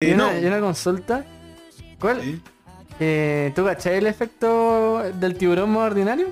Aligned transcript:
Y 0.00 0.10
Eh, 0.10 0.14
una, 0.14 0.32
no. 0.32 0.46
una 0.46 0.60
consulta. 0.60 1.24
¿Cuál? 1.98 2.22
Sí. 2.22 2.40
Eh, 3.00 3.52
¿Tú 3.56 3.64
cachai 3.64 3.96
el 3.96 4.06
efecto 4.06 5.02
del 5.14 5.36
tiburón 5.36 5.70
más 5.70 5.90
ordinario? 5.90 6.28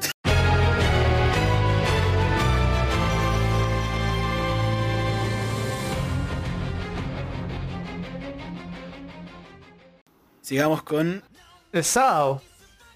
Sigamos 10.42 10.82
con 10.82 11.22
El 11.72 11.84
sábado. 11.84 12.42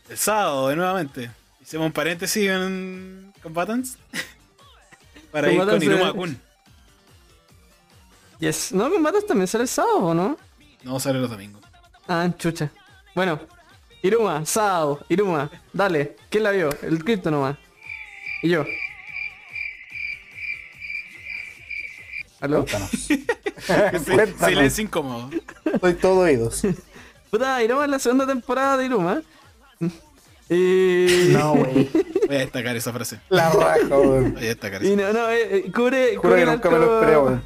el 0.09 0.17
sábado 0.17 0.69
de 0.69 0.77
nuevamente. 0.77 1.31
Hicimos 1.61 1.87
un 1.87 1.93
paréntesis 1.93 2.49
en 2.49 3.33
Combatants. 3.43 3.99
Para 5.33 5.51
ir 5.51 5.59
con 5.59 5.67
Combatants, 5.69 5.85
Iruma 5.85 6.11
eh. 6.11 6.15
Kun. 6.15 6.41
Yes. 8.39 8.73
No, 8.73 8.91
combates 8.91 9.27
también 9.27 9.47
sale 9.49 9.63
el 9.63 9.69
sábado, 9.69 9.99
¿o 9.99 10.15
no? 10.15 10.37
No 10.83 10.99
sale 11.01 11.19
los 11.19 11.31
domingos. 11.31 11.63
Ah, 12.09 12.29
chucha. 12.37 12.71
Bueno. 13.15 13.41
Iruma, 14.03 14.47
sábado, 14.47 15.05
Iruma, 15.11 15.51
dale. 15.75 16.17
¿Quién 16.31 16.43
la 16.45 16.53
vio? 16.53 16.71
El 16.83 17.05
cripto 17.05 17.31
nomás. 17.31 17.57
Y 18.43 18.49
yo. 18.49 18.65
¿Aló? 22.41 22.65
Cuéntanos. 22.65 22.91
Sí, 23.61 24.17
Silencio 24.43 24.85
incómodo. 24.85 25.31
Estoy 25.67 25.93
todo 25.95 26.21
oídos. 26.21 26.63
Puta, 27.31 27.63
Iruma 27.63 27.85
es 27.85 27.91
la 27.91 27.99
segunda 27.99 28.27
temporada 28.27 28.79
de 28.79 28.87
Iruma. 28.87 29.23
Y... 30.53 31.29
No, 31.33 31.53
wey. 31.53 31.89
Voy 32.27 32.37
a 32.37 32.41
destacar 32.41 32.75
esa 32.75 32.93
frase. 32.93 33.21
La 33.29 33.51
raja, 33.51 33.87
weón. 33.87 34.33
Voy 34.33 34.43
a 34.45 34.49
destacar 34.49 34.83
Y 34.83 34.95
esa. 34.95 34.97
no, 34.97 35.13
no, 35.13 35.31
eh, 35.31 35.59
eh, 35.59 35.73
cubre, 35.73 36.17
cubre 36.17 36.37
que 36.37 36.43
el 36.43 36.49
nunca 36.49 36.71
me 36.71 36.79
lo 36.79 37.01
esperé, 37.01 37.41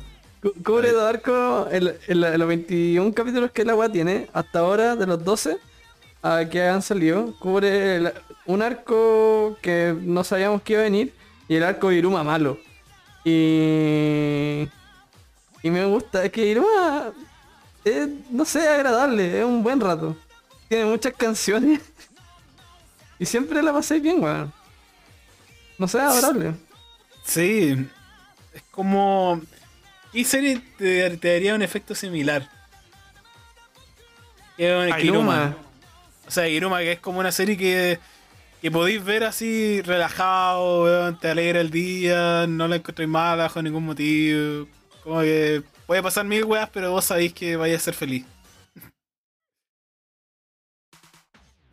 Cubre 0.65 0.93
dos 0.93 1.03
arcos 1.09 1.73
en, 1.73 1.89
en- 2.09 2.25
en 2.25 2.39
los 2.39 2.49
21 2.49 3.15
capítulos 3.15 3.51
que 3.51 3.65
la 3.65 3.75
weá 3.75 3.89
tiene, 3.89 4.29
hasta 4.33 4.59
ahora 4.59 4.95
de 4.97 5.07
los 5.07 5.25
12 5.25 5.57
a 6.23 6.45
que 6.51 6.63
han 6.63 6.83
salido, 6.83 7.35
cubre 7.39 7.97
el- 7.97 8.13
un 8.47 8.61
arco 8.63 9.57
que 9.63 9.97
no 10.03 10.23
sabíamos 10.25 10.63
que 10.63 10.75
iba 10.75 10.83
a 10.83 10.85
venir 10.85 11.15
y 11.49 11.55
el 11.57 11.65
arco 11.65 11.89
de 11.89 11.97
Iruma 11.97 12.23
malo. 12.25 12.59
Y... 13.25 14.69
Y 15.63 15.71
me 15.71 15.87
gusta, 15.87 16.23
es 16.25 16.31
que 16.31 16.45
Iruma 16.47 17.11
es, 17.85 18.07
no 18.31 18.45
sé, 18.45 18.69
agradable, 18.69 19.39
es 19.41 19.45
un 19.47 19.63
buen 19.63 19.81
rato. 19.81 20.15
Tiene 20.69 20.85
muchas 20.87 21.15
canciones. 21.15 21.81
Y 23.17 23.27
siempre 23.27 23.63
la 23.63 23.73
pasé 23.73 24.01
bien, 24.01 24.23
weón. 24.23 24.53
No 25.79 25.87
sé, 25.87 26.01
adorable. 26.01 26.53
Sí. 27.25 27.87
Es 28.53 28.63
como. 28.73 29.41
¿Qué 30.15 30.25
serie 30.25 30.61
te, 30.79 31.17
te 31.17 31.33
daría 31.33 31.57
un 31.57 31.63
efecto 31.63 31.93
similar? 31.95 32.49
Que 34.57 34.71
A 34.71 35.01
Iruma. 35.01 35.57
O 36.25 36.31
sea, 36.31 36.49
Iruma 36.49 36.79
que 36.79 36.93
es 36.93 37.01
como 37.01 37.19
una 37.19 37.33
serie 37.33 37.57
que, 37.57 37.99
que 38.63 38.71
podéis 38.71 39.05
ver 39.05 39.25
así 39.25 39.83
relajado, 39.83 40.85
weón, 40.85 41.19
te 41.19 41.29
alegra 41.31 41.61
el 41.61 41.71
día, 41.71 42.47
no 42.47 42.69
la 42.69 42.77
encontréis 42.77 43.11
mala 43.11 43.43
bajo 43.43 43.61
ningún 43.61 43.85
motivo. 43.87 44.69
Como 45.03 45.21
que 45.21 45.65
puede 45.87 46.01
pasar 46.03 46.25
mil 46.25 46.45
weas, 46.45 46.71
pero 46.71 46.93
vos 46.93 47.05
sabéis 47.05 47.33
que 47.35 47.57
vaya 47.57 47.77
a 47.77 47.81
ser 47.81 47.95
feliz. 47.95 48.25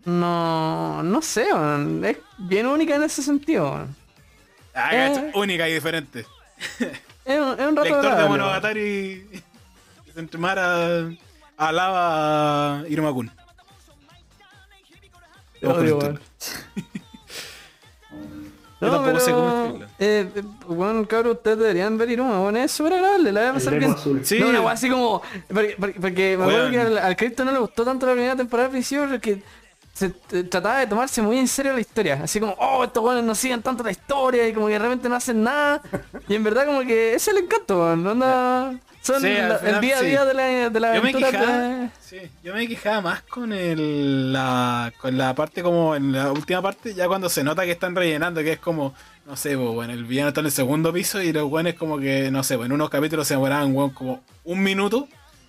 No, 0.04 1.04
no 1.04 1.22
sé, 1.22 1.46
es 2.04 2.18
bien 2.40 2.66
única 2.66 2.96
en 2.96 3.04
ese 3.04 3.22
sentido. 3.22 3.88
Ah, 4.74 4.90
Eh. 4.96 5.32
única 5.36 5.70
y 5.70 5.74
diferente. 5.74 6.26
Es 7.26 7.40
un, 7.40 7.60
es 7.60 7.68
un 7.68 7.76
rato 7.76 7.84
Lector 7.84 8.02
de 8.02 8.08
agradable. 8.08 8.30
Monogatari 8.30 9.28
que 10.06 10.12
se 10.14 10.20
entremara 10.20 11.10
alaba 11.58 12.80
a 12.80 12.88
Iruma 12.88 13.14
Kun. 13.14 13.32
Odio, 15.64 15.98
weón. 16.00 16.20
Yo 18.82 18.88
No, 18.88 18.94
tampoco 18.94 19.20
sé 19.20 19.32
cómo 19.32 19.74
pero, 19.78 19.86
eh, 20.00 20.28
eh, 20.36 20.44
bueno, 20.68 21.08
cabrón, 21.08 21.34
ustedes 21.34 21.60
deberían 21.60 22.00
ver 22.00 22.10
Iruma, 22.10 22.42
weón, 22.42 22.58
es 22.58 22.72
súper 22.72 22.94
agradable, 22.94 23.32
la 23.32 23.42
voy 23.42 23.50
a 23.50 23.54
pasar 23.54 23.78
bien. 23.78 23.96
Sí. 24.24 24.40
No, 24.40 24.50
una 24.50 24.72
así 24.72 24.90
como, 24.90 25.22
porque, 25.54 25.76
porque- 25.80 26.00
porque 26.00 26.36
me 26.38 26.44
acuerdo 26.46 26.60
Weón. 26.62 26.72
que 26.72 26.80
al, 26.82 26.98
al 26.98 27.16
Crypto 27.16 27.46
no 27.46 27.52
le 27.52 27.60
gustó 27.60 27.86
tanto 27.86 28.08
la 28.08 28.14
primera 28.14 28.36
temporada 28.36 28.66
al 28.66 28.72
principio 28.72 29.08
porque 29.08 29.44
se 30.10 30.44
trataba 30.44 30.80
de 30.80 30.88
tomarse 30.88 31.22
muy 31.22 31.38
en 31.38 31.48
serio 31.48 31.74
la 31.74 31.80
historia, 31.80 32.20
así 32.24 32.40
como, 32.40 32.54
oh, 32.60 32.84
estos 32.84 33.04
weones 33.04 33.24
no 33.24 33.36
siguen 33.36 33.62
tanto 33.62 33.84
la 33.84 33.92
historia 33.92 34.48
y 34.48 34.54
como 34.54 34.68
que 34.68 34.78
realmente 34.80 35.08
no 35.10 35.16
hacen 35.16 35.44
nada, 35.44 35.82
y 36.28 36.36
en 36.36 36.44
verdad 36.44 36.66
como 36.66 36.82
que 36.82 37.14
ese 37.16 37.32
es 37.32 37.38
el 37.38 37.44
encanto, 37.44 37.80
onda, 37.82 38.74
son 39.02 39.22
Sí, 39.22 39.36
al 39.36 39.50
la- 39.50 39.58
final 39.58 39.76
el 39.76 39.82
día 39.82 39.96
a 39.98 40.00
sí. 40.02 40.06
día 40.08 40.26
de 40.26 40.34
la, 40.34 40.70
de 40.70 40.80
la 40.80 40.96
Yo 40.96 41.02
me 41.02 41.14
quejaba, 41.14 41.58
de- 41.60 41.90
sí, 42.02 42.18
yo 42.44 42.54
me 42.54 42.68
quejaba 42.68 43.02
más 43.02 43.22
con 43.24 43.52
el, 43.54 44.32
la, 44.32 44.94
con 45.00 45.18
la 45.18 45.34
parte 45.34 45.64
como 45.64 45.96
en 45.96 46.12
la 46.12 46.32
última 46.32 46.62
parte, 46.62 46.94
ya 46.94 47.08
cuando 47.08 47.28
se 47.30 47.44
nota 47.44 47.64
que 47.66 47.72
están 47.72 47.96
rellenando, 47.96 48.42
que 48.42 48.54
es 48.54 48.60
como, 48.60 48.94
no 49.26 49.36
sé, 49.36 49.58
pues, 49.58 49.70
bueno, 49.70 49.94
el 49.94 50.06
villano 50.06 50.28
está 50.30 50.42
en 50.42 50.48
el 50.48 50.52
segundo 50.52 50.94
piso 50.94 51.22
y 51.22 51.32
los 51.34 51.50
buenos 51.50 51.74
como 51.76 51.98
que, 51.98 52.30
no 52.32 52.44
sé, 52.44 52.58
pues, 52.58 52.68
en 52.68 52.74
unos 52.74 52.90
capítulos 52.90 53.28
se 53.28 53.34
demoraban 53.36 53.74
como 53.92 54.22
un 54.44 54.62
minuto 54.62 55.08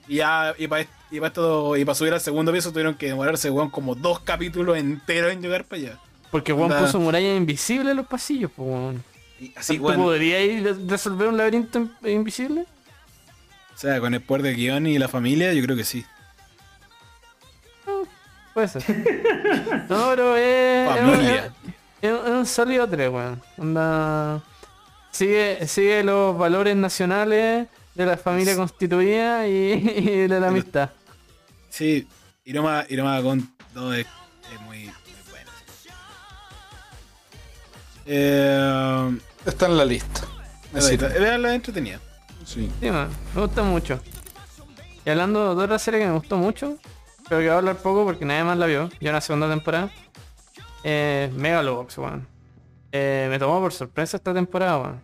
y 0.09 0.17
ya, 0.17 0.55
y 0.59 0.67
para 0.67 0.83
y 1.13 1.21
pa 1.21 1.29
esto, 1.29 1.77
y 1.77 1.85
para 1.85 1.95
subir 1.95 2.13
al 2.15 2.21
segundo 2.21 2.53
piso 2.53 2.71
tuvieron 2.71 2.95
que 2.97 3.07
demorarse 3.07 3.51
weón, 3.51 3.71
como 3.71 3.95
dos 3.95 4.21
capítulos 4.21 4.77
enteros 4.79 5.31
en 5.33 5.43
llegar 5.43 5.65
para 5.65 5.83
allá. 5.83 5.99
Porque 6.31 6.53
Juan 6.53 6.73
Onda. 6.73 6.81
puso 6.81 6.99
murallas 6.99 7.37
invisibles 7.37 7.91
en 7.91 7.97
los 7.99 8.07
pasillos, 8.07 8.51
pues, 8.57 8.69
weón. 8.69 9.05
Así, 9.55 9.77
¿Tú 9.79 9.85
weón, 9.87 10.01
podrías 10.01 10.77
resolver 10.89 11.29
un 11.29 11.37
laberinto 11.37 11.79
in- 11.79 11.93
invisible? 12.05 12.63
o 13.75 13.79
sea, 13.79 14.01
con 14.01 14.15
el 14.15 14.21
poder 14.23 14.43
de 14.43 14.55
guion 14.55 14.87
y 14.87 14.99
la 14.99 15.09
familia, 15.09 15.53
yo 15.53 15.63
creo 15.63 15.77
que 15.77 15.85
sí. 15.85 16.05
Puede 18.55 18.69
ser. 18.69 18.83
no, 19.89 20.11
pero 20.11 20.37
es, 20.37 20.89
es, 20.91 21.01
Familia. 21.01 21.53
es 22.03 22.13
un- 22.13 22.19
es 22.27 22.31
un 22.31 22.47
sólido 22.47 22.89
3, 22.89 23.11
weón. 23.11 23.43
Onda... 23.59 24.43
Sigue, 25.11 25.67
sigue 25.69 26.03
los 26.03 26.39
valores 26.39 26.75
nacionales 26.75 27.69
de 27.95 28.07
la 28.07 28.17
familia 28.17 28.57
constituida 28.57 29.47
y, 29.47 29.53
y 29.99 30.27
de 30.27 30.41
la 30.41 30.49
amistad. 30.49 30.89
Sí, 31.73 32.07
Iroma, 32.45 32.85
Iroma 32.91 33.23
con 33.23 33.51
2 33.73 33.95
es, 33.97 34.07
es 34.53 34.61
muy, 34.61 34.85
muy 34.85 34.93
bueno. 35.31 35.51
Eh, 38.05 39.19
Está 39.47 39.67
en 39.67 39.79
la 39.79 39.87
lista. 39.87 40.21
Veanla 40.75 41.55
entretenida. 41.55 41.99
Sí. 42.45 42.71
Sí, 42.79 42.91
man, 42.91 43.09
me 43.35 43.41
gusta 43.41 43.63
mucho. 43.63 43.99
Y 45.07 45.09
hablando 45.09 45.55
de 45.55 45.65
otra 45.65 45.79
serie 45.79 46.01
que 46.01 46.07
me 46.07 46.13
gustó 46.13 46.37
mucho, 46.37 46.77
pero 47.27 47.41
que 47.41 47.47
voy 47.47 47.55
a 47.55 47.57
hablar 47.57 47.77
poco 47.77 48.05
porque 48.05 48.27
nadie 48.27 48.45
más 48.45 48.59
la 48.59 48.67
vio, 48.67 48.91
ya 49.01 49.09
en 49.09 49.15
la 49.15 49.21
segunda 49.23 49.49
temporada, 49.49 49.91
eh, 50.85 51.33
Megalobox, 51.35 51.97
weón. 51.97 52.29
Eh, 52.93 53.29
me 53.31 53.39
tomó 53.39 53.61
por 53.61 53.73
sorpresa 53.73 54.19
esta 54.19 54.35
temporada, 54.35 54.79
weón. 54.79 55.01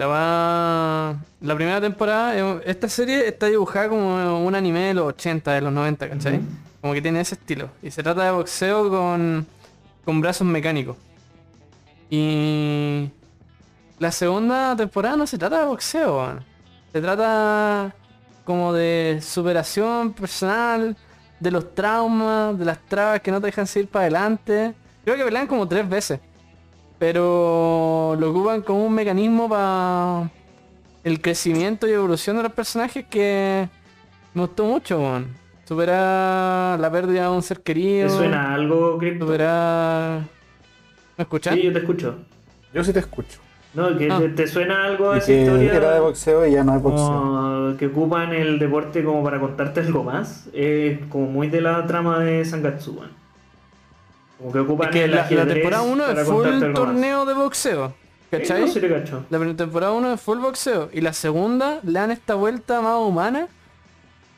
La 0.00 0.06
va... 0.06 1.16
La 1.42 1.54
primera 1.54 1.78
temporada, 1.78 2.34
eh, 2.34 2.62
esta 2.64 2.88
serie 2.88 3.28
está 3.28 3.48
dibujada 3.48 3.90
como 3.90 4.46
un 4.46 4.54
anime 4.54 4.80
de 4.86 4.94
los 4.94 5.08
80, 5.08 5.52
de 5.52 5.60
los 5.60 5.70
90, 5.74 6.08
¿cachai? 6.08 6.40
Como 6.80 6.94
que 6.94 7.02
tiene 7.02 7.20
ese 7.20 7.34
estilo. 7.34 7.68
Y 7.82 7.90
se 7.90 8.02
trata 8.02 8.24
de 8.24 8.30
boxeo 8.30 8.88
con, 8.88 9.46
con 10.02 10.22
brazos 10.22 10.46
mecánicos. 10.46 10.96
Y 12.08 13.10
la 13.98 14.10
segunda 14.10 14.74
temporada 14.74 15.18
no 15.18 15.26
se 15.26 15.36
trata 15.36 15.60
de 15.60 15.66
boxeo. 15.66 16.40
Se 16.94 17.00
trata 17.02 17.94
como 18.46 18.72
de 18.72 19.20
superación 19.20 20.14
personal, 20.14 20.96
de 21.40 21.50
los 21.50 21.74
traumas, 21.74 22.58
de 22.58 22.64
las 22.64 22.78
trabas 22.86 23.20
que 23.20 23.30
no 23.30 23.38
te 23.38 23.48
dejan 23.48 23.66
seguir 23.66 23.90
para 23.90 24.04
adelante. 24.06 24.72
Creo 25.04 25.18
que 25.18 25.24
pelean 25.24 25.46
como 25.46 25.68
tres 25.68 25.86
veces. 25.86 26.20
Pero 27.00 28.14
lo 28.20 28.30
ocupan 28.30 28.60
como 28.60 28.84
un 28.84 28.92
mecanismo 28.94 29.48
para 29.48 30.30
el 31.02 31.20
crecimiento 31.22 31.88
y 31.88 31.92
evolución 31.92 32.36
de 32.36 32.42
los 32.42 32.52
personajes 32.52 33.06
que 33.08 33.66
me 34.34 34.42
gustó 34.42 34.66
mucho, 34.66 34.98
weón. 35.00 35.28
Superar 35.64 36.78
la 36.78 36.92
pérdida 36.92 37.22
de 37.22 37.28
un 37.30 37.42
ser 37.42 37.62
querido. 37.62 38.06
¿Te 38.06 38.14
suena 38.14 38.52
algo, 38.54 38.98
Crypto? 38.98 39.24
Superar... 39.24 40.20
¿Me 41.16 41.22
escuchan? 41.22 41.54
Sí, 41.54 41.62
yo 41.62 41.72
te 41.72 41.78
escucho. 41.78 42.14
Yo 42.74 42.84
sí 42.84 42.92
te 42.92 42.98
escucho. 42.98 43.38
No, 43.72 43.96
que 43.96 44.10
Ah. 44.10 44.18
te, 44.18 44.28
te 44.30 44.46
suena 44.46 44.84
algo 44.84 45.14
Y 45.14 45.18
esa 45.18 45.26
que 45.28 45.40
historia. 45.42 45.74
era 45.74 45.94
de 45.94 46.00
boxeo 46.00 46.46
y 46.46 46.52
ya 46.52 46.64
no 46.64 46.76
es 46.76 46.82
boxeo. 46.82 47.06
como 47.06 47.76
que 47.78 47.86
ocupan 47.86 48.34
el 48.34 48.58
deporte 48.58 49.02
como 49.02 49.24
para 49.24 49.40
contarte 49.40 49.80
algo 49.80 50.04
más. 50.04 50.48
Es 50.52 50.98
como 51.08 51.26
muy 51.30 51.48
de 51.48 51.62
la 51.62 51.86
trama 51.86 52.18
de 52.18 52.44
Sangatsu. 52.44 53.00
Como 54.40 54.52
que 54.52 54.58
ocupan 54.58 54.88
Es 54.88 54.94
que 54.94 55.04
el 55.04 55.10
la, 55.14 55.46
temporada 55.46 55.82
1 55.82 56.04
para 56.04 56.20
es 56.22 56.26
full 56.26 56.34
contarte 56.36 56.64
algo 56.64 56.66
más. 56.68 56.74
torneo 56.74 57.24
de 57.26 57.34
boxeo. 57.34 57.88
Sí, 57.88 58.36
¿Cachai? 58.36 58.60
no, 58.62 58.68
sí. 58.68 58.80
La 59.28 59.38
primera 59.38 59.56
temporada 59.56 59.92
1 59.92 60.14
es 60.14 60.20
full 60.20 60.38
boxeo. 60.38 60.88
Y 60.92 61.02
la 61.02 61.12
segunda 61.12 61.80
le 61.82 61.92
dan 61.92 62.10
esta 62.10 62.34
vuelta 62.34 62.80
más 62.80 62.98
humana. 62.98 63.48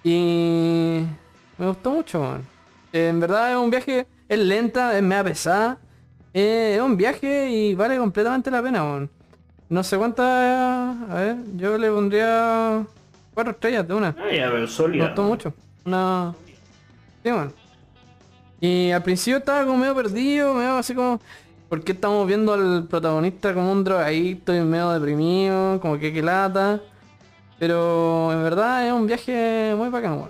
Y 0.03 1.03
me 1.57 1.67
gustó 1.69 1.93
mucho, 1.93 2.21
man. 2.21 2.43
En 2.93 3.21
verdad 3.21 3.53
es 3.53 3.57
un 3.57 3.71
viaje, 3.71 4.07
es 4.29 4.39
lenta, 4.39 4.97
es 4.97 5.03
media 5.03 5.23
pesada. 5.23 5.79
Eh, 6.35 6.75
es 6.77 6.83
un 6.83 6.97
viaje 6.97 7.49
y 7.51 7.75
vale 7.75 7.97
completamente 7.97 8.51
la 8.51 8.61
pena, 8.61 8.83
man. 8.83 9.09
No 9.69 9.85
sé 9.85 9.97
cuánta... 9.97 10.91
A 10.91 11.15
ver, 11.15 11.37
yo 11.57 11.79
le 11.79 11.91
pondría 11.91 12.85
Cuatro 13.35 13.53
estrellas 13.53 13.89
de 13.89 13.95
una. 13.95 14.09
Ah, 14.19 14.31
ya, 14.31 14.49
pero 14.51 14.61
Me 14.61 14.67
sólida. 14.67 15.07
gustó 15.07 15.23
mucho. 15.23 15.55
Una... 15.87 16.35
Sí, 17.23 17.31
bueno. 17.31 17.53
Y 18.63 18.93
al 18.93 19.03
principio 19.03 19.39
estaba 19.39 19.65
como 19.65 19.77
medio 19.79 19.93
perdido, 19.93 20.55
medio 20.55 20.77
así 20.77 20.95
como... 20.95 21.21
¿Por 21.69 21.83
qué 21.83 21.93
estamos 21.93 22.29
viendo 22.29 22.53
al 22.53 22.87
protagonista 22.87 23.53
como 23.55 23.73
un 23.73 23.83
drogadicto 23.83 24.55
y 24.55 24.61
medio 24.61 24.91
deprimido? 24.91 25.81
Como 25.81 25.99
que 25.99 26.13
que 26.13 26.23
lata. 26.23 26.81
Pero 27.59 28.31
en 28.31 28.43
verdad 28.43 28.87
es 28.87 28.93
un 28.93 29.07
viaje 29.07 29.75
muy 29.77 29.89
bacán, 29.89 30.29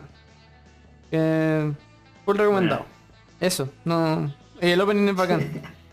weón. 1.10 1.76
Full 2.24 2.36
recomendado. 2.36 2.86
Eso, 3.38 3.68
no... 3.84 4.32
y 4.62 4.68
el 4.68 4.80
opening 4.80 5.08
es 5.08 5.16
bacán. 5.16 5.40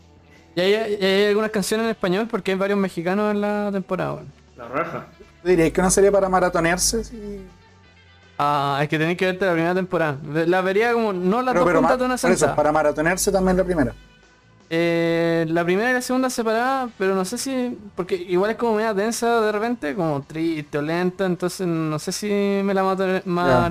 y, 0.55 0.61
hay, 0.61 0.97
y 1.01 1.03
hay 1.03 1.25
algunas 1.25 1.51
canciones 1.51 1.85
en 1.85 1.89
español 1.89 2.27
porque 2.29 2.51
hay 2.51 2.57
varios 2.57 2.79
mexicanos 2.79 3.31
en 3.31 3.41
la 3.41 3.69
temporada, 3.73 4.13
weón. 4.13 4.31
La 4.55 4.67
raja. 4.67 5.07
¿Diríais 5.43 5.73
que 5.73 5.81
no 5.81 5.91
sería 5.91 6.11
para 6.11 6.29
maratonearse? 6.29 7.03
Sí. 7.03 7.41
Ah, 8.41 8.79
es 8.81 8.87
que 8.87 8.97
tenéis 8.97 9.17
que 9.17 9.25
verte 9.25 9.45
la 9.45 9.51
primera 9.51 9.75
temporada. 9.75 10.17
La 10.47 10.61
vería 10.61 10.93
como, 10.93 11.11
no 11.11 11.41
las 11.41 11.51
Pero, 11.53 11.59
dos 11.59 11.67
pero 11.67 11.79
juntas 11.79 11.99
de 11.99 12.05
una 12.05 12.15
por 12.15 12.31
eso, 12.31 12.55
para 12.55 12.71
maratonearse 12.71 13.31
también 13.33 13.57
la 13.57 13.65
primera. 13.65 13.93
Eh, 14.69 15.45
la 15.49 15.65
primera 15.65 15.89
y 15.89 15.93
la 15.93 16.01
segunda 16.01 16.29
separadas, 16.29 16.89
pero 16.97 17.15
no 17.15 17.25
sé 17.25 17.37
si... 17.37 17.77
Porque 17.95 18.15
igual 18.15 18.51
es 18.51 18.57
como 18.57 18.75
media 18.75 18.93
densa 18.93 19.41
de 19.41 19.51
repente, 19.51 19.93
como 19.93 20.21
triste 20.21 20.77
o 20.77 20.81
lenta, 20.81 21.25
entonces 21.25 21.67
no 21.67 21.99
sé 21.99 22.11
si 22.13 22.27
me 22.63 22.73
la 22.73 22.83
mato... 22.83 23.05
ma- 23.25 23.69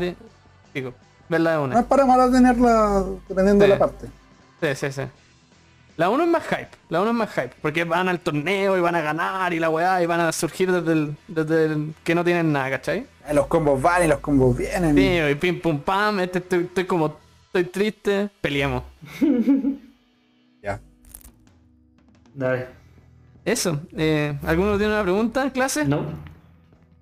Digo, 0.74 0.92
verla 1.30 1.52
de 1.52 1.56
No 1.56 1.62
una. 1.64 1.80
es 1.80 1.86
para 1.86 2.04
maratonearla 2.04 3.04
dependiendo 3.28 3.62
de 3.64 3.68
la 3.68 3.78
parte. 3.78 4.06
Sí, 4.60 4.74
sí, 4.74 4.92
sí. 4.92 5.02
La 5.98 6.10
1 6.10 6.22
es 6.22 6.30
más 6.30 6.44
hype, 6.46 6.68
la 6.90 7.00
1 7.00 7.10
es 7.10 7.16
más 7.16 7.30
hype, 7.30 7.50
porque 7.60 7.82
van 7.82 8.08
al 8.08 8.20
torneo 8.20 8.78
y 8.78 8.80
van 8.80 8.94
a 8.94 9.00
ganar 9.00 9.52
y 9.52 9.58
la 9.58 9.68
weá 9.68 10.00
y 10.00 10.06
van 10.06 10.20
a 10.20 10.30
surgir 10.30 10.70
desde 10.70 10.92
el, 10.92 11.16
desde 11.26 11.64
el 11.64 11.92
que 12.04 12.14
no 12.14 12.22
tienen 12.22 12.52
nada, 12.52 12.70
¿cachai? 12.70 13.04
Eh, 13.28 13.34
Los 13.34 13.48
combos 13.48 13.82
van 13.82 14.04
y 14.04 14.06
los 14.06 14.20
combos 14.20 14.56
vienen. 14.56 14.94
Sí, 14.94 15.18
y 15.32 15.34
pim 15.34 15.60
pum 15.60 15.80
pam, 15.80 16.20
este 16.20 16.38
estoy, 16.38 16.66
estoy 16.66 16.84
como, 16.84 17.16
estoy 17.46 17.64
triste, 17.64 18.30
peleemos. 18.40 18.84
Ya. 20.62 20.80
Dale. 22.32 22.66
Eso, 23.44 23.80
eh, 23.96 24.38
¿alguno 24.46 24.78
tiene 24.78 24.92
una 24.92 25.02
pregunta 25.02 25.42
en 25.42 25.50
clase? 25.50 25.84
¿No? 25.84 26.04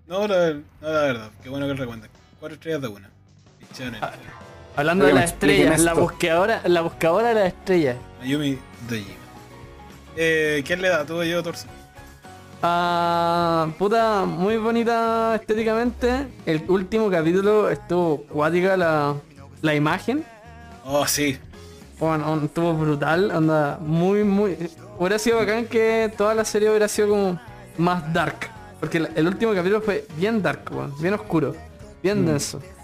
No, 0.07 0.27
la, 0.27 0.55
no, 0.55 0.63
la 0.81 1.01
verdad. 1.03 1.31
Qué 1.43 1.51
bueno 1.51 1.67
que 1.67 1.75
lo 1.75 1.81
recuerden. 1.81 2.09
Cuatro 2.41 2.55
estrellas 2.55 2.81
de 2.81 2.89
una. 2.89 3.11
Pichones. 3.59 4.01
Hablando 4.75 5.05
de 5.05 5.13
Oye, 5.13 5.21
las 5.21 5.33
estrellas, 5.33 5.81
la 5.81 5.93
buscadora, 5.95 6.63
la 6.67 6.81
buscadora 6.81 7.29
de 7.29 7.35
las 7.35 7.47
estrellas. 7.49 7.97
Ayumi 8.23 8.59
Dojima. 8.89 9.15
Eh, 10.17 10.63
¿Quién 10.67 10.81
le 10.83 10.89
da? 10.89 11.05
¿Tú 11.05 11.23
yo, 11.23 11.43
Torso? 11.43 11.67
Ah, 12.63 13.69
puta, 13.79 14.25
muy 14.25 14.57
bonita 14.57 15.35
estéticamente. 15.37 16.27
El 16.47 16.65
último 16.69 17.11
capítulo 17.11 17.69
estuvo 17.69 18.23
cuática 18.23 18.77
la, 18.77 19.15
la 19.63 19.75
imagen. 19.75 20.25
Oh, 20.85 21.07
sí. 21.07 21.39
Bueno, 21.99 22.31
on- 22.33 22.45
estuvo 22.45 22.75
brutal, 22.75 23.31
anda 23.31 23.79
muy, 23.81 24.25
muy... 24.25 24.57
Hubiera 24.99 25.19
sido 25.19 25.39
bacán 25.39 25.67
que 25.67 26.13
toda 26.17 26.35
la 26.35 26.45
serie 26.45 26.69
hubiera 26.71 26.89
sido 26.89 27.09
como 27.09 27.41
más 27.79 28.13
dark. 28.13 28.51
Porque 28.81 28.99
el, 28.99 29.09
el 29.15 29.27
último 29.27 29.53
capítulo 29.55 29.81
fue 29.81 30.07
bien 30.17 30.43
dark, 30.43 30.63
weón, 30.71 30.95
bien 31.01 31.15
oscuro, 31.15 31.55
bien 32.03 32.25
denso. 32.27 32.61
Y 32.61 32.76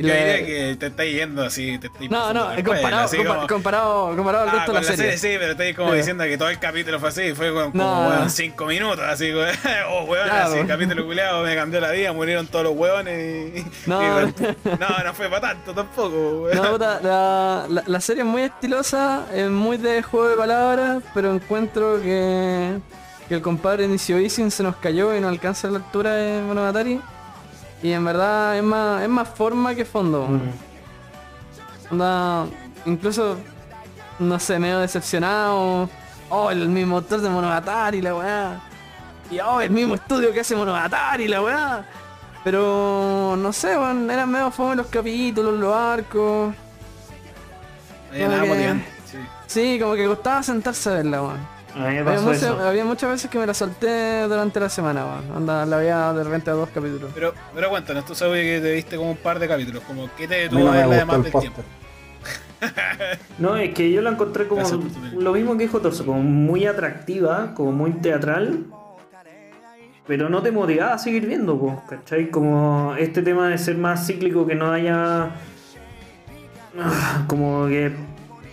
Yo 0.00 0.08
la- 0.08 0.14
diría 0.14 0.46
que 0.46 0.76
te 0.78 0.86
estáis 0.86 1.14
yendo 1.14 1.42
así, 1.44 1.78
te 1.78 1.86
estáis 1.88 2.10
No, 2.10 2.32
no, 2.32 2.50
la 2.54 2.62
comparado, 2.62 3.04
así 3.04 3.16
como- 3.18 3.46
comparado, 3.46 4.16
comparado 4.16 4.44
al 4.44 4.48
Ah, 4.50 4.52
resto 4.56 4.72
de 4.72 4.80
la 4.80 4.86
serie. 4.86 5.18
sí, 5.18 5.28
pero 5.38 5.52
estáis 5.52 5.76
como 5.76 5.90
Sí. 5.92 5.96
diciendo 5.98 6.24
que 6.24 6.38
todo 6.38 6.48
el 6.48 6.58
capítulo 6.58 6.98
fue 7.00 7.08
así, 7.10 7.32
fue 7.34 7.52
como, 7.52 7.70
No, 7.74 8.10
no. 8.24 8.28
cinco 8.30 8.66
minutos, 8.66 9.04
así, 9.06 9.32
weón. 9.32 9.50
Oh, 9.90 10.04
weón, 10.04 10.28
Claro. 10.28 10.50
así, 10.50 10.58
el 10.58 10.66
capítulo 10.66 11.04
culiado 11.04 11.42
me 11.44 11.54
cambió 11.54 11.80
la 11.80 11.90
vida, 11.90 12.12
murieron 12.12 12.46
todos 12.46 12.64
los 12.64 12.74
weones 12.76 13.56
y... 13.56 13.64
No. 13.88 14.00
y, 14.02 14.32
no, 14.64 15.04
no 15.04 15.14
fue 15.14 15.28
para 15.28 15.40
tanto 15.52 15.74
tampoco, 15.74 16.42
weón. 16.44 16.56
No, 16.56 16.70
puta, 16.72 17.00
la, 17.02 17.66
la, 17.68 17.82
la 17.86 18.00
serie 18.00 18.22
es 18.22 18.28
muy 18.28 18.42
estilosa, 18.42 19.26
es 19.34 19.48
muy 19.50 19.76
de 19.76 20.02
juego 20.02 20.28
de 20.28 20.36
palabras, 20.36 21.02
pero 21.14 21.34
encuentro 21.34 22.00
que, 22.02 22.78
que 23.28 23.34
el 23.34 23.42
compadre 23.42 23.84
Inicio 23.84 24.18
Isin 24.18 24.50
se 24.50 24.62
nos 24.62 24.76
cayó 24.76 25.14
y 25.16 25.20
no 25.20 25.28
alcanza 25.28 25.68
la 25.68 25.78
altura 25.78 26.14
de 26.14 26.40
Monogatari. 26.42 27.00
Y 27.82 27.92
en 27.92 28.04
verdad 28.04 28.56
es 28.58 28.62
más, 28.62 29.02
es 29.02 29.08
más 29.08 29.28
forma 29.28 29.74
que 29.74 29.84
fondo. 29.84 30.26
Mm. 30.28 31.92
Onda, 31.92 32.46
incluso, 32.86 33.36
no 34.18 34.38
sé, 34.38 34.58
medio 34.58 34.78
decepcionado. 34.80 35.88
Oh, 36.28 36.50
el 36.50 36.68
mismo 36.68 36.96
autor 36.96 37.20
de 37.20 37.28
Monogatari, 37.30 38.00
la 38.02 38.14
weá. 38.14 38.60
Y 39.30 39.40
oh, 39.40 39.60
el 39.60 39.70
mismo 39.70 39.94
estudio 39.94 40.32
que 40.32 40.40
hace 40.40 40.54
Monogatari, 40.54 41.26
la 41.26 41.42
weá. 41.42 41.84
Pero, 42.44 43.34
no 43.36 43.52
sé, 43.52 43.76
weón, 43.76 44.10
eran 44.10 44.30
medio 44.30 44.50
fome 44.50 44.76
los 44.76 44.86
capítulos, 44.86 45.58
los 45.58 45.74
arcos. 45.74 46.54
Como 48.12 48.40
que- 48.40 48.48
motivante, 48.48 48.86
sí. 49.10 49.18
Sí, 49.46 49.78
como 49.80 49.94
que 49.94 50.06
costaba 50.06 50.42
sentarse 50.42 50.88
a 50.90 50.92
verla, 50.94 51.22
weón. 51.22 51.59
Había, 51.76 52.02
muchas- 52.04 52.42
eso. 52.42 52.60
había 52.60 52.84
muchas 52.84 53.10
veces 53.10 53.30
que 53.30 53.38
me 53.38 53.46
la 53.46 53.54
solté 53.54 54.22
durante 54.28 54.58
la 54.60 54.68
semana. 54.68 55.04
Onda, 55.34 55.64
la 55.66 55.76
veía 55.76 56.12
de 56.12 56.24
repente 56.24 56.50
a 56.50 56.54
dos 56.54 56.68
capítulos. 56.70 57.10
Pero, 57.14 57.32
pero 57.54 57.70
cuéntanos, 57.70 58.04
tú 58.04 58.14
sabes 58.14 58.42
que 58.44 58.60
te 58.60 58.72
viste 58.74 58.96
como 58.96 59.10
un 59.12 59.16
par 59.16 59.38
de 59.38 59.46
capítulos, 59.48 59.82
como 59.86 60.08
¿qué 60.16 60.26
te 60.26 60.34
detuvo 60.34 60.60
no 60.64 60.72
a 60.72 60.76
verla 60.76 60.94
además 60.96 61.16
el 61.16 61.22
del 61.24 61.32
tiempo? 61.32 61.62
No, 63.38 63.56
es 63.56 63.72
que 63.72 63.90
yo 63.90 64.02
la 64.02 64.10
encontré 64.10 64.46
como 64.46 64.62
lo 65.16 65.32
mismo 65.32 65.56
que 65.56 65.62
dijo 65.64 65.80
Torso, 65.80 66.04
como 66.04 66.20
muy 66.22 66.66
atractiva, 66.66 67.54
como 67.54 67.72
muy 67.72 67.92
teatral, 67.92 68.66
pero 70.06 70.28
no 70.28 70.42
te 70.42 70.50
motivaba 70.52 70.94
a 70.94 70.98
seguir 70.98 71.26
viendo, 71.26 71.58
po, 71.58 71.82
¿cachai? 71.88 72.30
Como 72.30 72.94
este 72.98 73.22
tema 73.22 73.48
de 73.48 73.56
ser 73.58 73.78
más 73.78 74.06
cíclico, 74.06 74.46
que 74.46 74.54
no 74.56 74.70
haya... 74.72 75.30
ah, 76.78 77.24
Como 77.28 77.66
que 77.68 77.92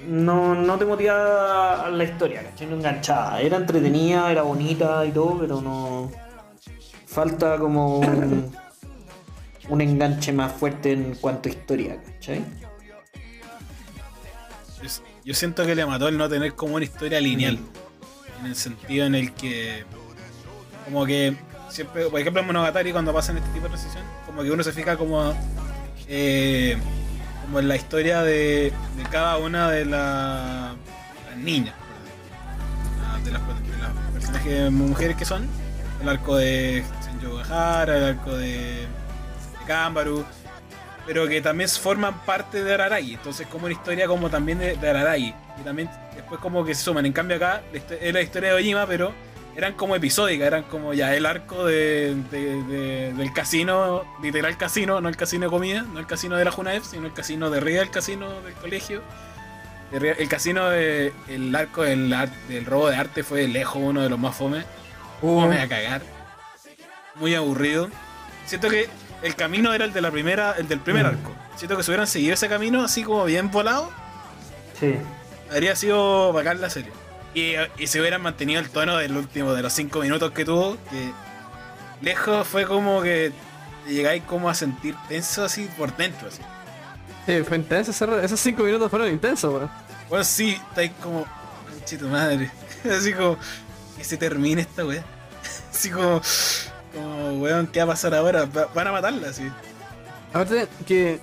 no, 0.07 0.55
no 0.55 0.77
te 0.77 0.85
motivaba 0.85 1.89
la 1.89 2.03
historia, 2.03 2.43
¿cachai? 2.43 2.67
No 2.67 2.77
enganchaba. 2.77 3.41
Era 3.41 3.57
entretenida, 3.57 4.31
era 4.31 4.41
bonita 4.41 5.05
y 5.05 5.11
todo, 5.11 5.37
pero 5.39 5.61
no... 5.61 6.11
Falta 7.05 7.57
como 7.57 7.99
un, 7.99 8.51
un 9.69 9.81
enganche 9.81 10.31
más 10.31 10.51
fuerte 10.53 10.93
en 10.93 11.15
cuanto 11.15 11.49
a 11.49 11.51
historia, 11.51 12.01
¿cachai? 12.01 12.43
Yo, 14.81 14.89
yo 15.25 15.33
siento 15.33 15.65
que 15.65 15.75
le 15.75 15.85
mató 15.85 16.07
el 16.07 16.17
no 16.17 16.29
tener 16.29 16.53
como 16.53 16.75
una 16.75 16.85
historia 16.85 17.19
lineal. 17.19 17.59
En 18.39 18.45
el 18.45 18.55
sentido 18.55 19.05
en 19.05 19.15
el 19.15 19.33
que. 19.33 19.83
Como 20.85 21.05
que. 21.05 21.35
Siempre, 21.69 22.05
por 22.05 22.19
ejemplo, 22.19 22.41
en 22.41 22.47
Monogatari, 22.47 22.91
cuando 22.91 23.13
pasan 23.13 23.37
este 23.37 23.49
tipo 23.49 23.63
de 23.63 23.69
transición, 23.69 24.03
como 24.25 24.43
que 24.43 24.51
uno 24.51 24.63
se 24.63 24.71
fija 24.71 24.95
como. 24.95 25.33
eh, 26.07 26.77
como 27.47 27.59
en 27.59 27.69
la 27.69 27.77
historia 27.77 28.23
de, 28.23 28.73
cada 29.09 29.37
una 29.37 29.71
de 29.71 29.85
la- 29.85 30.75
las 31.29 31.37
niñas. 31.37 31.73
De 33.23 33.31
las, 33.31 33.41
personajes 34.13 34.69
mujeres 34.69 35.15
que 35.15 35.23
son. 35.23 35.47
El 36.01 36.09
arco 36.09 36.35
de 36.35 36.83
Senjo 37.01 37.37
Gahara, 37.37 37.97
el 37.97 38.03
arco 38.03 38.33
de, 38.35 38.85
de 38.85 38.85
pero 41.05 41.25
que 41.27 41.41
también 41.41 41.69
forman 41.69 42.19
parte 42.25 42.65
de 42.65 42.73
Araragi. 42.73 43.13
Entonces 43.13 43.47
como 43.47 43.65
una 43.65 43.73
historia 43.73 44.07
como 44.07 44.29
también 44.29 44.59
de, 44.59 44.75
de 44.75 44.89
Araragi. 44.89 45.33
Y 45.59 45.63
también 45.63 45.89
después 46.15 46.41
como 46.41 46.65
que 46.65 46.75
se 46.75 46.83
suman. 46.83 47.05
En 47.05 47.13
cambio 47.13 47.37
acá 47.37 47.61
es 47.71 48.13
la 48.13 48.21
historia 48.21 48.49
de 48.49 48.55
Ojima, 48.55 48.85
pero 48.85 49.13
eran 49.57 49.73
como 49.73 49.95
episódicas, 49.95 50.47
eran 50.47 50.63
como 50.63 50.93
ya 50.93 51.13
el 51.15 51.25
arco 51.25 51.65
de, 51.65 52.15
de- 52.31 52.63
de- 52.63 53.13
del 53.13 53.33
casino, 53.33 54.05
literal 54.21 54.55
casino, 54.55 55.01
no 55.01 55.09
el 55.09 55.17
casino 55.17 55.47
de 55.47 55.49
comida, 55.49 55.81
no 55.81 55.99
el 55.99 56.05
casino 56.07 56.35
de 56.37 56.45
la 56.45 56.51
Junaef, 56.51 56.85
sino 56.85 57.07
el 57.07 57.13
casino 57.13 57.49
de 57.49 57.57
arriba 57.57 57.79
del 57.79 57.89
casino 57.89 58.39
del 58.41 58.53
colegio. 58.53 59.01
El 59.91 60.27
casino 60.29 60.69
de 60.69 61.11
el 61.29 61.55
arco 61.55 61.81
del, 61.83 62.13
del 62.49 62.65
robo 62.65 62.89
de 62.89 62.97
arte 62.97 63.23
fue 63.23 63.47
lejos 63.47 63.81
uno 63.83 64.01
de 64.01 64.09
los 64.09 64.19
más 64.19 64.35
fome. 64.35 64.63
Fome 65.21 65.59
a 65.59 65.67
cagar. 65.67 66.01
Muy 67.15 67.33
aburrido. 67.35 67.89
Siento 68.45 68.69
que 68.69 68.89
el 69.23 69.35
camino 69.35 69.73
era 69.73 69.85
el 69.85 69.93
de 69.93 70.01
la 70.01 70.11
primera, 70.11 70.53
el 70.57 70.67
del 70.67 70.79
primer 70.81 71.05
Mm. 71.05 71.07
arco. 71.09 71.35
Siento 71.55 71.75
que 71.77 71.83
si 71.83 71.89
hubieran 71.91 72.05
seguido 72.05 72.33
ese 72.33 72.47
camino 72.49 72.83
así 72.83 73.03
como 73.03 73.23
bien 73.25 73.49
volado, 73.49 73.89
Sí. 74.79 74.93
habría 75.51 75.75
sido 75.75 76.31
bacán 76.33 76.61
la 76.61 76.69
serie. 76.69 76.91
Y, 77.33 77.53
y 77.77 77.87
si 77.87 77.99
hubieran 77.99 78.21
mantenido 78.21 78.59
el 78.59 78.69
tono 78.69 78.97
del 78.97 79.15
último, 79.15 79.53
de 79.53 79.61
los 79.61 79.73
cinco 79.73 79.99
minutos 79.99 80.31
que 80.31 80.43
tuvo, 80.45 80.77
que 80.89 81.11
lejos 82.01 82.47
fue 82.47 82.65
como 82.65 83.01
que 83.01 83.31
te 83.85 83.93
llegáis 83.93 84.23
como 84.23 84.49
a 84.49 84.55
sentir 84.55 84.95
tenso 85.07 85.43
así 85.43 85.69
por 85.77 85.95
dentro. 85.95 86.27
Así. 86.29 86.41
Sí, 87.25 87.43
fue 87.43 87.57
intenso, 87.57 87.91
esos 88.21 88.39
cinco 88.39 88.63
minutos 88.63 88.89
fueron 88.89 89.09
intensos, 89.11 89.53
weón. 89.53 89.69
Bueno, 90.09 90.23
sí, 90.23 90.59
estáis 90.69 90.91
como, 91.03 91.25
conche 91.69 91.97
tu 91.97 92.07
madre. 92.07 92.49
Así 92.97 93.11
como, 93.13 93.37
que 93.97 94.03
se 94.03 94.15
termine 94.17 94.61
esta 94.61 94.85
weá. 94.85 95.03
Así 95.71 95.89
como, 95.89 96.21
como, 96.93 97.33
weón, 97.41 97.67
¿qué 97.67 97.79
va 97.79 97.85
a 97.85 97.87
pasar 97.87 98.15
ahora? 98.15 98.45
Va- 98.45 98.67
van 98.73 98.87
a 98.87 98.91
matarla, 98.93 99.29
así. 99.29 99.51
Aparte 100.29 100.67
que, 100.87 101.19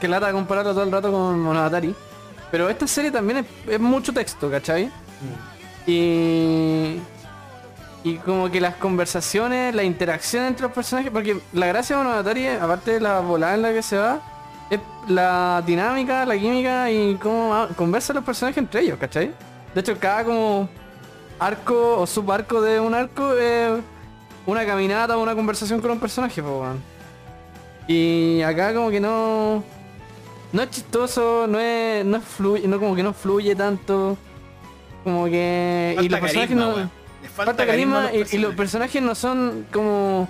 que 0.00 0.08
lata 0.08 0.30
compararlo 0.32 0.72
todo 0.72 0.84
el 0.84 0.92
rato 0.92 1.10
con 1.10 1.40
Monogatari. 1.40 1.94
Pero 2.50 2.68
esta 2.68 2.86
serie 2.86 3.10
también 3.10 3.38
es, 3.38 3.46
es 3.74 3.80
mucho 3.80 4.12
texto, 4.12 4.50
¿cachai? 4.50 4.90
Y... 5.86 7.00
y 8.04 8.16
como 8.24 8.50
que 8.50 8.60
las 8.60 8.74
conversaciones, 8.76 9.74
la 9.74 9.84
interacción 9.84 10.44
entre 10.44 10.62
los 10.62 10.72
personajes, 10.72 11.10
porque 11.10 11.40
la 11.52 11.66
gracia 11.66 11.96
de 11.96 12.04
Monogatari, 12.04 12.46
aparte 12.48 12.92
de 12.92 13.00
la 13.00 13.20
volada 13.20 13.54
en 13.54 13.62
la 13.62 13.72
que 13.72 13.82
se 13.82 13.96
va, 13.96 14.20
es 14.70 14.80
la 15.08 15.62
dinámica, 15.66 16.24
la 16.24 16.36
química 16.36 16.90
y 16.90 17.16
cómo 17.16 17.68
conversan 17.76 18.16
los 18.16 18.24
personajes 18.24 18.58
entre 18.58 18.80
ellos, 18.82 18.98
¿cachai? 18.98 19.32
De 19.74 19.80
hecho, 19.80 19.98
cada 19.98 20.24
como 20.24 20.68
arco 21.38 22.00
o 22.00 22.06
subarco 22.06 22.60
de 22.60 22.78
un 22.78 22.94
arco 22.94 23.34
es 23.34 23.80
una 24.46 24.64
caminata 24.64 25.16
o 25.16 25.22
una 25.22 25.34
conversación 25.34 25.80
con 25.80 25.90
un 25.90 26.00
personaje, 26.00 26.40
weón. 26.40 26.80
Y 27.86 28.40
acá 28.42 28.72
como 28.72 28.90
que 28.90 29.00
no... 29.00 29.62
No 30.52 30.62
es 30.62 30.70
chistoso, 30.70 31.46
no 31.48 31.58
es... 31.58 32.04
No 32.04 32.18
es 32.18 32.24
fluye, 32.24 32.68
no 32.68 32.78
como 32.78 32.94
que 32.94 33.02
no 33.02 33.12
fluye 33.12 33.54
tanto. 33.54 34.16
Como 35.04 35.24
que... 35.26 35.92
y 35.94 36.08
Falta 36.08 36.10
los 36.10 36.20
personajes 36.20 36.48
carisma, 36.48 36.62
no... 36.70 36.74
weón. 36.76 36.90
Le 37.22 37.28
Falta, 37.28 37.66
carisma, 37.66 38.06
a 38.06 38.14
y, 38.16 38.24
y 38.32 38.38
los 38.38 38.54
personajes 38.54 39.02
no 39.02 39.14
son 39.14 39.66
como 39.72 40.28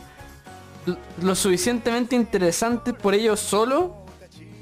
lo- 1.21 1.35
suficientemente 1.35 2.15
interesantes 2.17 2.95
por 2.95 3.15
ellos 3.15 3.41
solos 3.41 3.91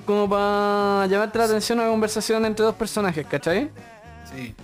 como 0.07 0.29
para 0.29 1.07
llamarte 1.07 1.39
la 1.39 1.45
atención 1.45 1.79
a 1.79 1.83
una 1.83 1.91
conversación 1.91 2.45
entre 2.45 2.65
dos 2.65 2.75
personajes, 2.75 3.27
¿cachai? 3.27 3.71
Sí. 4.35 4.55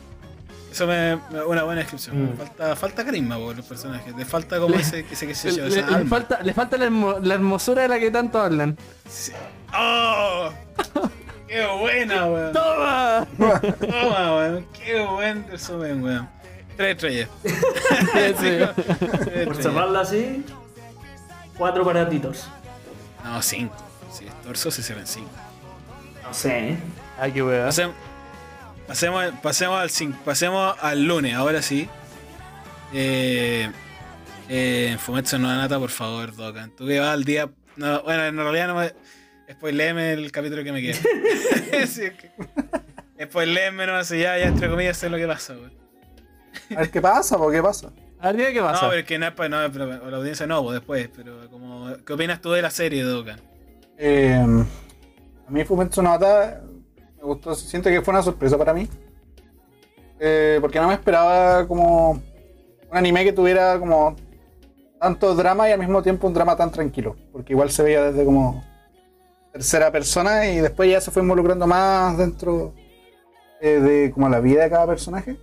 Eso 0.73 0.87
me, 0.87 1.17
me- 1.31 1.45
una 1.45 1.63
buena 1.65 1.81
descripción. 1.81 2.33
Mm. 2.35 2.37
Falta, 2.37 2.77
falta 2.77 3.05
carisma 3.05 3.39
por 3.39 3.57
los 3.57 3.65
personajes. 3.65 4.15
Le 4.17 4.25
falta 4.25 4.59
como 4.59 4.75
Le- 4.75 4.83
ese, 4.83 5.07
ese 5.11 5.27
que 5.27 5.35
se 5.35 5.51
Le, 5.53 5.57
yo, 5.57 5.65
le- 5.69 5.99
le 5.99 6.05
falta, 6.07 6.41
le 6.43 6.53
falta 6.55 6.77
la, 6.77 6.85
hermo- 6.87 7.19
la 7.23 7.35
hermosura 7.35 7.83
de 7.83 7.89
la 7.89 7.99
que 7.99 8.11
tanto 8.11 8.41
hablan. 8.41 8.77
Sí. 9.09 9.33
¡Oh! 9.75 10.51
¡Qué 11.49 11.67
buena, 11.67 12.27
weón! 12.27 12.53
¡Toma! 12.53 13.27
Toma, 13.39 14.37
weón. 14.37 14.67
¡Qué 14.85 15.01
buen 15.01 15.47
resumen, 15.49 16.03
weón! 16.03 16.29
Tres 16.77 16.91
estrellas. 16.97 17.29
Tres 18.13 19.47
Por 19.47 19.57
cerrarla 19.63 20.01
así, 20.01 20.45
cuatro 21.57 21.85
para 21.85 22.09
Titos. 22.09 22.49
No, 23.25 23.41
cinco. 23.43 23.75
Si 24.13 24.27
es 24.27 24.43
torso, 24.43 24.71
se 24.71 24.83
cierran 24.83 25.07
cinco. 25.07 25.31
No 26.23 26.35
sé, 26.35 26.71
¿eh? 26.71 26.79
Ay, 27.19 27.33
qué. 27.33 27.43
Pasem- 27.43 27.93
Pasemos, 28.87 29.25
pasemos, 29.43 29.81
al, 29.81 29.89
cin- 29.89 30.17
pasemos 30.25 30.77
al 30.81 31.05
lunes, 31.05 31.35
ahora 31.35 31.61
sí. 31.63 31.89
Eh, 32.93 33.69
eh, 34.49 34.97
Fumetsu 35.01 35.39
no 35.39 35.51
Anata, 35.51 35.79
por 35.79 35.91
favor, 35.91 36.35
Dokan. 36.37 36.71
Tú 36.71 36.87
que 36.87 37.01
vas 37.01 37.09
al 37.09 37.25
día. 37.25 37.49
no, 37.77 38.03
bueno, 38.03 38.25
en 38.27 38.37
realidad 38.37 38.69
no 38.69 38.75
me. 38.77 38.93
Spoileeme 39.51 40.13
el 40.13 40.33
capítulo 40.33 40.65
que 40.65 40.73
me 40.73 40.83
queda. 40.83 40.95
sí, 41.87 42.05
es 42.05 42.13
que. 42.13 42.31
No 43.87 44.05
sé, 44.05 44.21
ya, 44.21 44.39
ya 44.39 44.47
entre 44.47 44.69
comillas 44.69 44.97
sé 44.97 45.09
lo 45.09 45.17
que 45.17 45.27
pasa, 45.27 45.55
weón. 45.55 45.73
A 46.71 46.81
ver 46.81 46.91
qué 46.91 47.01
pasa, 47.01 47.37
po, 47.37 47.51
qué 47.51 47.63
pasa. 47.63 47.93
A 48.19 48.33
ver, 48.33 48.53
qué 48.53 48.61
pasa. 48.61 48.83
No, 48.83 48.89
pero 48.89 49.01
es 49.01 49.07
que 49.07 49.19
no 49.19 49.27
es 49.27 49.33
para. 49.33 49.49
No, 49.49 49.73
pero 49.73 50.11
la 50.11 50.17
audiencia 50.17 50.47
no, 50.47 50.63
pues 50.63 50.75
después. 50.75 51.09
Pero, 51.15 51.49
como. 51.51 51.97
¿Qué 52.05 52.13
opinas 52.13 52.41
tú 52.41 52.51
de 52.53 52.63
la 52.63 52.71
serie, 52.71 53.03
Dokan? 53.03 53.41
Eh, 53.99 54.45
a 55.47 55.51
mí 55.51 55.65
Fumetsu 55.65 56.03
no 56.03 56.13
Ata 56.13 56.61
me 57.17 57.23
gustó, 57.23 57.55
siento 57.55 57.89
que 57.89 58.03
fue 58.03 58.13
una 58.13 58.23
sorpresa 58.23 58.59
para 58.59 58.75
mí. 58.75 58.89
Eh, 60.19 60.59
porque 60.61 60.81
no 60.81 60.89
me 60.89 60.95
esperaba 60.95 61.67
como 61.67 62.11
un 62.11 62.23
anime 62.97 63.25
que 63.25 63.33
tuviera 63.33 63.79
como 63.79 64.17
tanto 65.01 65.35
drama 65.35 65.69
y 65.69 65.73
al 65.73 65.79
mismo 65.79 66.03
tiempo 66.03 66.27
un 66.27 66.35
drama 66.35 66.57
tan 66.57 66.71
tranquilo. 66.71 67.17
Porque 67.33 67.53
igual 67.53 67.71
se 67.71 67.83
veía 67.83 68.03
desde 68.03 68.25
como 68.25 68.65
tercera 69.57 69.91
persona 69.91 70.47
y 70.47 70.59
después 70.59 70.91
ya 70.91 71.01
se 71.01 71.11
fue 71.11 71.23
involucrando 71.23 71.67
más 71.67 72.19
dentro 72.19 72.75
eh, 73.59 73.81
de 73.81 74.11
como 74.13 74.29
la 74.29 74.39
vida 74.41 74.65
de 74.65 74.71
cada 74.71 74.87
personaje. 74.87 75.39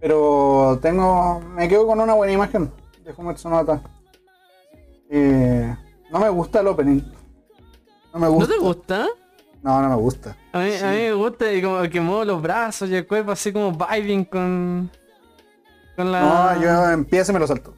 Pero 0.00 0.78
tengo. 0.80 1.40
me 1.40 1.68
quedo 1.68 1.86
con 1.86 2.00
una 2.00 2.14
buena 2.14 2.32
imagen 2.32 2.72
de 3.04 3.12
Fumetsu 3.12 3.48
no 3.50 3.58
Ata. 3.58 3.82
Eh, 5.10 5.76
no 6.10 6.18
me 6.18 6.28
gusta 6.30 6.60
el 6.60 6.66
opening. 6.68 7.02
No 8.12 8.20
me 8.20 8.26
¿No 8.26 8.32
gusta. 8.32 8.54
te 8.54 8.58
gusta? 8.58 9.06
No, 9.62 9.82
no 9.82 9.88
me 9.90 9.96
gusta. 9.96 10.36
A 10.52 10.58
mí, 10.58 10.74
a 10.74 10.90
mí 10.90 10.96
me 10.96 11.12
gusta 11.12 11.52
y 11.52 11.62
como 11.62 11.82
que 11.88 12.00
muevo 12.00 12.24
los 12.24 12.42
brazos 12.42 12.88
y 12.88 12.96
el 12.96 13.06
cuerpo 13.06 13.32
así 13.32 13.52
como 13.52 13.72
vibing 13.72 14.24
con... 14.24 14.90
Con 15.94 16.10
la... 16.10 16.54
No, 16.54 16.62
yo 16.62 16.90
empiezo 16.90 17.32
y 17.32 17.34
me 17.34 17.40
lo 17.40 17.46
salto. 17.46 17.74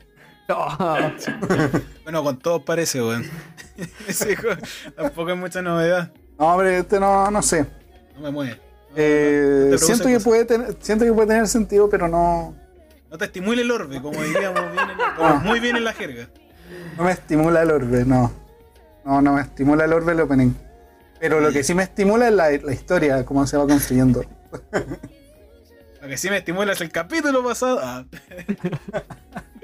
Bueno, 2.04 2.22
con 2.22 2.38
todos 2.38 2.62
parece, 2.62 3.02
weón. 3.02 3.24
Ese 4.08 4.36
juego 4.36 4.60
tampoco 4.96 5.30
es 5.30 5.36
mucha 5.38 5.62
novedad. 5.62 6.12
No, 6.38 6.46
hombre, 6.52 6.78
este 6.78 7.00
no, 7.00 7.30
no 7.30 7.42
sé. 7.42 7.66
No 8.14 8.20
me 8.22 8.30
mueve. 8.30 8.52
No, 8.90 8.94
Eh, 8.96 9.68
no 9.72 9.78
siento, 9.78 10.04
que 10.04 10.12
cosas. 10.14 10.24
puede 10.24 10.44
tener, 10.44 10.76
siento 10.80 11.04
que 11.04 11.12
puede 11.12 11.28
tener 11.28 11.48
sentido, 11.48 11.88
pero 11.88 12.06
no, 12.08 12.54
No 13.10 13.18
te 13.18 13.24
estimule 13.24 13.62
el 13.62 13.70
orbe, 13.70 14.00
como 14.02 14.22
diríamos 14.22 14.60
bien 14.72 14.90
en- 14.90 15.16
como 15.16 15.36
muy 15.36 15.60
bien 15.60 15.76
en 15.76 15.84
la 15.84 15.92
jerga. 15.94 16.28
no 16.96 17.04
me 17.04 17.12
estimula 17.12 17.62
el 17.62 17.70
orbe, 17.70 18.04
no. 18.04 18.30
No, 19.04 19.20
no 19.22 19.32
me 19.34 19.40
estimula 19.42 19.84
el 19.84 19.92
orbe 19.92 20.12
el 20.12 20.20
opening. 20.20 20.52
Pero 21.20 21.40
lo 21.40 21.50
que 21.52 21.64
sí 21.64 21.74
me 21.74 21.82
estimula 21.84 22.28
es 22.28 22.34
la, 22.34 22.50
la 22.50 22.72
historia, 22.72 23.24
cómo 23.24 23.46
se 23.46 23.56
va 23.56 23.66
construyendo. 23.66 24.24
Lo 26.02 26.08
que 26.10 26.18
sí 26.18 26.28
me 26.28 26.36
estimula 26.36 26.74
es 26.74 26.80
el 26.82 26.90
capítulo 26.92 27.42
pasado. 27.42 27.80
Ah, 27.82 28.04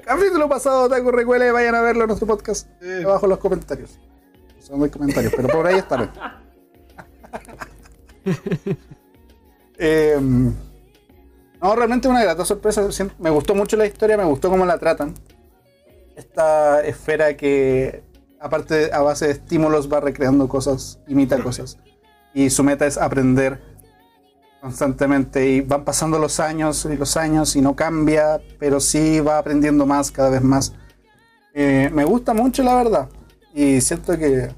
Capítulo 0.03 0.49
pasado, 0.49 0.89
Taco 0.89 1.11
Recuele, 1.11 1.51
vayan 1.51 1.75
a 1.75 1.81
verlo 1.81 2.03
en 2.03 2.07
nuestro 2.07 2.27
podcast. 2.27 2.67
Sí. 2.81 3.03
Abajo 3.03 3.25
en 3.25 3.29
los 3.29 3.39
comentarios. 3.39 3.99
Son 4.59 4.79
muy 4.79 4.89
comentarios, 4.89 5.33
pero 5.35 5.47
por 5.49 5.65
ahí 5.67 5.77
estarán. 5.77 6.11
Eh, 9.83 10.15
no, 10.19 11.75
realmente 11.75 12.07
una 12.07 12.21
grata 12.21 12.45
sorpresa. 12.45 12.87
Me 13.17 13.31
gustó 13.31 13.55
mucho 13.55 13.75
la 13.77 13.87
historia, 13.87 14.15
me 14.15 14.25
gustó 14.25 14.51
cómo 14.51 14.63
la 14.63 14.77
tratan. 14.77 15.15
Esta 16.15 16.81
esfera 16.81 17.35
que, 17.35 18.03
aparte 18.39 18.93
a 18.93 19.01
base 19.01 19.25
de 19.25 19.31
estímulos, 19.31 19.91
va 19.91 19.99
recreando 19.99 20.47
cosas, 20.47 20.99
imita 21.07 21.41
cosas. 21.41 21.79
Y 22.35 22.51
su 22.51 22.63
meta 22.63 22.85
es 22.85 22.99
aprender 22.99 23.59
constantemente. 24.61 25.45
Y 25.49 25.61
van 25.61 25.83
pasando 25.83 26.19
los 26.19 26.39
años 26.39 26.85
y 26.85 26.95
los 26.95 27.17
años 27.17 27.55
y 27.55 27.61
no 27.61 27.75
cambia, 27.75 28.39
pero 28.59 28.79
sí 28.79 29.19
va 29.19 29.39
aprendiendo 29.39 29.85
más, 29.85 30.11
cada 30.11 30.29
vez 30.29 30.41
más. 30.41 30.73
Eh, 31.53 31.89
me 31.91 32.05
gusta 32.05 32.33
mucho, 32.33 32.63
la 32.63 32.75
verdad. 32.75 33.09
Y 33.53 33.81
siento 33.81 34.17
que 34.17 34.49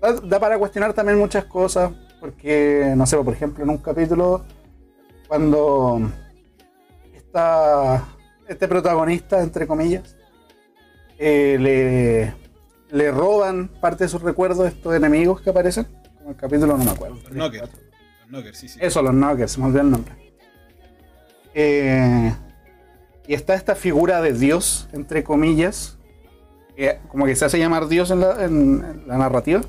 da, 0.00 0.40
para 0.40 0.58
cuestionar 0.58 0.92
también 0.94 1.18
muchas 1.18 1.44
cosas. 1.44 1.92
Porque, 2.18 2.94
no 2.96 3.06
sé, 3.06 3.16
por 3.18 3.34
ejemplo, 3.34 3.62
en 3.62 3.70
un 3.70 3.78
capítulo, 3.78 4.44
cuando 5.28 6.00
está 7.14 8.04
este 8.48 8.66
protagonista, 8.66 9.42
entre 9.42 9.66
comillas, 9.66 10.16
eh, 11.18 11.56
le, 11.60 12.96
le 12.96 13.10
roban 13.10 13.68
parte 13.68 14.04
de 14.04 14.08
sus 14.08 14.22
recuerdos 14.22 14.60
a 14.60 14.68
estos 14.68 14.94
enemigos 14.94 15.42
que 15.42 15.50
aparecen. 15.50 15.86
Como 16.18 16.30
el 16.30 16.36
capítulo, 16.36 16.76
no 16.78 16.84
me 16.84 16.90
acuerdo. 16.90 17.18
Knockers. 17.30 17.85
Sí, 18.52 18.68
sí. 18.68 18.78
Eso, 18.82 19.02
los 19.02 19.12
Knockers, 19.12 19.52
se 19.52 19.60
me 19.60 19.66
olvidó 19.66 19.80
el 19.82 19.90
nombre. 19.90 20.14
Eh, 21.54 22.34
y 23.26 23.34
está 23.34 23.54
esta 23.54 23.74
figura 23.74 24.20
de 24.20 24.32
Dios, 24.32 24.88
entre 24.92 25.24
comillas, 25.24 25.98
que 26.76 26.98
como 27.08 27.24
que 27.26 27.34
se 27.34 27.44
hace 27.44 27.58
llamar 27.58 27.88
Dios 27.88 28.10
en 28.10 28.20
la, 28.20 28.44
en- 28.44 28.84
en 28.84 29.08
la 29.08 29.16
narrativa. 29.18 29.62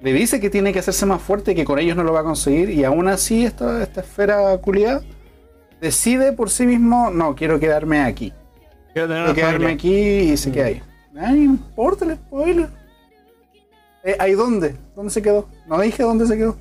Le 0.00 0.12
dice 0.12 0.40
que 0.40 0.50
tiene 0.50 0.72
que 0.72 0.78
hacerse 0.80 1.06
más 1.06 1.20
fuerte, 1.22 1.54
que 1.54 1.64
con 1.64 1.78
ellos 1.78 1.96
no 1.96 2.04
lo 2.04 2.12
va 2.12 2.20
a 2.20 2.24
conseguir, 2.24 2.70
y 2.70 2.84
aún 2.84 3.08
así 3.08 3.44
esta, 3.44 3.82
esta 3.82 4.00
esfera 4.00 4.56
culiada 4.58 5.02
decide 5.80 6.32
por 6.32 6.50
sí 6.50 6.66
mismo, 6.66 7.10
no, 7.10 7.34
quiero 7.34 7.58
quedarme 7.60 8.00
aquí. 8.00 8.32
quiero 8.92 9.08
tener 9.08 9.22
Quiero 9.24 9.34
quedarme 9.34 9.58
familia. 9.58 9.74
aquí 9.74 9.94
y 10.32 10.36
se 10.36 10.52
queda 10.52 10.66
ahí. 10.66 10.82
Ay, 11.16 11.34
no 11.40 11.44
importa 11.52 12.04
el 12.04 12.14
spoiler. 12.16 12.68
Eh, 14.04 14.16
¿Ahí 14.20 14.32
dónde? 14.32 14.76
¿Dónde 14.94 15.10
se 15.10 15.20
quedó? 15.20 15.48
No 15.66 15.80
dije 15.80 16.02
dónde 16.04 16.26
se 16.26 16.36
quedó. 16.36 16.56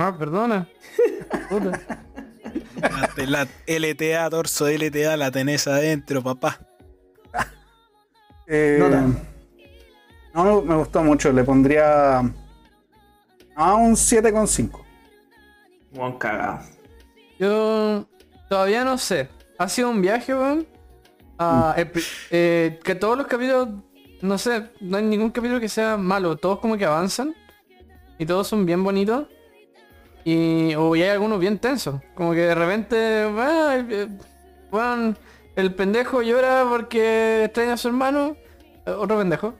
Ah, 0.00 0.16
perdona. 0.18 0.66
Puta. 1.48 1.80
La, 3.16 3.44
la 3.44 3.48
LTA, 3.66 4.30
torso 4.30 4.64
de 4.64 4.78
LTA, 4.78 5.16
la 5.16 5.30
tenés 5.30 5.66
adentro, 5.66 6.22
papá. 6.22 6.58
Eh, 8.46 8.78
no, 10.34 10.62
me 10.62 10.74
gustó 10.76 11.02
mucho. 11.02 11.32
Le 11.32 11.44
pondría 11.44 12.18
a 13.54 13.74
un 13.74 13.92
7,5. 13.94 14.80
Buen 15.92 16.12
cagado. 16.18 16.60
Yo 17.38 18.06
todavía 18.48 18.84
no 18.84 18.96
sé. 18.96 19.28
Ha 19.58 19.68
sido 19.68 19.90
un 19.90 20.00
viaje, 20.00 20.34
weón. 20.34 20.66
Ah, 21.38 21.74
pri- 21.76 22.02
eh, 22.30 22.80
que 22.84 22.94
todos 22.94 23.16
los 23.16 23.26
capítulos, 23.26 23.68
no 24.22 24.38
sé, 24.38 24.70
no 24.80 24.96
hay 24.96 25.02
ningún 25.04 25.30
capítulo 25.30 25.60
que 25.60 25.68
sea 25.68 25.96
malo. 25.96 26.36
Todos 26.36 26.58
como 26.60 26.76
que 26.76 26.84
avanzan. 26.86 27.34
Y 28.18 28.26
todos 28.26 28.46
son 28.48 28.66
bien 28.66 28.82
bonitos. 28.84 29.26
Y, 30.24 30.74
o 30.74 30.94
y 30.96 31.02
hay 31.02 31.10
algunos 31.10 31.40
bien 31.40 31.58
tensos. 31.58 32.00
Como 32.14 32.32
que 32.32 32.40
de 32.40 32.54
repente, 32.54 33.24
ah, 33.38 33.76
eh, 33.88 34.08
weón, 34.70 35.16
el 35.56 35.74
pendejo 35.74 36.22
llora 36.22 36.66
porque 36.68 37.44
extraña 37.44 37.74
a 37.74 37.76
su 37.76 37.88
hermano. 37.88 38.36
eh, 38.86 38.90
otro 38.90 39.18
pendejo. 39.18 39.54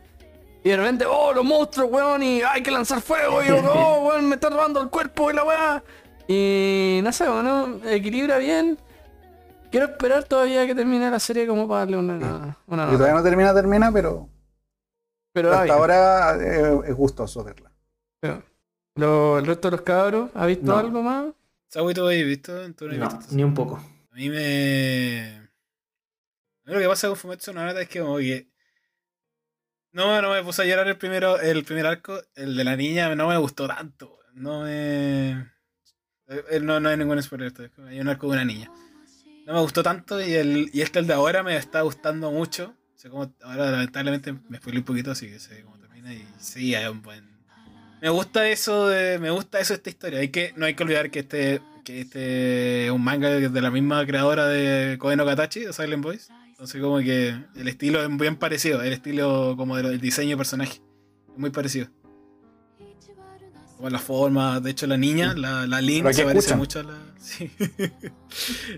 Y 0.63 0.69
de 0.71 0.77
repente, 0.77 1.07
oh, 1.07 1.33
los 1.33 1.45
monstruos, 1.45 1.91
weón, 1.91 2.23
y 2.23 2.43
hay 2.43 2.63
que 2.63 2.71
lanzar 2.71 3.01
fuego, 3.01 3.43
y 3.43 3.51
oh, 3.51 4.09
weón, 4.09 4.29
me 4.29 4.35
está 4.35 4.51
robando 4.51 4.81
el 4.83 4.91
cuerpo 4.91 5.31
y 5.31 5.35
la 5.35 5.45
weá. 5.45 5.83
Y 6.29 7.01
no 7.03 7.11
sé, 7.13 7.29
bueno, 7.29 7.81
equilibra 7.87 8.39
bien. 8.39 8.79
quiero 9.71 9.87
esperar 9.87 10.25
todavía 10.25 10.67
que 10.67 10.75
termine 10.75 11.11
la 11.11 11.19
serie 11.19 11.47
como 11.47 11.67
para 11.67 11.81
darle 11.81 11.97
una, 11.97 12.59
una 12.67 12.87
Y 12.89 12.93
nota. 12.93 12.99
todavía 12.99 13.15
no 13.15 13.23
termina, 13.23 13.55
termina, 13.55 13.91
pero 13.93 14.29
Pero 15.33 15.53
hasta 15.53 15.73
ahora 15.75 16.37
eh, 16.37 16.81
es 16.89 16.95
gustoso 16.95 17.43
verla. 17.43 17.71
Lo- 19.01 19.39
el 19.39 19.47
resto 19.47 19.69
de 19.69 19.77
los 19.77 19.83
cabros, 19.83 20.31
¿ha 20.35 20.47
visto 20.47 20.67
No. 20.67 20.77
algo 20.77 21.03
más? 21.03 21.33
Sawi, 21.69 21.95
¿tú 21.95 22.07
has 22.07 22.15
visto? 22.17 22.73
¿Tú 22.75 22.89
no 22.89 22.95
No, 22.95 23.09
visto 23.19 23.35
ni 23.35 23.43
un 23.45 23.55
poco. 23.55 23.77
A 24.11 24.15
mí 24.17 24.29
me. 24.29 25.37
A 26.65 26.69
mí 26.69 26.75
lo 26.75 26.79
que 26.81 26.89
pasa 26.89 27.09
con 27.09 27.17
Fumetsu 27.17 27.53
no 27.53 27.69
es 27.71 27.89
que 27.89 28.01
como 28.01 28.17
que. 28.19 28.49
No, 29.93 30.23
no 30.23 30.31
me 30.31 30.43
puse 30.45 30.63
a 30.63 30.65
llorar 30.67 30.87
el 30.89 30.97
primero, 30.99 31.41
el 31.41 31.65
primer 31.65 31.87
arco, 31.87 32.21
el 32.37 32.57
de 32.57 32.65
la 32.65 32.77
niña, 32.77 33.13
no 33.17 33.29
me 33.29 33.37
gustó 33.39 33.67
tanto. 33.67 34.19
No 34.35 34.63
me. 34.63 35.31
eh, 36.29 36.61
No, 36.63 36.79
no 36.79 36.89
hay 36.89 36.97
ningún 36.97 37.21
spoiler, 37.23 37.49
esto, 37.49 37.65
es 37.65 37.71
como 37.73 37.89
hay 37.89 38.01
un 38.01 38.09
arco 38.09 38.27
de 38.29 38.33
una 38.35 38.45
niña. 38.45 38.71
No 39.47 39.55
me 39.55 39.61
gustó 39.61 39.83
tanto 39.83 40.21
y 40.23 40.35
el 40.35 40.71
y 40.73 40.83
este 40.83 40.99
el 41.01 41.07
de 41.09 41.15
ahora 41.15 41.43
me 41.43 41.57
está 41.57 41.81
gustando 41.83 42.31
mucho. 42.31 42.77
O 42.95 42.99
sea, 42.99 43.11
como 43.11 43.35
ahora 43.43 43.71
lamentablemente 43.71 44.33
me 44.49 44.59
spoilé 44.59 44.79
un 44.81 44.85
poquito, 44.85 45.11
así 45.11 45.29
que 45.29 45.39
sé 45.41 45.63
cómo 45.63 45.79
termina 45.79 46.13
y 46.13 46.25
sí, 46.39 46.75
hay 46.75 46.87
un 46.87 47.03
buen. 47.03 47.30
Me 48.01 48.09
gusta 48.09 48.49
eso 48.49 48.89
de. 48.89 49.19
Me 49.19 49.31
gusta 49.31 49.61
eso 49.61 49.75
de 49.75 49.79
esta 49.79 49.91
historia. 49.91 50.19
Hay 50.21 50.29
que, 50.29 50.53
no 50.57 50.67
hay 50.67 50.75
que 50.75 50.83
olvidar 50.83 51.11
que 51.11 51.21
este. 51.21 51.61
que 51.85 52.01
este 52.01 52.87
es 52.87 52.91
un 52.91 53.03
manga 53.03 53.29
de 53.31 53.61
la 53.61 53.71
misma 53.71 54.05
creadora 54.07 54.47
de 54.47 54.97
Koe 54.99 55.17
no 55.17 55.27
Katachi, 55.27 55.61
de 55.61 55.73
Silent 55.73 56.03
Boys. 56.03 56.31
Entonces 56.49 56.83
como 56.83 56.99
que 56.99 57.35
el 57.57 57.69
estilo 57.69 58.03
es 58.03 58.17
bien 58.19 58.37
parecido, 58.37 58.83
el 58.83 58.93
estilo 58.93 59.55
como 59.57 59.77
del 59.77 60.01
diseño 60.01 60.31
de 60.31 60.37
personaje. 60.37 60.83
Es 61.33 61.39
muy 61.39 61.51
parecido. 61.51 61.89
Como 63.77 63.89
la 63.89 63.99
forma, 63.99 64.61
de 64.61 64.71
hecho 64.71 64.87
la 64.87 64.99
niña, 64.99 65.33
la, 65.35 65.67
la 65.67 65.81
Lin, 65.81 66.13
se 66.13 66.25
parece 66.25 66.55
mucho 66.57 66.81
a 66.81 66.83
la. 66.83 66.99
Sí. 67.21 67.51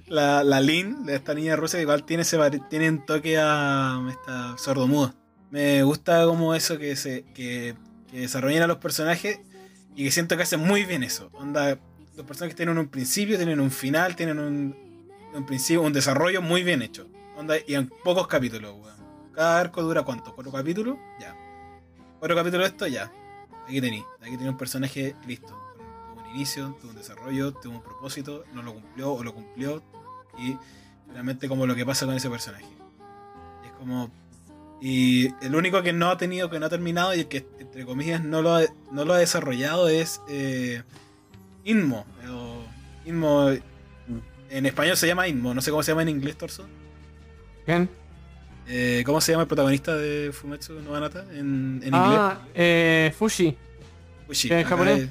la, 0.09 0.43
la 0.43 0.61
Lin, 0.61 1.07
de 1.07 1.15
esta 1.15 1.33
niña 1.33 1.55
rusa, 1.55 1.81
igual 1.81 2.05
tiene, 2.05 2.23
ese, 2.23 2.39
tiene 2.69 2.89
un 2.89 3.07
toque 3.07 3.39
a 3.39 4.01
esta 4.11 4.59
sordomuda. 4.59 5.15
Me 5.51 5.83
gusta 5.85 6.25
como 6.25 6.55
eso 6.55 6.79
que 6.79 6.97
se. 6.97 7.25
que, 7.35 7.75
que 8.13 8.21
desarrollan 8.21 8.63
a 8.63 8.67
los 8.67 8.77
personajes 8.77 9.41
y 9.97 10.05
que 10.05 10.11
siento 10.11 10.37
que 10.37 10.43
hacen 10.43 10.61
muy 10.61 10.85
bien 10.85 11.03
eso. 11.03 11.31
Onda, 11.33 11.79
los 12.15 12.27
personajes 12.27 12.55
tienen 12.55 12.77
un 12.79 12.89
principio, 12.89 13.37
tienen 13.37 13.59
un 13.59 13.71
final, 13.71 14.15
tienen 14.15 14.39
un, 14.39 14.77
un 15.35 15.47
principio, 15.47 15.83
un 15.83 15.95
desarrollo 15.95 16.43
muy 16.43 16.63
bien 16.63 16.83
hecho. 16.83 17.09
Onda, 17.37 17.57
y 17.67 17.75
en 17.75 17.89
pocos 18.05 18.27
capítulos, 18.27 18.75
weón. 18.75 19.03
Cada 19.35 19.61
arco 19.61 19.83
dura 19.83 20.03
cuánto? 20.03 20.35
¿Cuatro 20.35 20.53
capítulos? 20.53 20.99
Ya. 21.19 21.35
Cuatro 22.19 22.37
capítulos 22.37 22.67
de 22.67 22.69
esto, 22.69 22.87
ya. 22.87 23.11
Aquí 23.67 23.81
tení. 23.81 24.05
Aquí 24.21 24.37
tenía 24.37 24.51
un 24.51 24.59
personaje 24.59 25.17
listo. 25.27 25.59
Tuvo 26.13 26.21
un 26.23 26.35
inicio, 26.35 26.77
tuvo 26.81 26.91
un 26.91 26.97
desarrollo, 26.97 27.53
tuvo 27.53 27.77
un 27.77 27.83
propósito, 27.83 28.45
no 28.53 28.63
lo 28.63 28.75
cumplió 28.75 29.15
o 29.15 29.25
lo 29.25 29.35
cumplió. 29.35 29.83
Y 30.39 30.55
finalmente 31.07 31.49
como 31.49 31.67
lo 31.67 31.75
que 31.75 31.87
pasa 31.87 32.05
con 32.05 32.15
ese 32.15 32.29
personaje. 32.29 32.67
Y 33.65 33.69
es 33.69 33.73
como. 33.73 34.11
Y 34.85 35.29
el 35.45 35.55
único 35.55 35.81
que 35.83 35.93
no 35.93 36.11
ha 36.11 36.17
tenido, 36.19 36.51
que 36.51 36.59
no 36.59 36.67
ha 36.67 36.69
terminado 36.69 37.15
y 37.15 37.21
el 37.21 37.29
que 37.29 37.47
entre 37.61 37.85
comillas 37.87 38.25
no 38.25 38.43
lo 38.43 38.57
ha, 38.57 38.63
no 38.91 39.05
lo 39.05 39.13
ha 39.15 39.19
desarrollado 39.19 39.89
es 39.89 40.21
eh, 40.29 40.83
Inmo. 41.65 42.05
o 42.29 42.57
Inmo. 43.07 43.51
En 44.51 44.67
español 44.67 44.97
se 44.97 45.07
llama 45.07 45.29
Inmo, 45.29 45.55
no 45.55 45.63
sé 45.63 45.71
cómo 45.71 45.83
se 45.85 45.93
llama 45.93 46.03
en 46.03 46.09
inglés, 46.09 46.37
Torso. 46.37 46.67
¿Quién? 47.65 47.89
Eh, 48.67 49.03
¿Cómo 49.07 49.21
se 49.21 49.31
llama 49.33 49.43
el 49.43 49.49
protagonista 49.49 49.97
de 49.97 50.31
Fumetsu 50.33 50.75
no 50.81 50.91
Banata 50.91 51.21
en, 51.31 51.81
en 51.83 51.95
inglés? 51.95 51.95
Ah, 51.95 52.41
eh, 52.55 53.15
Fushi. 53.17 53.57
Fushi. 54.27 54.53
¿en 54.53 54.65
japonés? 54.65 54.99
es- 55.03 55.09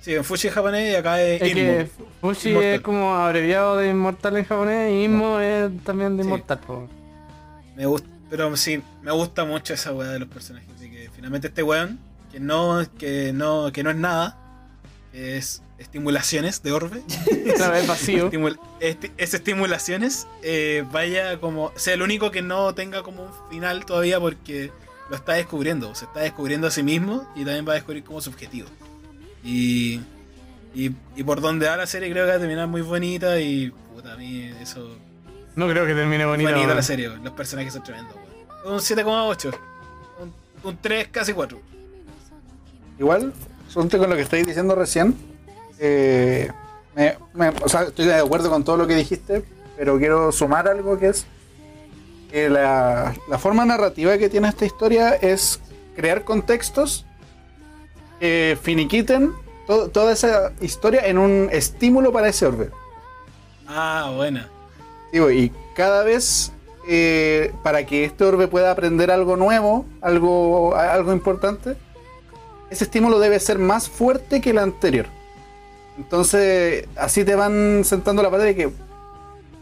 sí, 0.00 0.14
en 0.14 0.24
Fushi 0.24 0.48
es 0.48 0.54
japonés 0.54 0.92
y 0.92 0.96
acá 0.96 1.22
es 1.22 1.40
Es 1.42 1.48
Inmo. 1.48 1.60
que 1.60 1.88
Fushi 2.20 2.48
Inmortal. 2.50 2.72
es 2.74 2.80
como 2.80 3.14
abreviado 3.14 3.76
de 3.76 3.88
inmortal 3.88 4.36
en 4.36 4.44
japonés 4.44 4.92
y 4.92 5.04
Inmo 5.04 5.38
es 5.40 5.70
también 5.84 6.16
de 6.16 6.24
inmortal. 6.24 6.60
Me 7.76 7.86
gusta, 7.86 8.08
pero 8.32 8.56
sí, 8.56 8.80
me 9.02 9.12
gusta 9.12 9.44
mucho 9.44 9.74
esa 9.74 9.92
weá 9.92 10.08
de 10.08 10.18
los 10.20 10.28
personajes. 10.28 10.80
De 10.80 10.90
que 10.90 11.10
finalmente 11.14 11.48
este 11.48 11.62
weón, 11.62 11.98
que 12.32 12.40
no, 12.40 12.82
que 12.98 13.30
no, 13.34 13.70
que 13.72 13.82
no 13.82 13.90
es 13.90 13.96
nada, 13.96 14.38
es 15.12 15.60
estimulaciones 15.78 16.62
de 16.62 16.72
orbe. 16.72 17.02
Claro, 17.56 17.74
es 17.74 17.86
vacío. 17.86 18.30
estimul- 18.30 18.58
esti- 18.80 19.10
es 19.18 19.34
estimulaciones, 19.34 20.26
eh, 20.42 20.82
vaya 20.90 21.38
como, 21.40 21.72
sea 21.76 21.92
el 21.92 22.00
único 22.00 22.30
que 22.30 22.40
no 22.40 22.74
tenga 22.74 23.02
como 23.02 23.24
un 23.24 23.50
final 23.50 23.84
todavía 23.84 24.18
porque 24.18 24.70
lo 25.10 25.16
está 25.16 25.34
descubriendo, 25.34 25.94
se 25.94 26.06
está 26.06 26.20
descubriendo 26.20 26.66
a 26.68 26.70
sí 26.70 26.82
mismo 26.82 27.28
y 27.36 27.44
también 27.44 27.68
va 27.68 27.72
a 27.72 27.74
descubrir 27.74 28.02
como 28.02 28.22
su 28.22 28.30
objetivo. 28.30 28.68
Y, 29.44 30.00
y, 30.74 30.92
y 31.16 31.22
por 31.24 31.42
donde 31.42 31.66
va 31.68 31.76
la 31.76 31.86
serie 31.86 32.10
creo 32.10 32.24
que 32.24 32.30
va 32.30 32.36
a 32.36 32.40
terminar 32.40 32.66
muy 32.68 32.80
bonita 32.80 33.38
y 33.40 33.70
puta, 33.94 34.14
a 34.14 34.16
mí 34.16 34.50
eso... 34.62 34.96
No 35.56 35.68
creo 35.68 35.86
que 35.86 35.94
termine 35.94 36.24
bonito. 36.24 36.48
Bonita 36.50 36.66
weón. 36.66 36.76
la 36.76 36.82
serie, 36.82 37.08
los 37.08 37.32
personajes 37.34 37.72
son 37.72 37.82
tremendos. 37.82 38.14
weón. 38.14 38.74
Un 38.74 38.80
7,8, 38.80 39.54
un, 40.20 40.32
un 40.64 40.78
3, 40.80 41.08
casi 41.08 41.32
4. 41.32 41.60
Igual, 42.98 43.32
junto 43.74 43.98
con 43.98 44.08
lo 44.10 44.16
que 44.16 44.22
estáis 44.22 44.46
diciendo 44.46 44.74
recién, 44.74 45.16
eh, 45.78 46.50
me- 46.94 47.16
me- 47.34 47.48
o 47.48 47.68
sea, 47.68 47.82
estoy 47.84 48.06
de 48.06 48.14
acuerdo 48.14 48.48
con 48.50 48.62
todo 48.64 48.76
lo 48.76 48.86
que 48.86 48.94
dijiste, 48.94 49.44
pero 49.76 49.98
quiero 49.98 50.30
sumar 50.32 50.68
algo 50.68 50.98
que 50.98 51.08
es 51.08 51.26
que 52.30 52.48
la, 52.48 53.14
la 53.28 53.38
forma 53.38 53.64
narrativa 53.64 54.16
que 54.18 54.28
tiene 54.30 54.48
esta 54.48 54.64
historia 54.64 55.14
es 55.16 55.60
crear 55.96 56.24
contextos 56.24 57.04
que 58.20 58.56
finiquiten 58.62 59.32
to- 59.66 59.88
toda 59.90 60.12
esa 60.12 60.52
historia 60.60 61.06
en 61.06 61.18
un 61.18 61.48
estímulo 61.52 62.12
para 62.12 62.28
ese 62.28 62.46
orbe. 62.46 62.70
Ah, 63.66 64.12
buena. 64.14 64.48
Y 65.12 65.52
cada 65.74 66.02
vez 66.04 66.52
eh, 66.88 67.52
para 67.62 67.84
que 67.86 68.04
este 68.04 68.24
orbe 68.24 68.48
pueda 68.48 68.70
aprender 68.70 69.10
algo 69.10 69.36
nuevo, 69.36 69.84
algo, 70.00 70.74
algo 70.74 71.12
importante, 71.12 71.76
ese 72.70 72.84
estímulo 72.84 73.18
debe 73.18 73.38
ser 73.38 73.58
más 73.58 73.88
fuerte 73.88 74.40
que 74.40 74.50
el 74.50 74.58
anterior. 74.58 75.06
Entonces, 75.98 76.88
así 76.96 77.24
te 77.24 77.34
van 77.34 77.82
sentando 77.84 78.22
la 78.22 78.30
pata 78.30 78.44
de 78.44 78.56
que 78.56 78.72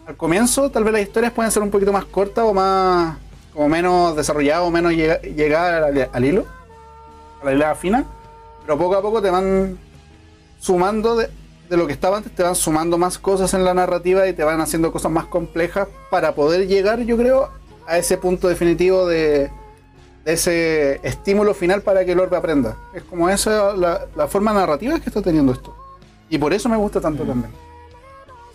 al 0.06 0.16
comienzo 0.16 0.70
tal 0.70 0.84
vez 0.84 0.92
las 0.92 1.02
historias 1.02 1.32
pueden 1.32 1.50
ser 1.50 1.62
un 1.62 1.70
poquito 1.70 1.92
más 1.92 2.04
cortas 2.04 2.44
o 2.44 2.54
más 2.54 3.18
como 3.52 3.68
menos 3.68 4.14
desarrolladas 4.14 4.62
o 4.62 4.70
menos 4.70 4.92
llega- 4.92 5.20
llegar 5.22 5.82
al, 5.82 6.08
al 6.12 6.24
hilo, 6.24 6.46
a 7.42 7.46
la 7.46 7.52
hilera 7.52 7.74
fina, 7.74 8.04
pero 8.62 8.78
poco 8.78 8.94
a 8.94 9.02
poco 9.02 9.20
te 9.20 9.30
van 9.30 9.76
sumando 10.60 11.16
de, 11.16 11.28
de 11.70 11.76
lo 11.76 11.86
que 11.86 11.92
estaba 11.92 12.16
antes, 12.16 12.34
te 12.34 12.42
van 12.42 12.56
sumando 12.56 12.98
más 12.98 13.16
cosas 13.18 13.54
en 13.54 13.64
la 13.64 13.72
narrativa 13.72 14.26
y 14.26 14.32
te 14.32 14.42
van 14.42 14.60
haciendo 14.60 14.90
cosas 14.90 15.12
más 15.12 15.26
complejas 15.26 15.86
para 16.10 16.34
poder 16.34 16.66
llegar, 16.66 17.00
yo 17.02 17.16
creo, 17.16 17.48
a 17.86 17.96
ese 17.96 18.18
punto 18.18 18.48
definitivo 18.48 19.06
de, 19.06 19.52
de 20.24 20.32
ese 20.32 21.00
estímulo 21.04 21.54
final 21.54 21.82
para 21.82 22.04
que 22.04 22.10
el 22.12 22.18
orbe 22.18 22.36
aprenda. 22.36 22.76
Es 22.92 23.04
como 23.04 23.28
esa 23.28 23.76
la, 23.76 24.06
la 24.16 24.26
forma 24.26 24.52
narrativa 24.52 24.98
que 24.98 25.08
está 25.08 25.22
teniendo 25.22 25.52
esto. 25.52 25.76
Y 26.28 26.38
por 26.38 26.52
eso 26.52 26.68
me 26.68 26.76
gusta 26.76 27.00
tanto 27.00 27.22
también. 27.22 27.52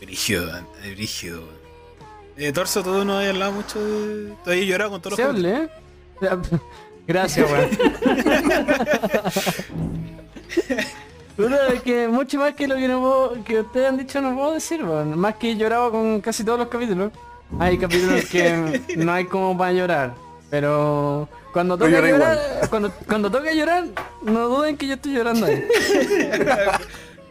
Brígido, 0.02 0.52
es 0.84 0.96
brígido. 0.96 1.42
Eh, 2.36 2.52
Torso, 2.52 2.84
tú 2.84 3.06
no 3.06 3.18
habías 3.18 3.34
hablado 3.34 3.54
mucho 3.54 3.80
de. 4.46 4.66
Llorado 4.66 4.92
con 4.92 5.02
todos 5.02 5.16
Se 5.16 5.24
los 5.24 5.32
hable, 5.32 5.56
¿eh? 5.56 5.70
Gracias, 7.08 7.50
weón. 7.50 7.70
Es 11.38 11.82
que 11.82 12.08
mucho 12.08 12.38
más 12.40 12.54
que 12.56 12.68
lo 12.68 12.76
que, 12.76 12.88
no 12.88 13.00
puedo- 13.02 13.44
que 13.44 13.60
ustedes 13.62 13.90
han 13.90 13.98
dicho 13.98 14.22
no 14.22 14.36
puedo 14.36 14.54
decir, 14.54 14.84
weón. 14.84 15.18
Más 15.20 15.36
que 15.36 15.52
he 15.52 15.56
llorado 15.58 15.92
con 15.92 16.22
casi 16.22 16.44
todos 16.44 16.60
los 16.60 16.68
capítulos. 16.70 17.12
Hay 17.60 17.78
capítulos 17.78 18.26
que 18.26 18.82
no 18.98 19.12
hay 19.12 19.26
como 19.26 19.58
para 19.58 19.72
llorar. 19.74 20.14
Pero 20.50 21.28
cuando 21.52 21.78
toca 21.78 22.00
llorar, 22.00 22.38
cuando, 22.70 22.92
cuando 23.08 23.32
toca 23.32 23.52
llorar, 23.52 23.86
no 24.24 24.48
duden 24.48 24.78
que 24.78 24.88
yo 24.88 24.94
estoy 24.94 25.14
llorando 25.14 25.46
ahí. 25.46 25.64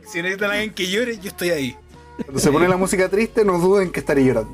Si 0.07 0.23
necesitan 0.23 0.51
a 0.51 0.55
alguien 0.55 0.75
que 0.75 0.87
llore, 0.87 1.19
yo 1.19 1.29
estoy 1.29 1.51
ahí. 1.51 1.77
Cuando 2.23 2.39
se 2.39 2.53
pone 2.53 2.69
la 2.69 2.77
música 2.77 3.09
triste, 3.09 3.45
no 3.45 3.59
duden 3.59 3.91
que 3.91 3.99
estaré 4.01 4.25
llorando. 4.25 4.53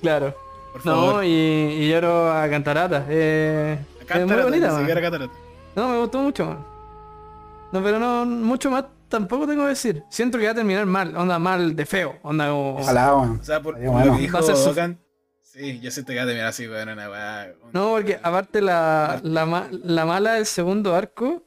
Claro. 0.00 0.34
Por 0.72 0.82
favor. 0.82 1.14
No, 1.16 1.24
y, 1.24 1.28
y 1.28 1.88
lloro 1.88 2.32
a 2.32 2.48
cantarata. 2.48 3.04
Eh, 3.08 3.78
es 4.08 4.26
muy 4.26 4.36
bonita, 4.42 4.72
man. 4.72 4.86
catarata. 4.86 5.32
No, 5.76 5.88
me 5.90 5.98
gustó 5.98 6.18
mucho, 6.20 6.46
man. 6.46 6.58
No, 7.72 7.82
pero 7.82 7.98
no, 7.98 8.24
mucho 8.24 8.70
más 8.70 8.84
tampoco 9.08 9.46
tengo 9.46 9.62
que 9.64 9.70
decir. 9.70 10.02
Siento 10.10 10.38
que 10.38 10.44
va 10.46 10.52
a 10.52 10.54
terminar 10.54 10.86
mal, 10.86 11.16
onda 11.16 11.38
mal 11.38 11.74
de 11.76 11.86
feo, 11.86 12.18
onda 12.22 12.48
como... 12.48 12.76
Ojalá, 12.76 13.14
weón. 13.14 13.38
O 13.40 13.44
sea, 13.44 13.60
por, 13.62 13.76
Ay, 13.76 13.82
por 13.84 13.92
bueno. 13.92 14.06
lo 14.06 14.16
que 14.16 14.20
dijo 14.22 14.38
Okan, 14.38 14.98
Sí, 15.42 15.80
yo 15.80 15.90
siento 15.90 16.12
que 16.12 16.16
va 16.18 16.22
a 16.22 16.26
terminar 16.26 16.48
así, 16.48 16.68
weón, 16.68 16.88
una 16.88 17.10
weá. 17.10 17.48
un- 17.64 17.70
No, 17.72 17.90
porque 17.90 18.18
aparte 18.22 18.60
la, 18.60 19.20
la, 19.22 19.44
ma- 19.46 19.68
la 19.70 20.04
mala 20.06 20.34
del 20.34 20.46
segundo 20.46 20.94
arco 20.94 21.44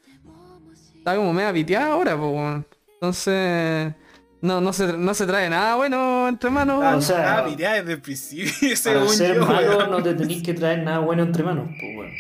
está 0.97 1.15
como 1.15 1.34
media 1.34 1.53
piteada 1.53 1.93
ahora, 1.93 2.15
pues, 2.17 2.31
weón. 2.34 2.67
Entonces... 2.95 3.93
No, 4.41 4.60
no 4.60 4.73
se, 4.73 4.93
no 4.97 5.13
se 5.13 5.27
trae 5.27 5.51
nada 5.51 5.75
bueno 5.75 6.27
entre 6.27 6.49
manos. 6.49 6.84
Ah, 6.84 6.95
o 6.95 7.01
sea, 7.01 7.38
ah, 7.38 7.43
mirá, 7.47 7.73
desde 7.73 7.93
el 7.93 8.01
principio, 8.01 8.51
Para 8.62 8.75
según 8.75 9.10
ser 9.10 9.36
yo, 9.36 9.45
malo 9.45 9.77
weón. 9.77 9.91
no 9.91 10.01
te 10.01 10.15
tenéis 10.15 10.41
que 10.41 10.55
traer 10.55 10.81
nada 10.84 10.97
bueno 10.97 11.21
entre 11.21 11.43
manos, 11.43 11.67
pues 11.79 11.95
bueno. 11.95 12.12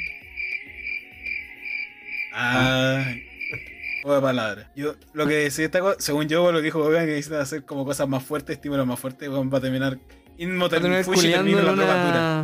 Ah, 2.33 3.03
buena 4.03 4.21
palabra. 4.21 4.71
Yo, 4.75 4.95
lo 5.13 5.27
que 5.27 5.35
decía 5.35 5.65
esta 5.65 5.79
cosa, 5.79 5.97
según 5.99 6.27
yo, 6.27 6.51
lo 6.51 6.59
que 6.59 6.65
dijo 6.65 6.79
Ogan, 6.79 7.05
que 7.05 7.11
necesita 7.11 7.41
hacer 7.41 7.65
como 7.65 7.85
cosas 7.85 8.07
más 8.07 8.23
fuertes, 8.23 8.55
estímulos 8.55 8.85
más 8.85 8.99
fuertes, 8.99 9.29
va 9.29 9.57
a 9.57 9.61
terminar 9.61 9.97
culiando 10.37 10.69
termina 10.69 11.59
en 11.59 11.65
la 11.65 11.71
una... 11.73 12.43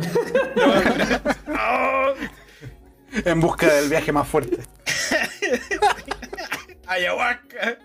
¡Oh! 1.48 2.14
En 3.24 3.40
busca 3.40 3.72
del 3.72 3.88
viaje 3.88 4.12
más 4.12 4.28
fuerte. 4.28 4.58
Ayahuasca. 6.86 7.78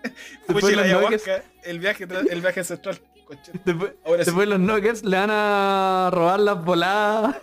Después 0.46 0.64
Fushi 0.64 0.76
la 0.76 0.82
los 0.82 0.90
ayahuasca. 0.90 1.42
El 1.62 1.78
viaje, 1.78 2.06
el 2.30 2.40
viaje 2.42 2.60
ancestral. 2.60 3.00
Después, 3.64 3.92
Ahora 4.04 4.22
sí. 4.22 4.26
después 4.26 4.48
los 4.48 4.60
Nuggets 4.60 5.02
le 5.02 5.16
van 5.16 5.30
a 5.32 6.10
robar 6.12 6.40
las 6.40 6.62
voladas. 6.62 7.36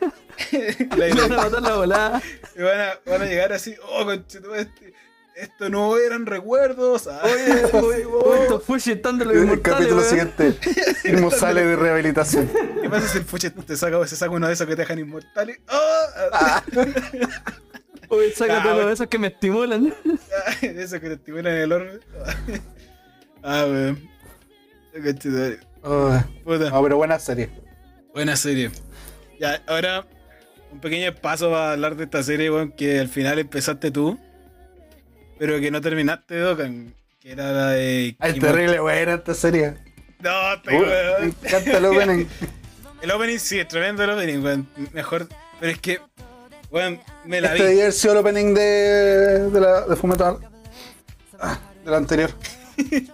La 0.95 1.07
le 1.07 1.13
van 1.15 1.33
a 1.33 1.35
matar 1.37 1.61
las 1.61 1.75
voladas. 1.75 2.23
Y 2.55 2.61
van 2.61 2.79
a, 2.79 2.99
van 3.05 3.21
a 3.23 3.25
llegar 3.25 3.51
así, 3.51 3.75
oh, 3.83 4.05
conchetumare, 4.05 4.61
este, 4.61 4.93
esto 5.41 5.69
no 5.69 5.97
eran 5.97 6.25
recuerdos. 6.25 7.07
ah". 7.07 7.21
Oye, 7.23 8.05
oye, 8.05 8.41
estos 8.43 8.63
Fushi 8.63 8.91
están 8.93 9.17
de 9.17 9.25
los 9.25 9.35
El 9.35 9.43
inmortales, 9.43 9.77
capítulo 9.77 10.01
siguiente. 10.03 10.55
Irmo 11.03 11.31
sale 11.31 11.65
de 11.65 11.75
rehabilitación. 11.75 12.49
¿Qué 12.81 12.89
pasa 12.89 13.07
si 13.07 13.17
el 13.19 13.23
fuche 13.25 13.49
te 13.51 13.75
saca, 13.75 14.05
se 14.07 14.15
saca 14.15 14.31
uno 14.31 14.47
de 14.47 14.53
esos 14.53 14.67
que 14.67 14.75
te 14.75 14.81
dejan 14.81 14.99
inmortal? 14.99 15.49
y- 15.49 15.55
¡Oh! 15.69 16.61
Oye, 18.09 18.31
sácate 18.33 18.53
Ah, 18.59 18.61
uno 18.65 18.73
bueno. 18.73 18.87
de 18.87 18.93
esos 18.93 19.07
que 19.07 19.17
me 19.19 19.27
estimulan. 19.27 19.93
Eso 20.61 20.99
que 20.99 21.07
te 21.07 21.13
estimulan 21.13 21.53
en 21.53 21.61
el 21.61 21.71
orbe. 21.71 21.99
ah, 23.43 23.65
weón. 23.67 24.09
Oh, 25.83 26.19
Puta. 26.43 26.69
no, 26.69 26.83
pero 26.83 26.97
buena 26.97 27.17
serie. 27.17 27.49
Buena 28.13 28.35
serie. 28.35 28.69
Ya, 29.39 29.63
ahora 29.67 30.05
un 30.71 30.79
pequeño 30.79 31.15
paso 31.15 31.49
para 31.49 31.71
hablar 31.71 31.95
de 31.95 32.03
esta 32.03 32.21
serie, 32.23 32.51
weón, 32.51 32.71
que 32.73 32.99
al 32.99 33.07
final 33.07 33.39
empezaste 33.39 33.89
tú, 33.91 34.19
pero 35.41 35.59
que 35.59 35.71
no 35.71 35.81
terminaste, 35.81 36.37
Dokkan. 36.37 36.93
Que 37.19 37.31
era 37.31 37.51
la 37.51 37.69
de. 37.71 38.15
Ay, 38.19 38.33
Kimo- 38.33 38.45
terrible 38.45 38.79
buena 38.79 39.15
esta 39.15 39.33
serie. 39.33 39.73
No, 40.19 40.29
Uy, 40.67 40.85
me 40.85 41.25
encanta 41.47 41.77
el 41.79 41.85
opening. 41.85 42.25
El 43.01 43.09
opening 43.09 43.39
sí, 43.39 43.59
es 43.59 43.67
tremendo 43.67 44.03
el 44.03 44.11
opening, 44.11 44.43
weón. 44.43 44.67
Mejor. 44.93 45.27
Pero 45.59 45.71
es 45.71 45.79
que, 45.79 45.99
weón, 46.69 46.99
me 47.25 47.41
la 47.41 47.55
Este 47.55 47.71
vi. 47.73 47.79
haber 47.81 47.93
sido 47.93 48.13
el 48.13 48.19
opening 48.19 48.53
de, 48.53 49.49
de, 49.49 49.59
la, 49.59 49.87
de 49.87 49.95
Fullmetal. 49.95 50.37
Ah, 51.39 51.59
del 51.83 51.93
anterior. 51.95 52.29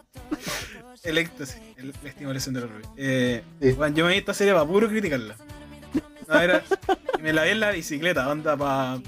El 1.03 1.17
éxtasis, 1.19 1.55
el- 1.77 1.93
la 2.03 2.09
estimulación 2.09 2.53
del 2.55 2.65
orbe. 2.65 2.81
Eh, 2.97 3.41
Sí. 3.61 3.71
weón, 3.71 3.95
yo 3.95 4.03
me 4.05 4.11
vi 4.11 4.17
esta 4.17 4.33
serie 4.33 4.51
para 4.51 4.65
puro 4.65 4.89
criticarla. 4.89 5.37
No, 6.27 6.39
era, 6.41 6.61
me 7.21 7.31
la 7.31 7.43
vi 7.45 7.51
en 7.51 7.61
la 7.61 7.71
bicicleta, 7.71 8.27
onda, 8.29 8.57
para 8.57 8.99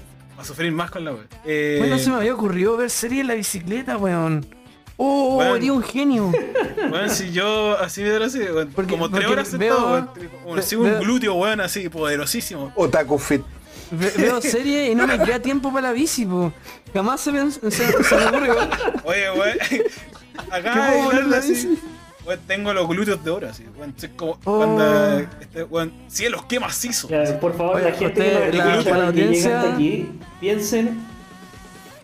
sufrir 0.44 0.72
más 0.72 0.90
con 0.90 1.04
la 1.04 1.12
weón. 1.12 1.28
Eh, 1.44 1.76
Bueno, 1.78 1.98
se 1.98 2.10
me 2.10 2.16
había 2.16 2.34
ocurrido 2.34 2.76
ver 2.76 2.90
serie 2.90 3.20
en 3.20 3.26
la 3.28 3.34
bicicleta, 3.34 3.96
weón. 3.96 4.46
Oh, 5.02 5.38
Weón. 5.38 5.56
eres 5.56 5.70
un 5.70 5.82
genio. 5.82 6.30
Weón, 6.92 7.08
si 7.08 7.32
yo 7.32 7.78
así 7.78 8.02
me 8.02 8.10
así, 8.22 8.38
weón, 8.40 8.70
Porque- 8.74 8.90
como 8.90 9.08
tres 9.10 9.26
horas 9.28 9.48
sentado, 9.48 10.12
sigo 10.60 10.82
un 10.82 10.90
veo- 10.90 11.00
glúteo, 11.00 11.34
weón, 11.36 11.60
así, 11.62 11.88
poderosísimo. 11.88 12.70
Otaku 12.76 13.18
Fit. 13.18 13.40
Ve- 13.92 14.12
veo 14.18 14.40
serie 14.42 14.90
y 14.90 14.94
no 14.94 15.06
me 15.06 15.18
queda 15.18 15.38
tiempo 15.40 15.72
para 15.72 15.88
la 15.88 15.92
bici, 15.94 16.26
po. 16.26 16.52
Jamás 16.92 17.20
se 17.22 17.32
me, 17.32 17.50
se, 17.50 17.70
se 17.70 18.14
me 18.14 18.24
ocurre, 18.26 18.50
weón. 18.50 18.70
Oye, 19.04 19.30
weón, 19.30 19.58
acá 20.50 20.72
¿Qué 20.74 20.98
puedo 21.06 21.22
hay 21.22 21.30
la 21.30 21.36
así, 21.38 21.78
tengo 22.46 22.72
los 22.72 22.88
glúteos 22.88 23.22
de 23.24 23.30
oro, 23.30 23.48
así, 23.48 23.64
weón, 23.78 23.94
soy 23.96 24.08
como 24.10 24.32
Oh. 24.44 24.56
cuando, 24.58 25.18
este, 25.40 25.66
cielos, 26.08 26.44
qué 26.48 26.60
macizo. 26.60 27.08
Ya, 27.08 27.38
por 27.40 27.56
favor, 27.56 27.76
Oye, 27.76 27.84
la 27.90 27.92
gente 27.96 28.20
usted, 28.20 28.50
que 28.50 28.56
la- 28.58 28.72
escucha 28.78 28.98
la 28.98 29.10
y 29.10 29.12
que 29.12 29.16
llega 29.16 29.26
audiencia- 29.26 29.58
hasta 29.60 29.74
aquí, 29.74 30.08
piensen, 30.40 30.98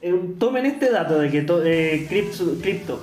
eh, 0.03 0.21
tomen 0.39 0.67
este 0.67 0.91
dato 0.91 1.19
de 1.19 1.31
que 1.31 1.43
to- 1.43 1.63
eh, 1.65 2.07
Crypto, 2.09 2.45
Crypto 2.63 3.03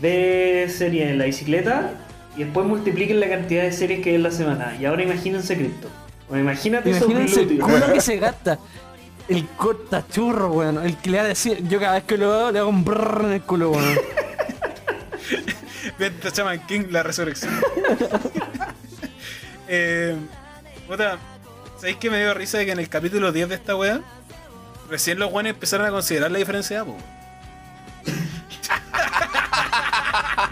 ve 0.00 0.66
series 0.74 1.10
en 1.10 1.18
la 1.18 1.24
bicicleta 1.26 1.92
y 2.36 2.44
después 2.44 2.66
multipliquen 2.66 3.20
la 3.20 3.28
cantidad 3.28 3.62
de 3.62 3.72
series 3.72 4.00
que 4.00 4.10
hay 4.10 4.16
en 4.16 4.22
la 4.22 4.30
semana. 4.30 4.76
Y 4.80 4.84
ahora 4.86 5.02
imagínense 5.02 5.56
Crypto. 5.56 5.88
O 6.30 6.36
imagínate 6.36 6.90
esos 6.90 7.02
Imagínense 7.08 7.40
el 7.42 7.48
glúteos. 7.58 7.92
que 7.92 8.00
se 8.00 8.16
gasta. 8.16 8.58
El 9.28 9.46
cortachurro, 9.56 10.52
weón. 10.52 10.84
El 10.84 10.96
que 10.98 11.10
le 11.10 11.18
va 11.18 11.24
a 11.24 11.28
decir, 11.28 11.66
yo 11.68 11.78
cada 11.80 11.94
vez 11.94 12.04
que 12.04 12.16
lo 12.18 12.28
veo 12.30 12.50
le 12.52 12.58
hago 12.58 12.68
un 12.68 12.84
brrr 12.84 13.24
en 13.26 13.32
el 13.32 13.42
culo, 13.42 13.70
weón. 13.70 13.84
Venta 15.98 16.30
Chaman 16.30 16.60
King, 16.66 16.84
la 16.90 17.02
resurrección. 17.02 17.52
eh, 19.68 20.16
puta, 20.86 21.18
¿sabéis 21.78 21.96
que 21.96 22.10
me 22.10 22.18
dio 22.18 22.34
risa 22.34 22.58
de 22.58 22.66
que 22.66 22.72
en 22.72 22.78
el 22.78 22.88
capítulo 22.88 23.32
10 23.32 23.48
de 23.48 23.54
esta 23.54 23.76
wea, 23.76 24.00
recién 24.88 25.18
los 25.18 25.32
weones 25.32 25.54
empezaron 25.54 25.86
a 25.86 25.90
considerar 25.90 26.30
la 26.30 26.38
diferencia 26.38 26.76
de 26.76 26.82
edad, 26.84 26.86
po, 26.86 26.92
weón? 26.92 27.14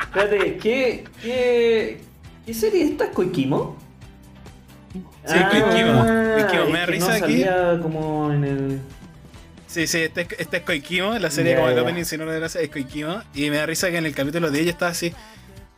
Espérate, 0.03 0.57
¿qué, 0.59 1.05
qué, 1.23 2.01
qué 2.45 2.55
serie 2.55 2.85
esta 2.85 3.05
es 3.05 3.11
Koikimo? 3.11 3.77
Sí, 4.93 5.37
Koikimo, 5.51 6.05
Koikimo, 6.35 6.67
me 6.71 6.79
da 6.79 6.87
risa 6.87 7.09
no 7.09 7.13
aquí. 7.15 7.43
salía 7.43 7.79
como 7.81 8.33
en 8.33 8.45
el... 8.45 8.81
Sí, 9.73 9.87
sí, 9.87 9.99
este, 10.03 10.23
es- 10.23 10.29
este 10.39 10.57
es 10.59 10.63
Koikimo, 10.65 11.19
la 11.19 11.31
serie 11.31 11.55
como 11.57 11.69
el 11.69 11.77
ya. 11.77 11.83
opening 11.83 12.05
de 12.05 12.41
la 12.41 12.49
serie 12.49 12.67
es 12.67 12.73
Koikimo. 12.73 13.23
Y 13.35 13.49
me 13.51 13.57
da 13.57 13.67
risa 13.67 13.91
que 13.91 13.97
en 13.97 14.07
el 14.07 14.15
capítulo 14.15 14.51
10 14.51 14.65
ya 14.67 14.71
está 14.73 14.89
así. 14.89 15.13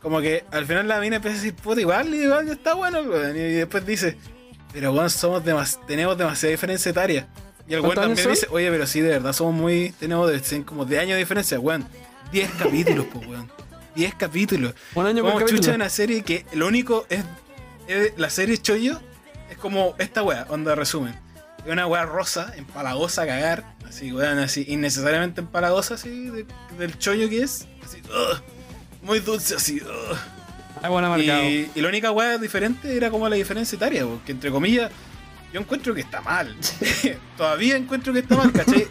Como 0.01 0.19
que 0.21 0.43
al 0.51 0.65
final 0.65 0.87
la 0.87 0.99
mina 0.99 1.15
empieza 1.15 1.37
a 1.37 1.41
decir, 1.41 1.55
puta, 1.55 1.81
igual, 1.81 2.13
igual 2.13 2.45
ya 2.45 2.53
está 2.53 2.73
bueno, 2.73 3.01
weón. 3.01 3.35
Y 3.35 3.39
después 3.39 3.85
dice, 3.85 4.17
pero 4.73 4.91
weón, 4.91 5.09
somos 5.09 5.43
demas 5.45 5.79
tenemos 5.87 6.17
demasiada 6.17 6.51
diferencia 6.51 6.89
etaria. 6.91 7.27
Y 7.67 7.73
el 7.73 7.79
weón 7.79 7.95
¿Cuántos 7.95 8.05
años 8.05 8.17
también 8.19 8.23
son? 8.23 8.33
dice, 8.33 8.47
oye, 8.51 8.69
pero 8.69 8.85
sí, 8.85 9.01
de 9.01 9.09
verdad 9.09 9.33
somos 9.33 9.53
muy, 9.55 9.91
tenemos 9.99 10.29
de, 10.29 10.63
como 10.63 10.85
de 10.85 10.99
años 10.99 11.13
de 11.13 11.19
diferencia, 11.19 11.59
weón. 11.59 11.87
10 12.31 12.51
capítulos, 12.59 13.05
pues, 13.13 13.25
weón. 13.27 13.49
10 13.95 14.13
capítulos. 14.15 14.73
Un 14.93 15.05
año 15.07 15.23
Como 15.23 15.39
chucha 15.41 15.69
de 15.71 15.75
una 15.77 15.89
serie 15.89 16.21
que 16.21 16.45
lo 16.53 16.67
único 16.67 17.05
es, 17.09 17.23
es- 17.87 18.11
la 18.17 18.29
serie 18.29 18.57
Choyo 18.57 18.99
es 19.49 19.57
como 19.57 19.95
esta 19.99 20.21
wea, 20.21 20.45
onda 20.49 20.75
resumen. 20.75 21.15
Es 21.65 21.71
una 21.71 21.87
wea 21.87 22.05
rosa, 22.05 22.53
empalagosa 22.55 23.23
a 23.23 23.27
cagar, 23.27 23.63
así 23.87 24.11
weón, 24.13 24.37
así 24.39 24.65
innecesariamente 24.67 25.41
empalagosa 25.41 25.95
así 25.95 26.29
de- 26.29 26.45
del 26.77 26.97
chollo 26.99 27.27
que 27.29 27.41
es, 27.41 27.67
así, 27.83 28.01
ugh, 28.07 28.39
muy 29.01 29.19
dulce 29.19 29.55
así. 29.55 29.81
ugh. 29.81 30.17
Ay, 30.81 30.91
bueno, 30.91 31.09
marcado. 31.09 31.43
Y, 31.43 31.69
y 31.73 31.81
la 31.81 31.87
única 31.89 32.11
wea 32.11 32.37
diferente 32.37 32.95
era 32.95 33.09
como 33.09 33.27
la 33.27 33.35
diferencia 33.35 33.75
etaria, 33.75 34.05
porque 34.05 34.31
entre 34.33 34.51
comillas 34.51 34.91
yo 35.51 35.61
encuentro 35.61 35.95
que 35.95 36.01
está 36.01 36.21
mal. 36.21 36.55
Todavía 37.37 37.77
encuentro 37.77 38.11
que 38.13 38.19
está 38.19 38.35
mal, 38.35 38.51
¿cachai? 38.51 38.85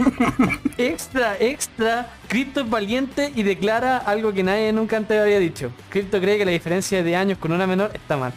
Extra, 0.78 1.36
extra. 1.38 2.08
Crypto 2.26 2.62
es 2.62 2.70
valiente 2.70 3.30
y 3.36 3.42
declara 3.42 3.98
algo 3.98 4.32
que 4.32 4.42
nadie 4.42 4.72
nunca 4.72 4.96
antes 4.96 5.20
había 5.20 5.38
dicho. 5.38 5.70
Crypto 5.90 6.20
cree 6.20 6.38
que 6.38 6.44
la 6.44 6.50
diferencia 6.52 7.02
de 7.04 7.16
años 7.16 7.38
con 7.38 7.52
una 7.52 7.66
menor 7.66 7.90
está 7.94 8.16
mal. 8.16 8.32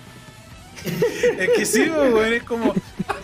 Es 0.86 1.50
que 1.56 1.66
sí, 1.66 1.90
weón, 1.90 2.34
es 2.34 2.44
como. 2.44 2.74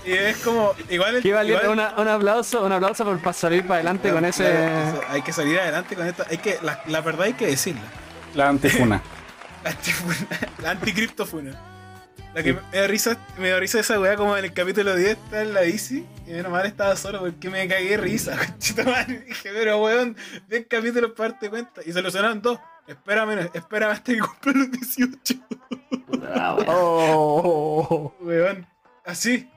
y 0.05 0.11
Es 0.11 0.37
como. 0.37 0.73
Igual 0.89 1.15
el. 1.15 1.25
Igual- 1.25 1.67
Una- 1.69 1.93
un 1.97 2.07
aplauso, 2.07 2.63
un 2.65 2.71
aplauso 2.71 3.03
por 3.05 3.19
pa- 3.19 3.33
salir 3.33 3.61
para 3.63 3.75
adelante 3.75 4.11
con 4.11 4.25
ese. 4.25 4.43
Claro, 4.45 5.01
hay 5.09 5.21
que 5.21 5.33
salir 5.33 5.59
adelante 5.59 5.95
con 5.95 6.07
esta. 6.07 6.25
Hay 6.29 6.37
que, 6.37 6.57
la, 6.61 6.81
la 6.87 7.01
verdad 7.01 7.23
hay 7.23 7.33
que 7.33 7.47
decirla. 7.47 7.81
La 8.35 8.49
antifuna. 8.49 9.01
La, 9.63 9.69
antifuna, 9.69 10.15
la 10.61 10.71
anticriptofuna. 10.71 11.51
La 12.35 12.43
que 12.43 12.53
me 12.53 12.77
da 12.77 12.85
risa, 12.87 13.15
me 13.37 13.49
da 13.49 13.59
risa 13.59 13.79
esa 13.79 13.97
weá 13.97 14.17
como 14.17 14.35
en 14.35 14.43
el 14.43 14.51
capítulo 14.51 14.93
10 14.93 15.11
está 15.11 15.41
en 15.43 15.53
la 15.53 15.61
bici. 15.61 16.05
Y 16.27 16.31
menos 16.31 16.51
mal 16.51 16.65
estaba 16.65 16.95
solo 16.97 17.19
porque 17.21 17.49
me 17.49 17.65
cagué 17.67 17.91
de 17.91 17.97
risa. 17.97 18.35
conchita 18.45 18.83
madre. 18.83 19.19
Dije, 19.27 19.51
pero 19.53 19.81
weón, 19.81 20.17
10 20.49 20.65
capítulos 20.69 21.11
para 21.15 21.29
darte 21.29 21.49
cuenta. 21.49 21.81
Y 21.85 21.93
solucionaron 21.93 22.41
dos. 22.41 22.59
Espérame, 22.87 23.49
espérame 23.53 23.91
hasta 23.91 24.13
que 24.13 24.19
cumpla 24.19 24.53
los 24.53 24.71
18. 24.71 25.35
Ah, 26.35 26.53
bueno. 26.55 26.71
Oh. 26.73 28.15
Weón. 28.19 28.67
Así. 29.05 29.49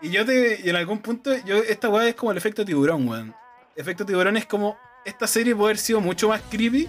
Y 0.00 0.10
yo 0.10 0.26
te. 0.26 0.60
Y 0.64 0.70
en 0.70 0.76
algún 0.76 0.98
punto, 0.98 1.32
yo 1.44 1.56
esta 1.58 1.88
weá 1.88 2.08
es 2.08 2.14
como 2.14 2.32
el 2.32 2.38
efecto 2.38 2.64
tiburón, 2.64 3.06
weón. 3.06 3.34
El 3.76 3.82
efecto 3.82 4.04
tiburón 4.04 4.36
es 4.36 4.46
como. 4.46 4.76
Esta 5.04 5.26
serie 5.26 5.54
puede 5.54 5.70
haber 5.70 5.78
sido 5.78 6.00
mucho 6.00 6.28
más 6.28 6.42
creepy 6.48 6.88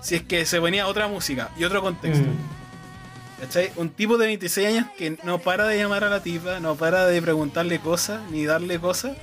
si 0.00 0.16
es 0.16 0.22
que 0.22 0.44
se 0.44 0.60
ponía 0.60 0.86
otra 0.86 1.08
música 1.08 1.50
y 1.56 1.64
otro 1.64 1.80
contexto. 1.80 2.26
Mm. 2.26 3.40
¿Cachai? 3.40 3.72
Un 3.76 3.90
tipo 3.90 4.18
de 4.18 4.26
26 4.26 4.68
años 4.68 4.86
que 4.96 5.16
no 5.22 5.38
para 5.38 5.66
de 5.66 5.78
llamar 5.78 6.04
a 6.04 6.10
la 6.10 6.22
tipa, 6.22 6.60
no 6.60 6.76
para 6.76 7.06
de 7.06 7.20
preguntarle 7.22 7.78
cosas, 7.78 8.20
ni 8.30 8.44
darle 8.44 8.78
cosas, 8.78 9.16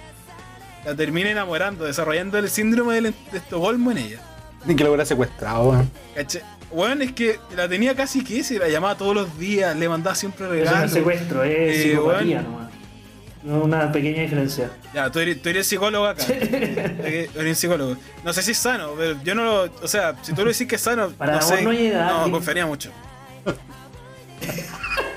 la 0.86 0.95
termina 0.95 1.29
enamorando, 1.29 1.86
desarrollando 1.86 2.38
el 2.39 2.49
síndrome 2.49 2.99
de 2.99 3.13
Estocolmo 3.34 3.91
en 3.91 3.97
ella. 3.99 4.21
Ni 4.65 4.76
que 4.76 4.84
lo 4.84 4.89
hubiera 4.91 5.06
secuestrado, 5.06 5.69
weón. 5.69 5.91
¿Cachai? 6.15 6.41
Weón, 6.71 7.02
es 7.02 7.12
que 7.12 7.39
la 7.56 7.67
tenía 7.67 7.95
casi 7.95 8.24
que 8.24 8.43
se 8.43 8.58
la 8.60 8.69
llamaba 8.69 8.95
todos 8.95 9.13
los 9.15 9.38
días, 9.38 9.76
le 9.76 9.89
mandaba 9.89 10.15
siempre 10.15 10.45
Eso 10.45 10.54
no 10.56 10.62
es 10.62 10.69
regalos. 10.69 10.91
secuestro, 10.91 11.43
es 11.43 11.78
Eh, 11.78 11.84
psicopatía 11.84 12.41
nomás. 12.43 12.71
No, 13.43 13.63
una 13.63 13.91
pequeña 13.91 14.21
diferencia. 14.21 14.69
Ya, 14.93 15.10
tú 15.12 15.17
eres, 15.19 15.41
tú 15.41 15.50
eres 15.50 15.65
psicólogo 15.65 16.06
acá. 16.06 16.24
Eres 16.30 17.30
un 17.36 17.56
psicólogo. 17.56 17.97
No 18.24 18.34
sé 18.34 18.43
si 18.43 18.52
es 18.52 18.58
sano, 18.58 18.91
pero 18.95 19.19
yo 19.24 19.34
no 19.34 19.43
lo. 19.43 19.63
O 19.82 19.88
sea, 19.88 20.15
si 20.21 20.32
tú 20.34 20.43
lo 20.45 20.52
decís 20.52 20.67
que 20.67 20.76
es 20.76 20.82
sano, 20.82 21.10
Para 21.10 21.34
no 21.34 21.38
vos 21.39 21.47
sé. 21.47 21.63
no 21.63 21.71
no, 21.71 22.26
digo. 22.26 22.32
confiaría 22.32 22.67
mucho. 22.67 22.91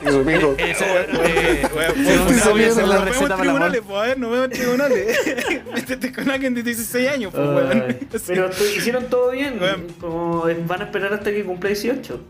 Y 0.07 0.11
su 0.11 0.25
pico. 0.25 0.55
Eh, 0.59 0.75
Se 0.75 0.87
no, 0.87 2.25
me 2.25 2.37
no, 2.37 2.51
olvidó 2.53 2.67
no, 2.67 2.73
hacer 2.73 2.89
la 2.89 2.95
nos 2.95 3.05
vemos 3.05 3.05
receta 3.05 3.25
en 3.25 3.29
para 3.29 3.35
la 3.35 3.43
tribunales, 3.43 3.83
pues, 3.87 3.97
a 3.97 4.03
ver, 4.03 4.19
nos 4.19 4.31
vemos 4.31 4.45
en 4.45 4.51
tribunales. 4.51 5.19
Métete 5.75 6.13
con 6.13 6.31
alguien 6.31 6.55
de 6.55 6.63
16 6.63 7.09
años, 7.09 7.33
pues, 7.35 7.47
weón. 7.47 7.99
Pero 8.27 8.51
hicieron 8.77 9.05
todo 9.07 9.31
bien. 9.31 9.59
Weón. 9.61 9.87
Como 10.01 10.45
van 10.67 10.83
a 10.83 10.85
esperar 10.85 11.13
hasta 11.15 11.31
que 11.31 11.45
cumpla 11.45 11.69
18. 11.69 12.21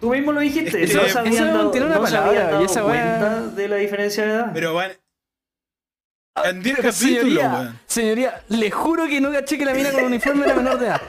Tú 0.00 0.10
mismo 0.10 0.32
lo 0.32 0.40
dijiste, 0.40 0.82
Es 0.84 0.90
que 0.92 0.96
no 0.96 1.08
se 1.08 1.18
habían 1.18 1.46
dado, 1.46 1.70
una 1.72 1.96
no 1.96 2.02
palabra, 2.02 2.44
dado 2.44 2.62
y 2.62 2.64
esa 2.64 2.82
cuenta 2.82 3.40
de 3.48 3.68
la 3.68 3.76
diferencia 3.76 4.24
de 4.24 4.30
edad. 4.30 4.50
Pero 4.54 4.74
van. 4.74 4.92
En 6.44 6.62
10 6.62 6.76
Pero, 6.76 6.92
capítulos, 6.92 7.68
señoría, 7.86 8.42
le 8.48 8.70
juro 8.70 9.08
que 9.08 9.20
no 9.20 9.32
caché 9.32 9.58
que 9.58 9.64
la 9.64 9.74
mina 9.74 9.90
con 9.90 10.04
uniforme 10.04 10.44
era 10.44 10.54
menor 10.54 10.78
de 10.78 10.86
edad. 10.86 11.00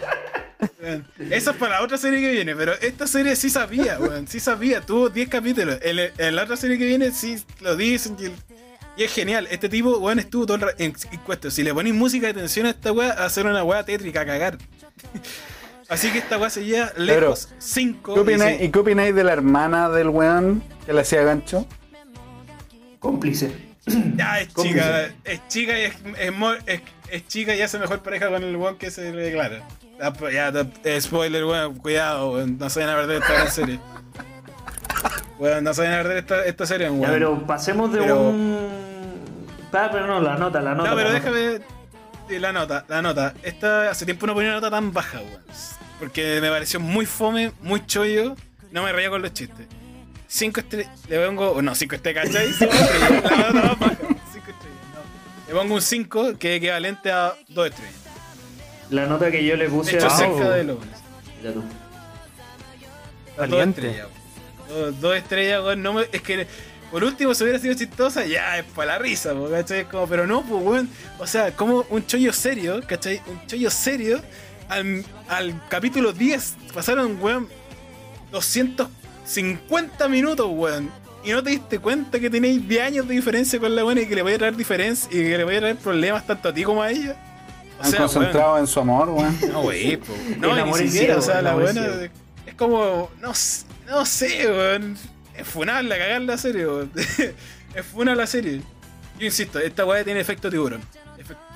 Eso 1.30 1.52
es 1.52 1.58
para 1.58 1.76
la 1.80 1.84
otra 1.84 1.98
serie 1.98 2.20
que 2.20 2.32
viene, 2.32 2.56
pero 2.56 2.74
esta 2.74 3.08
serie 3.08 3.36
sí 3.36 3.50
sabía, 3.50 3.98
weón. 4.00 4.28
Sí 4.28 4.40
sabía, 4.40 4.82
tuvo 4.82 5.10
10 5.10 5.30
capítulos. 5.30 5.78
En, 5.82 5.98
en 6.18 6.36
la 6.36 6.44
otra 6.44 6.58
serie 6.58 6.78
que 6.78 6.86
viene 6.86 7.12
sí 7.12 7.38
lo 7.62 7.76
dicen 7.78 8.18
y, 8.20 9.02
y 9.02 9.06
es 9.06 9.14
genial. 9.14 9.48
Este 9.52 9.70
tipo, 9.70 9.98
weón, 10.00 10.20
estuvo 10.20 10.46
todo 10.46 10.56
el 10.56 10.62
rato 10.62 10.76
en 10.80 10.94
encuesto. 11.12 11.50
Si 11.50 11.64
le 11.64 11.74
ponéis 11.74 11.96
música 11.96 12.28
de 12.28 12.34
tensión 12.34 12.66
a 12.66 12.72
esta 12.72 12.92
weá, 12.92 13.16
va 13.16 13.26
a 13.26 13.30
ser 13.30 13.46
una 13.46 13.64
weá 13.64 13.84
tétrica 13.86 14.22
a 14.22 14.26
cagar. 14.26 14.58
Así 15.90 16.12
que 16.12 16.20
esta 16.20 16.38
weá 16.38 16.50
se 16.50 16.66
lleva 16.66 16.92
lejos. 16.98 17.50
5. 17.58 18.14
¿Qué 18.14 18.20
opináis- 18.20 18.62
¿Y 18.62 18.70
qué 18.70 18.80
opináis 18.80 19.16
de 19.16 19.24
la 19.24 19.34
hermana 19.34 19.90
del 19.90 20.10
weón 20.10 20.62
que 20.86 20.94
le 20.94 21.02
hacía 21.02 21.24
gancho? 21.24 21.66
Cómplice. 23.00 23.52
Ya 24.16 24.42
es 24.42 24.50
Cómplice. 24.54 24.78
chica, 24.80 25.06
es 25.24 25.48
chica 25.48 25.80
y 25.80 25.84
es, 25.84 25.94
es, 26.20 26.34
mo- 26.34 26.54
es- 26.66 26.82
es 27.12 27.28
chica 27.28 27.56
y 27.56 27.62
hace 27.62 27.78
mejor 27.80 28.02
pareja 28.02 28.30
con 28.30 28.44
el 28.44 28.56
weón 28.56 28.78
que 28.78 28.92
se 28.92 29.12
le 29.12 29.22
declara. 29.24 29.68
Ya, 30.00 30.14
pues, 30.14 30.34
ya, 30.34 30.52
eh, 30.84 31.02
spoiler, 31.02 31.44
weón, 31.46 31.76
cuidado, 31.78 32.32
weón, 32.34 32.58
no 32.58 32.70
se 32.70 32.80
vayan 32.80 32.96
a 32.96 33.00
perder 33.00 33.22
esta 33.22 33.48
serie. 33.52 33.80
Weón, 35.38 35.64
no 35.64 35.74
se 35.74 35.82
vayan 35.82 36.00
a 36.00 36.04
perder 36.04 36.18
esta, 36.18 36.46
esta 36.46 36.66
serie, 36.66 36.90
weón. 36.90 37.02
Ya, 37.02 37.10
pero 37.12 37.46
pasemos 37.48 37.92
de 37.92 38.00
Pero- 38.00 38.30
un. 38.30 38.90
Ah, 39.72 39.90
pero 39.92 40.08
no, 40.08 40.20
la 40.20 40.36
nota, 40.36 40.62
la 40.62 40.74
nota. 40.74 40.90
no, 40.90 40.96
pero 40.96 41.10
nota. 41.12 41.20
déjame. 41.32 41.60
sí, 42.28 42.40
La 42.40 42.52
nota, 42.52 42.86
la 42.88 43.02
nota. 43.02 43.34
Esta, 43.44 43.90
hace 43.92 44.04
tiempo 44.06 44.26
no 44.26 44.34
ponía 44.34 44.50
una 44.50 44.58
nota 44.60 44.72
tan 44.72 44.92
baja, 44.92 45.20
weón. 45.20 45.42
Porque 46.00 46.40
me 46.42 46.50
pareció 46.50 46.80
muy 46.80 47.06
fome, 47.06 47.52
muy 47.62 47.86
chollo. 47.86 48.36
No 48.72 48.84
me 48.84 48.92
reía 48.92 49.10
con 49.10 49.22
los 49.22 49.34
chistes. 49.34 49.68
5 50.28 50.60
estrellas. 50.60 50.92
Le 51.08 51.26
pongo. 51.26 51.62
No, 51.62 51.74
5 51.76 51.96
estrellas, 51.96 52.26
¿cachai? 52.28 52.52
5 52.54 52.72
estrellas. 52.74 53.24
La 53.32 53.38
nota 53.52 53.68
más 53.68 53.80
baja. 53.80 53.98
5 55.50 55.56
estrellas. 55.56 55.56
no. 55.56 55.56
Le 55.56 55.56
pongo 55.56 55.76
un 55.76 55.82
5 55.82 56.38
que 56.38 56.52
es 56.56 56.58
equivalente 56.58 57.12
a 57.12 57.34
2 57.50 57.68
estrellas. 57.68 57.96
La 58.90 59.06
nota 59.06 59.32
que 59.32 59.44
yo 59.46 59.56
le 59.56 59.70
puse 59.70 59.98
hecho, 59.98 60.08
a. 60.08 60.10
cerca 60.10 60.50
de 60.52 60.64
lo 60.64 60.80
Mira 61.38 61.54
tú. 61.54 61.62
Dos 61.62 63.38
Valiente. 63.38 63.82
estrellas. 63.82 64.08
weón. 64.70 64.82
Dos, 64.92 65.02
dos 65.02 65.16
estrellas, 65.16 65.64
weón. 65.64 65.82
No 65.82 65.94
me, 65.94 66.08
es 66.12 66.22
que 66.22 66.48
por 66.92 67.04
último, 67.04 67.36
si 67.36 67.44
hubiera 67.44 67.60
sido 67.60 67.76
chistosa, 67.76 68.26
ya 68.26 68.58
es 68.58 68.66
para 68.66 68.94
la 68.94 69.00
risa, 69.00 69.34
po, 69.34 69.48
¿cachai? 69.50 69.82
Es 69.82 69.88
Como, 69.88 70.08
pero 70.08 70.26
no, 70.26 70.44
pues, 70.44 70.64
weón. 70.64 70.90
O 71.20 71.28
sea, 71.28 71.56
como 71.56 71.86
un 71.90 72.06
chollo 72.06 72.34
serio, 72.34 72.82
¿cachai? 72.88 73.22
Un 73.28 73.46
chollo 73.48 73.70
serio. 73.70 74.22
Al, 74.70 75.04
al 75.28 75.62
capítulo 75.68 76.14
10 76.14 76.56
pasaron, 76.74 77.18
weón, 77.22 77.48
250 78.32 80.08
minutos, 80.08 80.48
weón. 80.50 80.92
Y 81.24 81.32
no 81.32 81.44
te 81.44 81.50
diste 81.52 81.80
cuenta 81.80 82.20
que 82.20 82.30
tenéis 82.30 82.68
10 82.68 82.82
años 82.82 83.08
de 83.08 83.16
diferencia 83.16 83.60
con 83.60 83.76
la 83.76 83.84
buena 83.84 84.02
y 84.02 84.08
que 84.08 84.16
le 84.16 84.22
voy 84.22 84.34
a 84.34 84.38
traer 84.38 84.56
diferencia 84.56 85.10
y 85.12 85.16
que 85.24 85.38
le 85.38 85.44
voy 85.44 85.56
a 85.56 85.60
traer 85.60 85.76
problemas 85.76 86.26
tanto 86.26 86.50
a 86.50 86.54
ti 86.54 86.64
como 86.64 86.82
a 86.82 86.90
ella. 86.92 87.16
O 87.80 87.84
Han 87.84 87.92
sea, 87.92 88.00
concentrado 88.02 88.58
en 88.58 88.68
su 88.68 88.80
amor, 88.80 89.10
weón. 89.10 89.38
No, 89.52 89.62
güey, 89.64 89.98
po. 89.98 90.14
No, 90.38 90.50
El 90.50 90.56
ni 90.56 90.62
amor 90.62 90.82
es 90.82 90.92
siquiera, 90.92 91.14
ciego, 91.16 91.20
o 91.20 91.22
sea, 91.22 91.42
la 91.42 91.56
buena. 91.56 91.84
ciego. 91.84 92.14
Es 92.46 92.54
como. 92.56 93.10
No, 93.22 93.34
no 93.90 94.06
sé, 94.06 94.48
weón. 94.52 94.98
Es 95.36 95.48
funable 95.48 95.98
cagar 95.98 96.22
la 96.22 96.38
serie, 96.38 96.66
weón. 96.68 96.92
es 97.76 97.86
funable 97.86 98.22
la 98.22 98.28
serie. 98.28 98.62
Yo 99.20 99.26
insisto, 99.26 99.60
esta 99.60 99.86
weá 99.86 100.04
tiene 100.04 100.20
efecto 100.22 100.50
tiburón. 100.50 100.82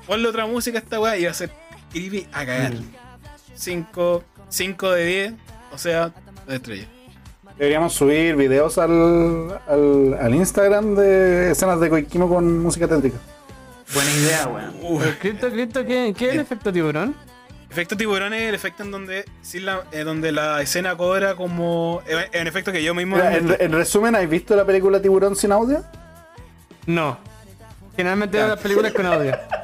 Ponle 0.06 0.28
otra 0.28 0.45
música 0.45 0.80
a 0.80 0.82
esta 0.82 0.99
weá 0.99 1.17
y 1.17 1.23
va 1.26 1.32
a 1.32 1.34
ser 1.34 1.49
creepy 1.91 2.28
a 2.34 2.45
cagar. 2.45 2.73
Mm. 2.73 2.91
5 3.56 4.23
5 4.49 4.91
de 4.91 5.06
10, 5.06 5.34
o 5.71 5.78
sea, 5.78 6.13
2 6.45 6.56
estrellas. 6.56 6.88
Deberíamos 7.58 7.94
subir 7.94 8.36
videos 8.36 8.78
al, 8.78 9.60
al, 9.68 10.18
al 10.20 10.36
Instagram 10.36 10.96
de 10.96 11.52
escenas 11.52 11.80
de 11.80 11.89
Koikimo 11.89 12.28
con 12.28 12.60
música 12.60 12.88
tétrica. 12.88 13.18
Buena 13.94 14.12
idea, 14.12 14.48
weón. 14.48 15.04
Cripto, 15.20 15.50
cripto, 15.52 15.86
¿qué, 15.86 16.13
qué 16.18 16.30
es 16.30 16.34
el 16.34 16.39
efecto 16.39 16.74
tiburón? 16.74 17.16
Efecto 17.70 17.96
tiburón 17.98 18.34
es 18.34 18.44
el 18.44 18.56
efecto 18.56 18.84
en 18.84 18.92
donde, 18.92 19.26
la, 19.56 19.82
eh, 19.92 20.04
donde 20.04 20.32
la 20.32 20.62
escena 20.62 20.96
cobra 20.96 21.36
como. 21.36 22.02
eh, 22.08 22.28
En 22.34 22.48
efecto 22.48 22.72
que 22.72 22.84
yo 22.84 22.94
mismo. 22.94 23.16
Mira, 23.16 23.36
en, 23.38 23.56
en 23.60 23.72
resumen, 23.72 24.16
¿has 24.16 24.28
visto 24.30 24.56
la 24.56 24.66
película 24.66 25.02
Tiburón 25.02 25.36
sin 25.36 25.52
audio? 25.52 25.84
No. 26.86 27.18
Generalmente 27.96 28.38
veo 28.38 28.48
las 28.48 28.60
películas 28.60 28.94
con 28.94 29.06
audio. 29.06 29.38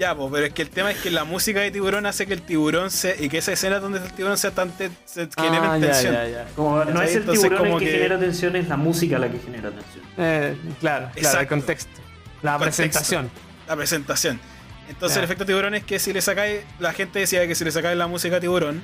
Ya, 0.00 0.14
pues, 0.14 0.30
pero 0.32 0.46
es 0.46 0.54
que 0.54 0.62
el 0.62 0.70
tema 0.70 0.90
es 0.92 0.96
que 0.96 1.10
la 1.10 1.24
música 1.24 1.60
de 1.60 1.70
tiburón 1.70 2.06
hace 2.06 2.26
que 2.26 2.32
el 2.32 2.40
tiburón 2.40 2.90
se. 2.90 3.14
y 3.22 3.28
que 3.28 3.36
esa 3.36 3.52
escena 3.52 3.80
donde 3.80 3.98
está 3.98 4.08
el 4.10 4.16
tiburón 4.16 4.38
sea 4.38 4.50
tan 4.50 4.70
te- 4.70 4.90
se 5.04 5.28
genere 5.38 5.58
Ah, 5.66 5.76
ya, 5.78 5.86
tensión. 5.88 6.14
ya, 6.14 6.26
ya. 6.26 6.46
Como 6.56 6.82
no 6.86 7.02
es 7.02 7.10
el 7.10 7.18
Entonces, 7.18 7.42
tiburón 7.44 7.66
el 7.66 7.78
que, 7.78 7.84
que- 7.84 7.90
genera 7.92 8.18
tensión, 8.18 8.56
es 8.56 8.66
la 8.68 8.76
música 8.78 9.18
la 9.18 9.30
que 9.30 9.38
genera 9.38 9.70
tensión. 9.70 10.02
Eh, 10.16 10.56
claro, 10.80 10.80
claro, 10.80 11.10
el 11.14 11.18
Exacto. 11.24 11.48
contexto. 11.50 12.00
La 12.40 12.52
Contexto. 12.52 12.76
presentación. 12.82 13.30
La 13.68 13.76
presentación. 13.76 14.40
Entonces 14.88 15.16
Ya. 15.16 15.20
el 15.20 15.24
efecto 15.26 15.44
tiburón 15.44 15.74
es 15.74 15.84
que 15.84 15.98
si 15.98 16.14
le 16.14 16.22
sacáis. 16.22 16.62
La 16.78 16.94
gente 16.94 17.18
decía 17.18 17.46
que 17.46 17.54
si 17.54 17.62
le 17.64 17.70
sacáis 17.70 17.98
la 17.98 18.06
música 18.06 18.36
a 18.36 18.40
tiburón, 18.40 18.82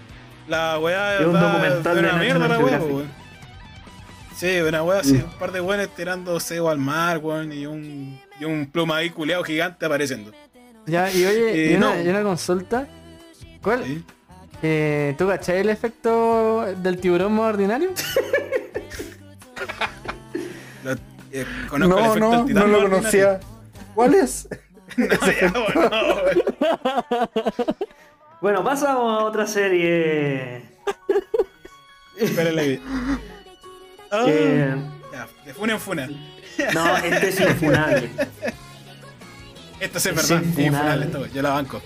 la 0.48 0.79
weá. 0.79 1.14
Es 1.18 1.26
un 1.26 1.33
documental 1.33 1.94
de 1.94 2.00
una 2.00 2.12
mierda 2.18 2.46
la 2.46 2.59
weá. 2.59 2.79
Sí, 4.37 4.61
una 4.61 4.83
weá 4.83 5.00
así, 5.00 5.14
Mm. 5.14 5.24
un 5.24 5.38
par 5.38 5.50
de 5.50 5.62
weones 5.62 5.88
tirando 5.96 6.38
cebo 6.40 6.68
al 6.68 6.79
mar, 6.79 7.16
weón, 7.18 7.52
y 7.52 7.64
un. 7.64 8.20
y 8.38 8.44
un 8.44 8.66
pluma 8.66 8.98
ahí 8.98 9.09
culeado 9.09 9.42
gigante 9.44 9.87
apareciendo. 9.87 10.31
Ya, 10.87 11.11
y 11.12 11.25
oye, 11.25 11.51
Eh, 11.68 11.72
y, 11.72 11.77
una, 11.77 11.94
no. 11.96 12.03
y 12.03 12.09
una 12.09 12.22
consulta. 12.22 12.87
¿Cuál? 13.62 13.85
¿sí? 13.85 14.05
Eh, 14.62 15.14
¿Tú 15.18 15.27
cachai 15.29 15.59
el 15.61 15.68
efecto 15.68 16.64
del 16.77 16.99
tiburón 16.99 17.35
más 17.35 17.46
ordinario? 17.55 17.90
Lo- 20.85 20.92
eh, 21.33 21.44
conozco 21.68 21.99
el 21.99 22.03
No, 22.03 22.07
efecto 22.11 22.18
no, 22.20 22.31
del 22.38 22.46
titán 22.46 22.62
no 22.62 22.68
lo 22.68 22.79
ordinario. 22.79 22.96
conocía. 22.99 23.40
¿Cuál 23.94 24.14
es? 24.14 24.49
No, 24.96 25.05
ya, 25.09 25.53
bueno. 25.75 25.90
Bueno, 28.40 28.64
pasamos 28.64 29.20
a 29.20 29.25
otra 29.25 29.46
serie. 29.46 30.62
Espérale 32.16 32.81
Eh, 34.27 34.75
ya, 35.12 35.29
de 35.44 35.53
funa 35.55 35.72
en 35.75 35.81
funa. 35.81 36.09
no, 36.72 36.96
este 36.96 37.29
es 37.29 37.40
infunable. 37.40 38.09
Esto 39.80 40.00
sí 40.00 40.08
es 40.08 40.16
Es 40.16 40.28
verdad. 40.28 40.44
infunable. 40.44 40.62
es 40.62 40.66
infernal 40.66 41.02
esto, 41.02 41.26
yo 41.34 41.42
la 41.42 41.50
banco. 41.50 41.82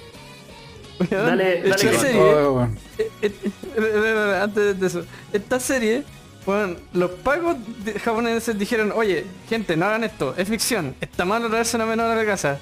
Dale- 1.11 1.59
Esta 1.69 1.69
dale 1.71 1.91
con 1.93 2.01
serie, 2.01 2.21
Oh, 2.21 2.53
weón. 2.53 2.79
eh, 2.99 3.11
eh, 3.23 3.33
eh, 3.77 4.41
antes 4.43 4.79
de 4.79 4.87
eso, 4.87 5.05
esta 5.33 5.59
serie, 5.59 6.05
bueno, 6.45 6.77
los 6.93 7.11
pagos 7.11 7.57
japoneses 8.05 8.59
dijeron, 8.59 8.93
oye, 8.95 9.25
gente, 9.49 9.77
no 9.77 9.87
hagan 9.87 10.05
esto, 10.05 10.35
es 10.37 10.47
ficción, 10.49 10.95
está 11.01 11.25
malo 11.25 11.49
traerse 11.49 11.77
una 11.77 11.87
menor 11.87 12.11
a 12.11 12.15
la 12.17 12.25
casa. 12.27 12.59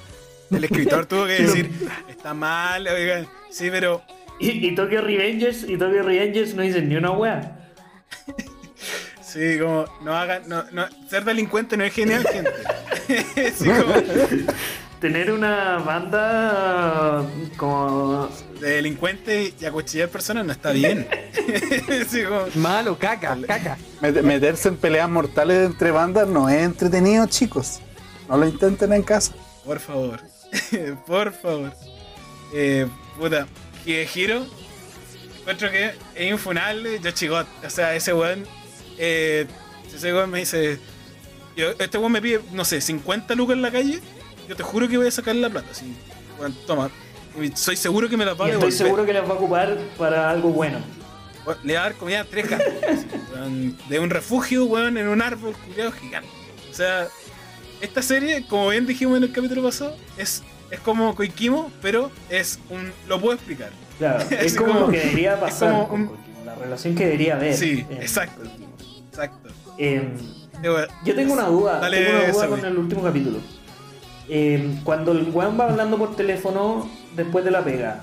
El 0.51 0.63
escritor 0.63 1.05
tuvo 1.07 1.25
que 1.25 1.33
decir, 1.33 1.69
está 2.07 2.33
mal, 2.33 2.87
oigan. 2.87 3.27
Sí, 3.51 3.69
pero 3.69 4.01
Y, 4.39 4.67
y 4.67 4.73
Tokyo 4.73 5.01
Revengers 5.01 5.63
y 5.67 5.77
Tokyo 5.77 6.01
Revengers 6.03 6.53
no 6.55 6.61
dicen 6.61 6.87
ni 6.87 6.95
una 6.95 7.11
wea. 7.11 7.57
sí, 9.21 9.57
como 9.59 9.85
no 10.01 10.15
hagan, 10.15 10.43
no, 10.47 10.63
no, 10.71 10.85
ser 11.09 11.25
delincuente 11.25 11.75
no 11.75 11.83
es 11.83 11.93
genial, 11.93 12.25
gente. 12.25 12.51
sí, 13.53 13.65
como, 13.67 13.93
Tener 14.99 15.31
una 15.31 15.77
banda 15.77 17.23
como 17.55 18.27
de 18.59 18.69
delincuente 18.71 19.53
y 19.57 19.63
acuchillar 19.65 20.09
personas 20.09 20.45
no 20.45 20.51
está 20.51 20.71
bien. 20.71 21.07
sí, 22.09 22.23
como, 22.23 22.41
Malo, 22.55 22.97
caca, 22.99 23.37
caca. 23.47 23.77
Met- 24.01 24.21
Meterse 24.23 24.67
en 24.67 24.75
peleas 24.75 25.09
mortales 25.09 25.65
entre 25.67 25.91
bandas 25.91 26.27
no 26.27 26.49
es 26.49 26.63
entretenido, 26.63 27.25
chicos. 27.27 27.79
No 28.27 28.35
lo 28.37 28.45
intenten 28.45 28.91
en 28.91 29.03
casa. 29.03 29.33
por 29.65 29.79
favor, 29.79 30.21
por 31.07 31.31
favor. 31.31 31.73
Eh, 32.53 32.85
puta, 33.17 33.47
Hiro, 33.85 34.45
encuentro 35.39 35.71
que 35.71 35.93
es 36.15 36.29
infunable 36.29 36.99
Yochigot. 36.99 37.47
O 37.65 37.69
sea, 37.69 37.95
ese 37.95 38.13
weón, 38.13 38.43
eh, 38.97 39.47
ese 39.95 40.13
weón 40.13 40.29
me 40.29 40.39
dice, 40.39 40.77
yo- 41.55 41.71
este 41.79 41.97
weón 41.97 42.11
me 42.11 42.21
pide, 42.21 42.41
no 42.51 42.65
sé, 42.65 42.81
50 42.81 43.33
lucas 43.35 43.55
en 43.55 43.61
la 43.61 43.71
calle, 43.71 44.01
yo 44.49 44.55
te 44.55 44.63
juro 44.63 44.87
que 44.89 44.97
voy 44.97 45.07
a 45.07 45.11
sacar 45.11 45.35
la 45.35 45.49
plata. 45.49 45.67
Así, 45.71 45.93
weón, 46.39 46.55
toma. 46.65 46.89
Soy 47.53 47.75
seguro 47.77 48.09
que 48.09 48.17
me 48.17 48.25
la 48.25 48.33
va 48.33 48.47
a 48.47 48.49
estoy 48.49 48.71
seguro 48.71 49.05
que 49.05 49.13
las 49.13 49.23
va 49.23 49.29
a 49.33 49.37
ocupar 49.37 49.77
para 49.97 50.29
algo 50.29 50.49
bueno. 50.49 50.79
Le 51.63 51.75
va 51.75 51.79
a 51.81 51.83
dar 51.83 51.93
comida 51.93 52.21
a 52.21 52.25
tres 52.25 52.49
gatos. 52.49 52.73
de 53.87 53.99
un 53.99 54.09
refugio, 54.09 54.65
weón, 54.65 54.97
en 54.97 55.07
un 55.07 55.21
árbol 55.21 55.53
culiado 55.67 55.91
gigante. 55.91 56.29
O 56.69 56.73
sea, 56.73 57.07
esta 57.81 58.01
serie, 58.01 58.45
como 58.47 58.69
bien 58.69 58.85
dijimos 58.87 59.17
en 59.17 59.23
el 59.23 59.31
capítulo 59.31 59.63
pasado, 59.63 59.95
es, 60.17 60.43
es 60.71 60.79
como 60.79 61.15
Koikimo, 61.15 61.71
pero 61.81 62.11
es 62.29 62.59
un. 62.69 62.91
lo 63.07 63.21
puedo 63.21 63.35
explicar. 63.35 63.69
Claro, 63.99 64.25
es 64.31 64.55
como, 64.55 64.73
como- 64.73 64.85
lo 64.87 64.91
que 64.91 64.99
debería 64.99 65.39
pasar 65.39 65.71
como 65.71 65.87
con 65.87 66.07
Kojima, 66.07 66.45
la 66.45 66.55
relación 66.55 66.95
que 66.95 67.05
debería 67.05 67.35
haber. 67.35 67.55
Sí, 67.55 67.85
exacto. 67.91 68.41
Exacto. 69.09 69.49
Em, 69.77 70.13
Eh, 70.61 70.87
yo 71.05 71.15
tengo 71.15 71.33
una 71.33 71.45
duda, 71.47 71.79
Dale, 71.79 72.03
tengo 72.03 72.19
una 72.19 72.31
duda 72.31 72.47
con 72.49 72.65
el 72.65 72.77
último 72.77 73.03
capítulo. 73.03 73.39
Em, 74.29 74.83
cuando 74.83 75.11
el 75.11 75.29
weón 75.33 75.59
va 75.59 75.65
hablando 75.65 75.97
por 75.97 76.15
teléfono 76.15 76.87
después 77.15 77.43
de 77.43 77.51
la 77.51 77.63
pega, 77.63 78.01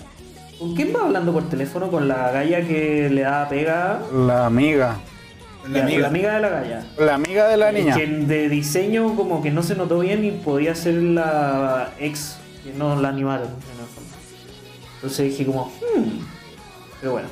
¿Con 0.58 0.74
quién 0.74 0.94
va 0.94 1.02
hablando 1.02 1.32
por 1.32 1.48
teléfono? 1.50 1.90
Con 1.90 2.08
la 2.08 2.30
galla 2.30 2.66
que 2.66 3.10
le 3.10 3.22
da 3.22 3.46
pega. 3.48 4.00
La 4.10 4.46
amiga. 4.46 4.98
La 5.68 5.82
amiga. 5.82 5.98
La 6.00 6.08
amiga 6.08 6.34
de 6.34 6.40
la 6.40 6.48
galla. 6.48 6.86
La 6.96 7.14
amiga 7.14 7.48
de 7.48 7.56
la 7.58 7.72
niña. 7.72 7.94
Que 7.94 8.06
de 8.06 8.48
diseño 8.48 9.14
como 9.16 9.42
que 9.42 9.50
no 9.50 9.62
se 9.62 9.74
notó 9.74 9.98
bien 9.98 10.24
y 10.24 10.30
podía 10.30 10.74
ser 10.74 10.94
la 10.94 11.92
ex, 11.98 12.38
que 12.64 12.72
no 12.72 12.98
la 12.98 13.08
animaron. 13.10 13.48
en 13.48 13.80
el 13.80 13.86
fondo. 13.86 14.10
Entonces 14.94 15.30
dije 15.30 15.44
como, 15.44 15.66
hmm. 15.66 16.26
Pero 17.00 17.12
bueno. 17.12 17.28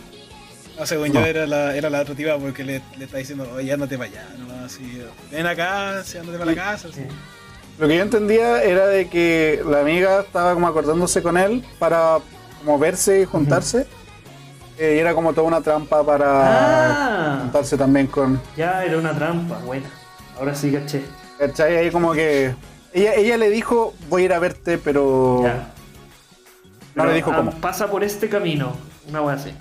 No, 0.79 0.85
según 0.85 1.13
yo 1.13 1.21
era 1.21 1.47
la, 1.47 1.75
era 1.75 1.89
la 1.89 2.01
otra 2.01 2.15
tipa 2.15 2.37
porque 2.37 2.63
le, 2.63 2.83
le 2.99 3.05
está 3.05 3.19
diciendo, 3.19 3.49
oye, 3.55 3.73
ándate 3.73 3.97
para 3.97 4.11
allá, 4.11 4.27
no 4.37 4.65
así, 4.65 5.01
ven 5.31 5.47
acá, 5.47 6.03
sí, 6.05 6.19
ándate 6.19 6.37
para 6.37 6.51
la 6.51 6.57
casa. 6.57 6.89
así. 6.89 7.03
Lo 7.79 7.89
que 7.89 7.97
yo 7.97 8.03
entendía 8.03 8.63
era 8.63 8.87
de 8.87 9.09
que 9.09 9.63
la 9.67 9.81
amiga 9.81 10.21
estaba 10.21 10.55
como 10.55 10.69
acordándose 10.69 11.23
con 11.23 11.37
él 11.37 11.65
para 11.79 12.19
como 12.65 12.79
verse 12.79 13.23
y 13.23 13.25
juntarse. 13.25 13.87
Eh, 14.79 14.95
y 14.97 14.99
era 14.99 15.15
como 15.15 15.33
toda 15.33 15.47
una 15.47 15.61
trampa 15.61 16.05
para 16.05 17.37
Ah, 17.37 17.39
juntarse 17.43 17.77
también 17.77 18.07
con... 18.09 18.41
ya 18.57 18.85
era 18.85 18.99
una 18.99 19.13
trampa, 19.15 19.59
buena. 19.59 19.89
Ahora 20.39 20.55
sí 20.55 20.73
caché. 20.73 21.05
¿Cachai? 21.39 21.77
Ahí 21.77 21.91
como 21.91 22.13
que... 22.13 22.55
Ella, 22.93 23.15
ella 23.15 23.37
le 23.37 23.51
dijo, 23.51 23.95
voy 24.09 24.23
a 24.23 24.25
ir 24.27 24.33
a 24.33 24.39
verte, 24.39 24.79
pero... 24.79 25.43
Ya. 25.43 25.55
No 26.95 27.03
Pero, 27.03 27.09
le 27.09 27.15
dijo 27.15 27.33
ah, 27.33 27.37
cómo. 27.37 27.51
Pasa 27.61 27.89
por 27.89 28.05
este 28.05 28.29
camino. 28.29 28.73
Una 29.09 29.21
wea 29.23 29.35
así. 29.35 29.53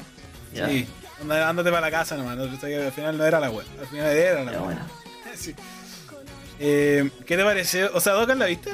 Ya. 0.53 0.67
Sí, 0.67 0.87
ándate 1.29 1.69
para 1.69 1.81
la 1.81 1.91
casa 1.91 2.15
nomás, 2.15 2.37
no, 2.37 2.43
al 2.43 2.91
final 2.91 3.17
no 3.17 3.25
era 3.25 3.39
la 3.39 3.49
web, 3.49 3.65
al 3.79 3.87
final 3.87 4.05
era 4.07 4.43
la 4.43 4.59
bueno. 4.59 4.81
Sí. 5.35 5.55
Eh, 6.59 7.09
¿Qué 7.25 7.35
te 7.37 7.43
pareció? 7.43 7.89
O 7.93 7.99
sea, 7.99 8.13
Dokan 8.13 8.39
la 8.39 8.45
viste? 8.45 8.71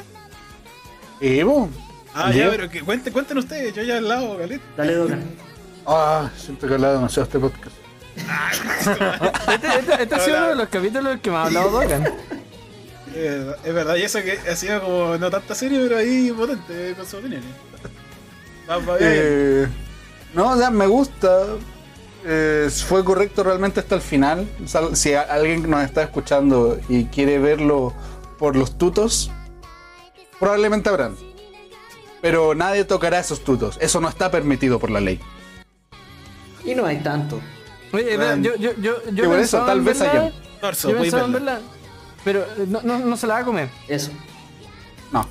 Boom. 1.44 1.72
Ah, 2.14 2.32
ya, 2.32 2.50
pero 2.50 2.70
que 2.70 2.82
cuenten, 2.82 3.14
cuenten 3.14 3.38
ustedes, 3.38 3.74
yo 3.74 3.84
ya 3.84 3.98
al 3.98 4.08
lado, 4.08 4.38
Galito. 4.38 4.64
Dale, 4.78 4.94
Dokan. 4.96 5.24
Ah, 5.86 6.30
siento 6.38 6.68
que 6.68 6.74
he 6.74 6.76
hablado 6.76 6.96
demasiado 6.96 7.24
este 7.26 7.40
podcast. 7.40 7.76
Este, 9.50 9.68
este- 9.80 10.04
este 10.04 10.16
ha 10.16 10.20
sido 10.20 10.38
uno 10.38 10.48
de 10.50 10.56
los 10.56 10.70
capítulos 10.70 11.20
que 11.22 11.30
me 11.32 11.38
ha 11.38 11.44
hablado 11.44 11.70
Dogan. 11.72 12.04
Eh, 13.16 13.56
es 13.64 13.74
verdad, 13.74 13.96
y 13.96 14.04
eso 14.04 14.20
que 14.22 14.34
ha 14.38 14.56
sido 14.56 14.82
como 14.82 15.18
no 15.18 15.30
tanta 15.32 15.56
serie, 15.56 15.80
pero 15.82 15.98
ahí 15.98 16.32
potente 16.32 16.94
con 16.96 17.06
sus 17.06 17.16
opiniones. 17.16 17.48
Eh, 19.00 19.68
no, 20.34 20.50
o 20.52 20.58
sea, 20.58 20.70
me 20.70 20.86
gusta. 20.86 21.44
Eh, 22.26 22.70
fue 22.88 23.04
correcto 23.06 23.44
realmente 23.44 23.80
hasta 23.80 23.96
el 23.96 24.02
final. 24.02 24.48
O 24.64 24.68
sea, 24.68 24.96
si 24.96 25.14
a- 25.14 25.22
alguien 25.22 25.70
nos 25.70 25.84
está 25.84 26.04
escuchando 26.04 26.80
y 26.90 27.06
quiere 27.06 27.40
verlo 27.40 27.94
por 28.38 28.56
los 28.56 28.78
tutos, 28.78 29.32
probablemente 30.40 30.90
habrán. 30.90 31.16
Pero 32.22 32.54
nadie 32.56 32.84
tocará 32.84 33.20
esos 33.20 33.44
tutos. 33.44 33.78
Eso 33.82 34.02
no 34.02 34.10
está 34.10 34.30
permitido 34.30 34.80
por 34.80 34.90
la 34.92 35.00
ley. 35.00 35.20
Y 36.66 36.76
no 36.76 36.86
hay 36.86 36.98
tanto. 36.98 37.40
Oye, 37.94 38.18
yo, 38.42 38.56
yo, 38.58 38.74
yo, 38.76 38.96
yo 39.12 39.24
Y 39.24 39.28
por 39.28 39.40
eso, 39.40 39.66
tal 39.66 39.82
vez 39.82 40.00
verla, 40.00 40.12
hayan. 40.12 40.34
Torso, 40.62 40.90
Yo 40.90 40.96
podéis 40.98 41.14
pensaba 41.14 41.28
en 41.28 41.34
verla. 41.34 41.54
verla, 41.54 41.68
pero 42.26 42.42
eh, 42.44 42.66
no, 42.68 42.82
no, 42.84 43.00
no 43.00 43.18
se 43.18 43.26
la 43.28 43.36
va 43.36 43.40
a 43.40 43.46
comer. 43.46 43.70
Eso. 43.88 44.12
No. 45.12 45.26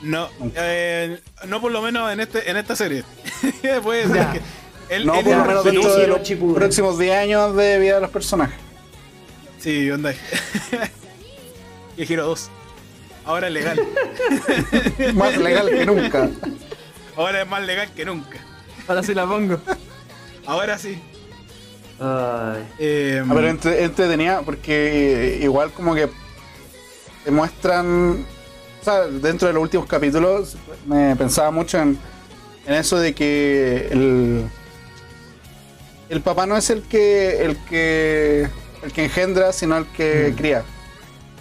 No, 0.00 0.28
eh, 0.54 1.20
no 1.48 1.60
por 1.60 1.72
lo 1.72 1.82
menos 1.82 2.10
en 2.12 2.20
este 2.20 2.48
en 2.48 2.56
esta 2.56 2.76
serie. 2.76 3.02
Puede 3.82 4.06
ser 4.06 4.26
que 4.28 4.40
él, 4.88 5.06
No 5.06 5.14
él 5.14 5.24
por 5.24 5.32
era 5.32 5.38
lo 5.42 5.46
menos 5.46 5.62
feliz. 5.64 5.80
dentro 5.82 5.90
de 5.96 6.02
Hicieron 6.22 6.48
los 6.48 6.56
próximos 6.56 6.98
10 6.98 7.16
años 7.16 7.56
de 7.56 7.78
vida 7.78 7.94
de 7.96 8.00
los 8.00 8.10
personajes. 8.10 8.56
Sí, 9.58 9.90
onda. 9.90 10.12
y 11.96 12.06
giro 12.06 12.26
2. 12.26 12.50
Ahora 13.24 13.48
es 13.48 13.52
legal. 13.52 13.80
Más 15.14 15.36
legal 15.36 15.68
que 15.68 15.84
nunca. 15.86 16.30
Ahora 17.16 17.42
es 17.42 17.48
más 17.48 17.62
legal 17.66 17.90
que 17.94 18.04
nunca. 18.04 18.38
Ahora 18.86 19.02
sí 19.02 19.12
la 19.12 19.26
pongo. 19.26 19.58
Ahora 20.46 20.78
sí. 20.78 20.98
Ay. 22.00 22.64
Eh, 22.78 23.22
A 23.28 23.34
ver, 23.34 23.44
entre, 23.46 23.82
entretenida 23.84 24.42
porque 24.42 25.40
igual 25.42 25.72
como 25.72 25.94
que 25.96 26.08
te 27.24 27.30
muestran, 27.32 28.24
o 28.80 28.84
sea, 28.84 29.00
dentro 29.08 29.48
de 29.48 29.54
los 29.54 29.62
últimos 29.64 29.86
capítulos 29.86 30.56
me 30.86 31.16
pensaba 31.16 31.50
mucho 31.50 31.78
en, 31.78 31.98
en 32.66 32.74
eso 32.74 32.98
de 32.98 33.12
que 33.14 33.88
el, 33.90 34.48
el 36.08 36.20
papá 36.20 36.46
no 36.46 36.56
es 36.56 36.70
el 36.70 36.82
que 36.82 37.44
el 37.44 37.56
que 37.64 38.48
el 38.82 38.92
que 38.92 39.04
engendra, 39.04 39.52
sino 39.52 39.76
el 39.76 39.86
que 39.86 40.34
cría. 40.36 40.62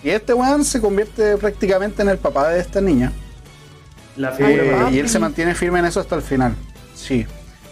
Y 0.04 0.10
este 0.10 0.34
weón 0.34 0.64
se 0.64 0.82
convierte 0.82 1.38
prácticamente 1.38 2.02
en 2.02 2.10
el 2.10 2.18
papá 2.18 2.50
de 2.50 2.60
esta 2.60 2.82
niña. 2.82 3.12
La 4.16 4.32
figura 4.32 4.90
Eh, 4.90 4.94
y 4.94 5.00
él 5.00 5.10
se 5.10 5.20
mantiene 5.20 5.54
firme 5.56 5.80
en 5.80 5.86
eso 5.86 6.00
hasta 6.00 6.16
el 6.16 6.22
final. 6.22 6.56
Sí. 6.96 7.26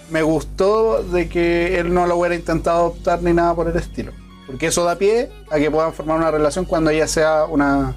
Me 0.09 0.21
gustó 0.21 1.03
de 1.03 1.27
que 1.27 1.79
él 1.79 1.93
no 1.93 2.05
lo 2.05 2.17
hubiera 2.17 2.35
intentado 2.35 2.77
adoptar 2.77 3.21
ni 3.23 3.33
nada 3.33 3.55
por 3.55 3.67
el 3.67 3.75
estilo. 3.75 4.11
Porque 4.45 4.67
eso 4.67 4.83
da 4.83 4.95
pie 4.95 5.31
a 5.49 5.57
que 5.57 5.71
puedan 5.71 5.93
formar 5.93 6.17
una 6.17 6.29
relación 6.29 6.65
cuando 6.65 6.91
ella 6.91 7.07
sea 7.07 7.45
una, 7.45 7.95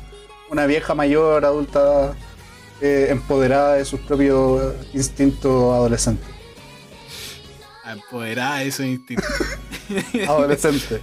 una 0.51 0.67
vieja 0.67 0.95
mayor, 0.95 1.45
adulta, 1.45 2.15
eh, 2.81 3.09
empoderada 3.11 3.75
de 3.75 3.85
sus 3.85 4.01
propios 4.01 4.75
instintos 4.95 5.75
adolescentes. 5.75 6.38
Empoderada 7.93 8.63
eso 8.63 8.83
instinto. 8.83 9.23
Adolescente. 10.29 11.01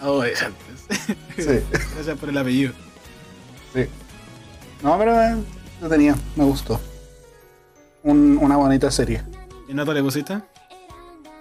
Adolescentes. 0.00 0.64
Sí, 1.36 1.44
Gracias 1.94 2.18
por 2.18 2.28
el 2.28 2.38
apellido. 2.38 2.72
sí. 3.74 3.86
No, 4.82 4.98
pero 4.98 5.20
eh, 5.20 5.36
lo 5.80 5.88
tenía, 5.88 6.14
me 6.36 6.44
gustó. 6.44 6.78
Un- 8.02 8.38
una 8.40 8.56
bonita 8.56 8.90
serie. 8.90 9.22
¿Qué 9.66 9.72
nota 9.74 9.92
le 9.94 10.02
pusiste? 10.02 10.38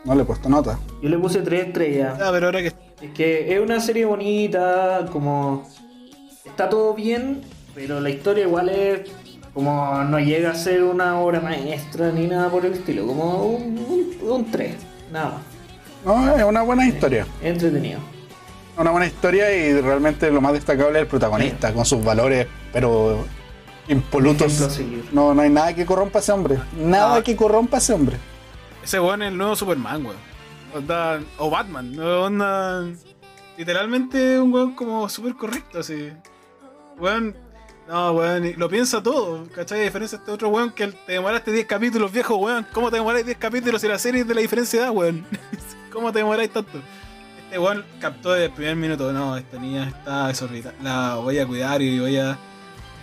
No 0.05 0.15
le 0.15 0.21
he 0.21 0.25
puesto 0.25 0.47
nota. 0.49 0.79
Yo 1.01 1.09
le 1.09 1.17
puse 1.17 1.41
tres 1.41 1.67
estrellas. 1.67 2.17
Ah, 2.21 2.29
pero 2.31 2.45
ahora 2.47 2.61
que. 2.61 2.67
Es 3.01 3.11
que 3.13 3.53
es 3.53 3.59
una 3.61 3.79
serie 3.81 4.05
bonita, 4.05 5.05
como 5.11 5.69
está 6.45 6.69
todo 6.69 6.93
bien, 6.93 7.41
pero 7.75 7.99
la 7.99 8.09
historia 8.09 8.45
igual 8.45 8.69
es 8.69 9.01
como 9.55 10.03
no 10.03 10.19
llega 10.19 10.51
a 10.51 10.55
ser 10.55 10.83
una 10.83 11.17
obra 11.19 11.39
maestra 11.39 12.11
ni 12.11 12.27
nada 12.27 12.49
por 12.49 12.63
el 12.65 12.73
estilo, 12.73 13.07
como 13.07 13.41
un, 13.45 13.77
un, 14.21 14.29
un 14.29 14.51
3, 14.51 14.75
nada 15.11 15.31
más. 15.31 15.41
No, 16.05 16.35
es 16.35 16.43
una 16.43 16.61
buena 16.61 16.85
historia. 16.85 17.25
Es 17.41 17.53
entretenido. 17.53 17.99
Una 18.77 18.91
buena 18.91 19.07
historia 19.07 19.51
y 19.55 19.81
realmente 19.81 20.29
lo 20.29 20.41
más 20.41 20.53
destacable 20.53 20.99
es 20.99 21.03
el 21.03 21.07
protagonista, 21.07 21.73
con 21.73 21.85
sus 21.85 22.03
valores, 22.03 22.45
pero 22.71 23.25
impolutos. 23.87 24.79
No, 25.13 25.33
no 25.33 25.41
hay 25.41 25.49
nada 25.49 25.73
que 25.73 25.85
corrompa 25.85 26.19
a 26.19 26.21
ese 26.21 26.31
hombre. 26.33 26.59
Nada 26.77 27.15
Ah. 27.15 27.23
que 27.23 27.35
corrompa 27.35 27.77
a 27.77 27.79
ese 27.79 27.93
hombre. 27.93 28.17
Ese 28.83 28.99
weón 28.99 29.21
es 29.23 29.29
el 29.31 29.37
nuevo 29.37 29.55
Superman, 29.55 30.05
weón. 30.05 31.25
O 31.39 31.49
Batman. 31.49 31.97
Onda. 31.97 32.83
Literalmente 33.57 34.37
un 34.39 34.53
weón 34.53 34.75
como 34.75 35.07
súper 35.07 35.35
correcto, 35.35 35.79
así. 35.79 36.11
Weón. 36.99 37.44
No, 37.87 38.13
weón, 38.13 38.45
y 38.45 38.53
lo 38.53 38.67
piensa 38.67 39.01
todo, 39.01 39.47
¿cachai? 39.53 39.81
A 39.81 39.83
diferencia 39.83 40.17
de 40.17 40.23
este 40.23 40.31
otro 40.31 40.49
weón 40.49 40.71
que 40.71 40.87
te 40.87 41.13
demoraste 41.13 41.51
10 41.51 41.67
capítulos, 41.67 42.11
viejo, 42.11 42.35
weón. 42.35 42.65
¿Cómo 42.73 42.89
te 42.89 42.97
demoráis 42.97 43.25
10 43.25 43.37
capítulos 43.37 43.79
si 43.79 43.87
la 43.87 43.99
serie 43.99 44.21
es 44.21 44.27
de 44.27 44.33
la 44.33 44.41
diferencia 44.41 44.79
de 44.79 44.85
edad, 44.85 44.93
weón? 44.93 45.25
¿Cómo 45.91 46.11
te 46.11 46.19
demoráis 46.19 46.49
tanto? 46.49 46.79
Este 47.43 47.59
weón 47.59 47.85
captó 47.99 48.33
desde 48.33 48.45
el 48.45 48.51
primer 48.53 48.75
minuto, 48.75 49.13
no, 49.13 49.37
esta 49.37 49.59
niña 49.59 49.87
está 49.87 50.27
desorbitada, 50.27 50.75
la 50.81 51.15
voy 51.15 51.37
a 51.37 51.45
cuidar 51.45 51.81
y 51.81 51.99
voy 51.99 52.17
a... 52.17 52.37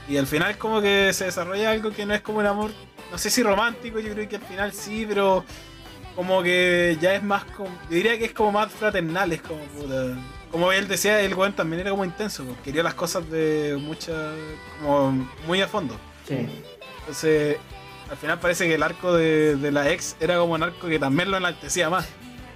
Y 0.08 0.16
al 0.16 0.26
final 0.26 0.58
como 0.58 0.80
que 0.80 1.12
se 1.12 1.26
desarrolla 1.26 1.70
algo 1.70 1.92
que 1.92 2.04
no 2.04 2.12
es 2.12 2.20
como 2.22 2.40
un 2.40 2.46
amor, 2.46 2.72
no 3.12 3.18
sé 3.18 3.30
si 3.30 3.44
romántico, 3.44 4.00
yo 4.00 4.12
creo 4.12 4.28
que 4.28 4.36
al 4.36 4.42
final 4.42 4.72
sí, 4.72 5.06
pero 5.08 5.44
como 6.16 6.42
que 6.42 6.98
ya 7.00 7.14
es 7.14 7.22
más 7.22 7.44
como, 7.44 7.70
yo 7.88 7.96
diría 7.96 8.18
que 8.18 8.24
es 8.24 8.32
como 8.32 8.50
más 8.50 8.72
fraternal, 8.72 9.32
es 9.32 9.42
como 9.42 9.60
puta. 9.60 10.16
Como 10.52 10.70
él 10.70 10.86
decía, 10.86 11.20
el 11.20 11.34
weón 11.34 11.54
también 11.54 11.80
era 11.80 11.90
como 11.90 12.04
intenso, 12.04 12.44
pues, 12.44 12.58
quería 12.62 12.82
las 12.82 12.94
cosas 12.94 13.28
de 13.30 13.76
mucha, 13.80 14.12
como 14.80 15.28
muy 15.46 15.62
a 15.62 15.66
fondo. 15.66 15.96
Sí. 16.28 16.46
Entonces, 17.00 17.56
al 18.10 18.16
final 18.18 18.38
parece 18.38 18.68
que 18.68 18.74
el 18.74 18.82
arco 18.82 19.14
de, 19.14 19.56
de 19.56 19.72
la 19.72 19.90
ex 19.90 20.14
era 20.20 20.36
como 20.36 20.52
un 20.52 20.62
arco 20.62 20.86
que 20.86 20.98
también 20.98 21.30
lo 21.30 21.38
enaltecía 21.38 21.88
más. 21.88 22.06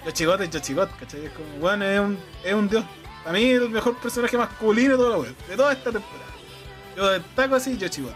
Yochigot 0.04 0.40
es 0.42 0.50
Yochigot, 0.50 0.94
¿cachai? 1.00 1.24
Es 1.24 1.32
como, 1.32 1.48
weón, 1.56 1.82
es 1.82 1.98
un, 1.98 2.18
es 2.44 2.54
un 2.54 2.68
dios. 2.68 2.84
Para 3.24 3.38
mí 3.38 3.50
el 3.50 3.70
mejor 3.70 3.96
personaje 3.96 4.36
masculino 4.36 4.90
de 4.92 4.96
toda 4.98 5.10
la 5.10 5.16
web, 5.16 5.34
de 5.48 5.56
toda 5.56 5.72
esta 5.72 5.90
temporada. 5.90 6.30
Yo 6.96 7.10
destaco 7.10 7.54
así 7.54 7.76
Yochigot. 7.78 8.14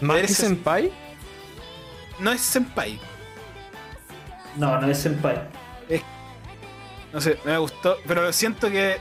¿Más 0.00 0.20
que 0.22 0.28
Senpai? 0.28 0.92
No 2.18 2.32
es 2.32 2.40
Senpai, 2.40 2.98
No, 4.56 4.80
no 4.80 4.90
es 4.90 4.98
Senpai. 4.98 5.40
No 7.12 7.20
sé, 7.20 7.38
me 7.44 7.56
gustó, 7.58 7.96
pero 8.06 8.32
siento 8.32 8.70
que 8.70 8.98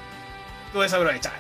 tuve 0.74 0.84
desaprovechar. 0.84 1.34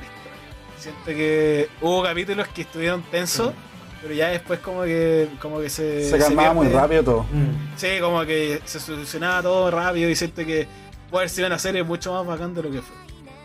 Siento 0.78 1.06
que 1.06 1.68
hubo 1.82 2.04
capítulos 2.04 2.48
que 2.50 2.62
estuvieron 2.62 3.02
tensos, 3.04 3.54
pero 4.02 4.14
ya 4.14 4.30
después 4.30 4.60
como 4.60 4.84
que 4.84 5.28
como 5.42 5.60
que 5.60 5.70
se 5.70 6.10
Se 6.10 6.18
calmaba 6.18 6.54
muy 6.54 6.68
rápido 6.70 7.04
todo. 7.04 7.24
Mm. 7.24 7.76
Sí, 7.78 7.88
como 8.00 8.24
que 8.26 8.62
se 8.66 8.80
solucionaba 8.80 9.42
todo 9.42 9.70
rápido 9.72 10.10
y 10.10 10.16
siento 10.16 10.46
que 10.46 10.68
puede 11.10 11.24
haber 11.24 11.30
sido 11.30 11.48
una 11.48 11.60
serie 11.60 11.84
mucho 11.84 12.14
más 12.14 12.26
bacán 12.26 12.54
de 12.54 12.64
lo 12.64 12.72
que 12.72 12.82
fue. 12.82 12.96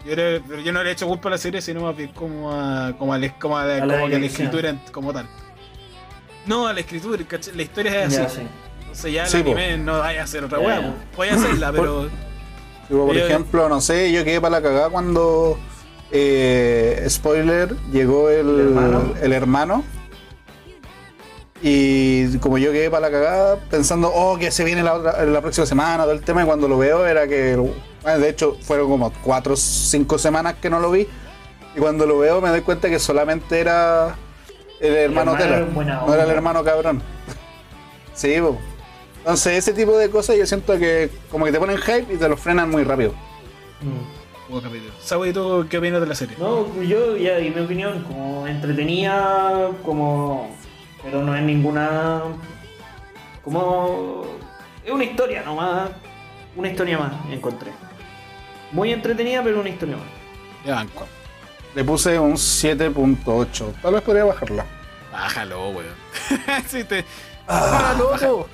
Yo, 0.07 0.13
creo- 0.13 0.43
pero 0.47 0.61
yo 0.61 0.73
no 0.73 0.83
le 0.85 0.91
he 0.91 0.93
hecho 0.93 1.07
culpa 1.09 1.29
a 1.29 1.33
la 1.33 1.39
serie, 1.39 1.61
sino 1.63 1.81
más 1.81 1.97
bien 1.97 2.11
como 2.13 2.53
a, 2.53 2.93
como 2.99 3.13
a, 3.15 3.19
la- 3.19 3.39
como 3.39 3.57
a 3.59 3.65
la- 3.65 3.75
A 3.83 3.87
la 3.87 3.95
como 3.95 3.97
que 3.97 3.97
a 3.97 4.01
la 4.01 4.17
dirección. 4.17 4.47
escritura 4.49 4.77
como 4.93 5.13
tal. 5.13 5.27
No, 6.47 6.67
a 6.69 6.73
la 6.75 6.81
escritura, 6.81 7.21
la 7.55 7.63
historia 7.63 8.05
es 8.05 8.07
así. 8.07 8.17
Ya, 8.17 8.29
sí. 8.29 8.41
Entonces 8.81 9.13
ya 9.13 9.23
el 9.25 9.29
Sí, 9.29 9.39
po. 9.43 9.51
anime 9.53 9.79
no 9.79 9.99
vaya 9.99 10.21
a 10.21 10.25
hacer 10.25 10.45
otra 10.45 10.59
weá, 10.61 10.81
po. 10.83 10.95
Voy 11.17 11.29
a 11.29 11.35
hacerla, 11.35 11.73
pero. 11.73 12.09
Tipo, 12.87 13.07
por 13.07 13.17
Yo- 13.17 13.25
ejemplo, 13.27 13.69
no 13.69 13.81
sé, 13.81 14.13
yo 14.13 14.23
quedé 14.25 14.41
para 14.41 14.61
la 14.61 14.63
cagada 14.63 14.91
cuando, 14.91 15.59
eh, 16.17 17.07
spoiler, 17.09 17.77
llegó 17.91 18.31
el, 18.31 18.49
¿El 18.49 18.61
hermano? 18.61 19.15
el 19.21 19.33
hermano. 19.33 19.85
Y 21.61 22.39
como 22.39 22.59
yo 22.59 22.71
quedé 22.71 22.89
para 22.89 23.09
la 23.09 23.11
cagada, 23.11 23.57
pensando, 23.69 24.13
oh, 24.15 24.39
que 24.39 24.53
se 24.53 24.63
viene 24.63 24.85
la, 24.85 24.95
otra, 24.95 25.25
la 25.25 25.41
próxima 25.41 25.67
semana, 25.67 26.05
todo 26.05 26.13
el 26.13 26.21
tema, 26.21 26.43
y 26.43 26.47
cuando 26.47 26.69
lo 26.69 26.79
veo 26.79 27.05
era 27.05 27.27
que, 27.27 27.57
bueno, 27.57 28.19
de 28.21 28.29
hecho, 28.29 28.57
fueron 28.63 28.89
como 28.89 29.13
4 29.25 29.55
o 29.55 29.57
5 29.57 30.19
semanas 30.19 30.55
que 30.63 30.71
no 30.71 30.79
lo 30.79 30.93
vi. 30.93 31.09
Y 31.75 31.81
cuando 31.81 32.07
lo 32.07 32.19
veo 32.21 32.41
me 32.41 32.51
doy 32.51 32.61
cuenta 32.61 32.89
que 32.89 33.01
solamente 33.01 33.59
era 33.59 34.15
el 34.79 34.95
hermano 34.95 35.35
buena 35.73 36.03
no 36.07 36.15
era 36.15 36.23
el 36.23 36.31
hermano 36.31 36.63
cabrón. 36.63 37.03
sí, 38.15 38.37
po. 38.41 38.57
Entonces 39.19 39.55
ese 39.55 39.73
tipo 39.73 39.99
de 39.99 40.11
cosas 40.11 40.37
yo 40.37 40.47
siento 40.47 40.79
que 40.79 41.11
como 41.29 41.45
que 41.45 41.51
te 41.51 41.59
ponen 41.59 41.79
hype 41.79 42.15
y 42.15 42.17
te 42.19 42.29
lo 42.29 42.37
frenan 42.37 42.71
muy 42.71 42.85
rápido. 42.85 43.13
Mm. 43.81 44.24
Capítulo. 44.47 44.93
Sabo, 45.01 45.25
¿y 45.25 45.33
tú 45.33 45.67
qué 45.71 45.79
opinas 45.79 46.01
de 46.01 46.07
la 46.07 46.15
serie? 46.15 46.37
No, 46.39 46.83
yo 46.83 47.17
ya 47.17 47.39
di 47.39 47.51
mi 47.51 47.61
opinión, 47.61 48.03
como 48.03 48.47
entretenida, 48.47 49.71
como. 49.83 50.55
Pero 51.03 51.23
no 51.23 51.35
es 51.35 51.43
ninguna. 51.43 52.23
Como. 53.43 54.27
Es 54.85 54.93
una 54.93 55.05
historia 55.05 55.43
nomás. 55.43 55.91
Una 56.57 56.69
historia 56.69 56.99
más, 56.99 57.13
encontré. 57.33 57.73
Muy 58.71 58.93
entretenida, 58.93 59.43
pero 59.43 59.61
una 59.61 59.71
historia 59.71 59.97
más. 59.97 60.07
Ya 60.65 60.75
banco. 60.75 61.07
Le 61.75 61.83
puse 61.83 62.19
un 62.19 62.35
7.8. 62.35 63.81
Tal 63.81 63.95
vez 63.95 64.03
podría 64.03 64.25
bajarla. 64.25 64.67
Bájalo, 65.11 65.71
weón. 65.71 65.95
sí, 66.69 66.85
te. 66.85 67.05
¡Ah, 67.49 67.95
loco! 67.99 68.49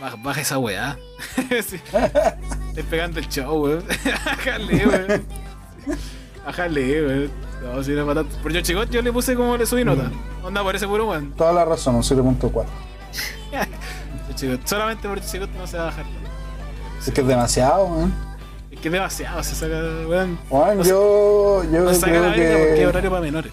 Baja, 0.00 0.16
baja 0.16 0.40
esa 0.40 0.58
weá. 0.58 0.98
Estoy 1.50 2.82
pegando 2.88 3.18
el 3.20 3.28
show, 3.28 3.62
weón. 3.64 3.84
Bájale, 4.24 4.86
weón. 4.86 5.24
Bájale, 6.46 7.06
weón. 7.06 7.30
No, 7.62 7.82
si 7.82 7.90
no 7.92 8.06
patata. 8.06 8.28
Por 8.42 8.52
yo 8.52 8.60
chico, 8.62 8.84
yo 8.84 9.02
le 9.02 9.12
puse 9.12 9.34
como 9.34 9.56
le 9.56 9.66
subí 9.66 9.84
nota. 9.84 10.10
Onda, 10.42 10.62
por 10.62 10.74
ese 10.74 10.86
puro 10.86 11.06
weón. 11.08 11.32
Toda 11.32 11.52
la 11.52 11.64
razón, 11.66 11.96
un 11.96 12.02
7.4. 12.02 12.64
Yo 14.28 14.34
chico, 14.34 14.58
solamente 14.64 15.06
por 15.08 15.20
chico 15.20 15.46
no 15.58 15.66
se 15.66 15.76
va 15.76 15.82
a 15.84 15.86
bajar. 15.86 16.06
Es 16.98 17.12
que 17.12 17.20
es 17.20 17.26
demasiado, 17.26 17.84
weón. 17.86 18.14
Es 18.70 18.80
que 18.80 18.88
es 18.88 18.92
demasiado, 18.92 19.42
se 19.42 19.54
saca, 19.54 19.74
weón. 20.08 20.38
Bueno, 20.48 20.74
No 20.76 20.84
yo, 20.84 21.64
yo 21.64 21.80
No 21.80 21.92
saca 21.94 22.20
la 22.20 22.32
creo 22.32 22.48
verga 22.48 22.58
porque 22.58 22.72
es 22.72 22.78
que 22.78 22.86
horario 22.86 23.10
para 23.10 23.22
menores. 23.22 23.52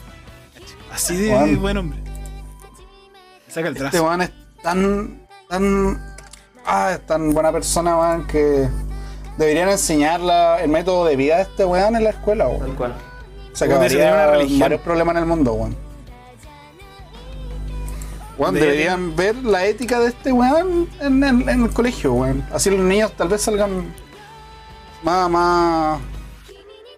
Así 0.94 1.18
de 1.18 1.32
Juan. 1.32 1.60
buen 1.62 1.78
hombre. 1.78 2.00
Saca 3.50 3.68
el 3.68 3.74
este 3.76 3.90
trazo. 3.90 4.06
weón 4.06 4.22
es 4.22 4.32
tan, 4.64 5.28
tan, 5.50 6.07
ah, 6.68 6.92
es 6.94 7.06
tan 7.06 7.34
buena 7.34 7.52
persona, 7.52 7.98
weón, 7.98 8.28
que 8.28 8.68
deberían 9.38 9.70
enseñar 9.70 10.20
la- 10.20 10.62
el 10.62 10.70
método 10.70 11.06
de 11.06 11.16
vida 11.16 11.38
de 11.38 11.42
este 11.44 11.66
weón 11.66 11.96
en 11.96 12.04
la 12.04 12.10
escuela, 12.12 12.48
weón. 12.48 12.60
Tal 12.68 12.76
cual. 12.76 12.96
Se 13.54 13.68
que 13.68 13.74
se 13.74 13.80
tenía 13.90 14.06
una 14.06 14.14
acabaría 14.16 14.34
religión. 14.38 14.60
varios 14.60 14.82
problemas 14.82 15.16
en 15.16 15.22
el 15.24 15.26
mundo, 15.28 15.54
weón. 15.54 15.76
Weón, 18.38 18.54
De- 18.54 18.62
deberían 18.62 19.16
ver 19.16 19.36
la 19.38 19.66
ética 19.66 20.00
de 20.00 20.10
este 20.10 20.32
weón 20.32 20.88
en, 21.00 21.24
el- 21.24 21.50
en 21.50 21.64
el 21.64 21.70
colegio, 21.72 22.14
weón. 22.14 22.46
Así 22.54 22.70
los 22.70 22.80
niños 22.82 23.12
tal 23.18 23.30
vez 23.30 23.42
salgan 23.42 23.94
más, 25.04 25.30
más, 25.30 26.00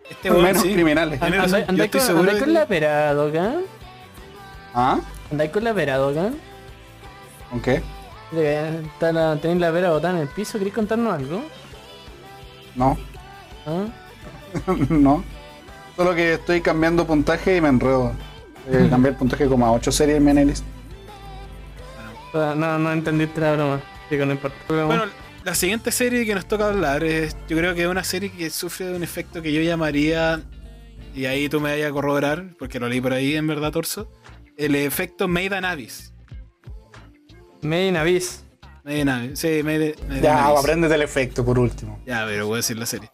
Este 0.10 0.30
weón, 0.32 0.44
menos 0.44 0.64
sí. 0.64 0.74
criminales. 0.74 1.22
¿Andáis 1.22 1.64
con, 1.92 2.26
de 2.26 2.40
con 2.40 2.54
la? 2.54 2.68
¿Ah? 4.74 5.00
¿Andáis 5.32 5.52
con 5.52 5.64
la 5.64 5.74
pera, 5.74 5.98
Doca? 5.98 6.32
¿Con 7.50 7.62
qué? 7.62 7.82
Está 8.32 9.12
la- 9.12 9.36
¿Tenéis 9.38 9.60
la 9.62 9.72
pera 9.72 9.90
botada 9.92 10.16
en 10.16 10.22
el 10.22 10.28
piso? 10.28 10.58
¿Queréis 10.58 10.76
contarnos 10.76 11.14
algo? 11.14 11.44
No, 12.76 12.98
¿Ah? 13.66 13.86
no. 14.90 15.24
Solo 15.96 16.16
que 16.16 16.34
estoy 16.36 16.62
cambiando 16.62 17.06
puntaje 17.06 17.58
y 17.58 17.62
me 17.62 17.70
enredo. 17.70 18.14
Eh, 18.70 18.88
cambié 18.90 19.12
el 19.12 19.18
puntaje 19.18 19.48
como 19.48 19.66
a 19.66 19.72
8 19.72 19.92
series 19.92 20.18
en 20.18 20.24
mi 20.26 20.32
análisis. 20.32 20.64
Ah, 22.34 22.54
No, 22.56 22.78
no 22.80 22.92
entendiste 22.94 23.42
la 23.42 23.54
broma. 23.54 23.82
Digo, 24.10 24.26
no 24.26 24.34
importa. 24.34 24.58
Bueno, 24.86 25.04
la 25.44 25.56
siguiente 25.56 25.92
serie 25.92 26.26
que 26.26 26.36
nos 26.36 26.46
toca 26.48 26.68
hablar 26.68 27.04
es, 27.04 27.36
yo 27.48 27.58
creo 27.58 27.74
que 27.76 27.82
es 27.84 27.88
una 27.88 28.04
serie 28.04 28.32
que 28.32 28.50
sufre 28.50 28.88
de 28.88 28.96
un 28.96 29.04
efecto 29.04 29.42
que 29.42 29.52
yo 29.52 29.62
llamaría, 29.62 30.42
y 31.16 31.26
ahí 31.26 31.50
tú 31.50 31.60
me 31.60 31.72
vayas 31.72 31.90
a 31.90 31.94
corroborar, 31.94 32.56
porque 32.60 32.80
lo 32.80 32.88
leí 32.88 33.02
por 33.02 33.14
ahí 33.14 33.36
en 33.36 33.48
verdad, 33.48 33.72
Torso, 33.72 34.12
el 34.58 34.76
efecto 34.76 35.28
Made 35.28 35.58
in 35.58 35.66
Abyss. 35.66 36.14
Made 37.62 37.88
in 37.88 37.98
Abyss. 37.98 38.44
Made 38.84 39.00
in 39.00 39.10
Abyss, 39.10 39.40
sí, 39.40 39.62
Made, 39.64 39.96
Made 40.08 40.18
in 40.18 40.24
Ya, 40.24 40.46
Abyss. 40.48 40.60
apréndete 40.60 40.96
el 40.96 41.02
efecto 41.02 41.44
por 41.46 41.60
último. 41.60 42.00
Ya, 42.06 42.26
pero 42.26 42.48
voy 42.48 42.56
a 42.56 42.58
decir 42.58 42.78
la 42.78 42.86
serie. 42.86 43.10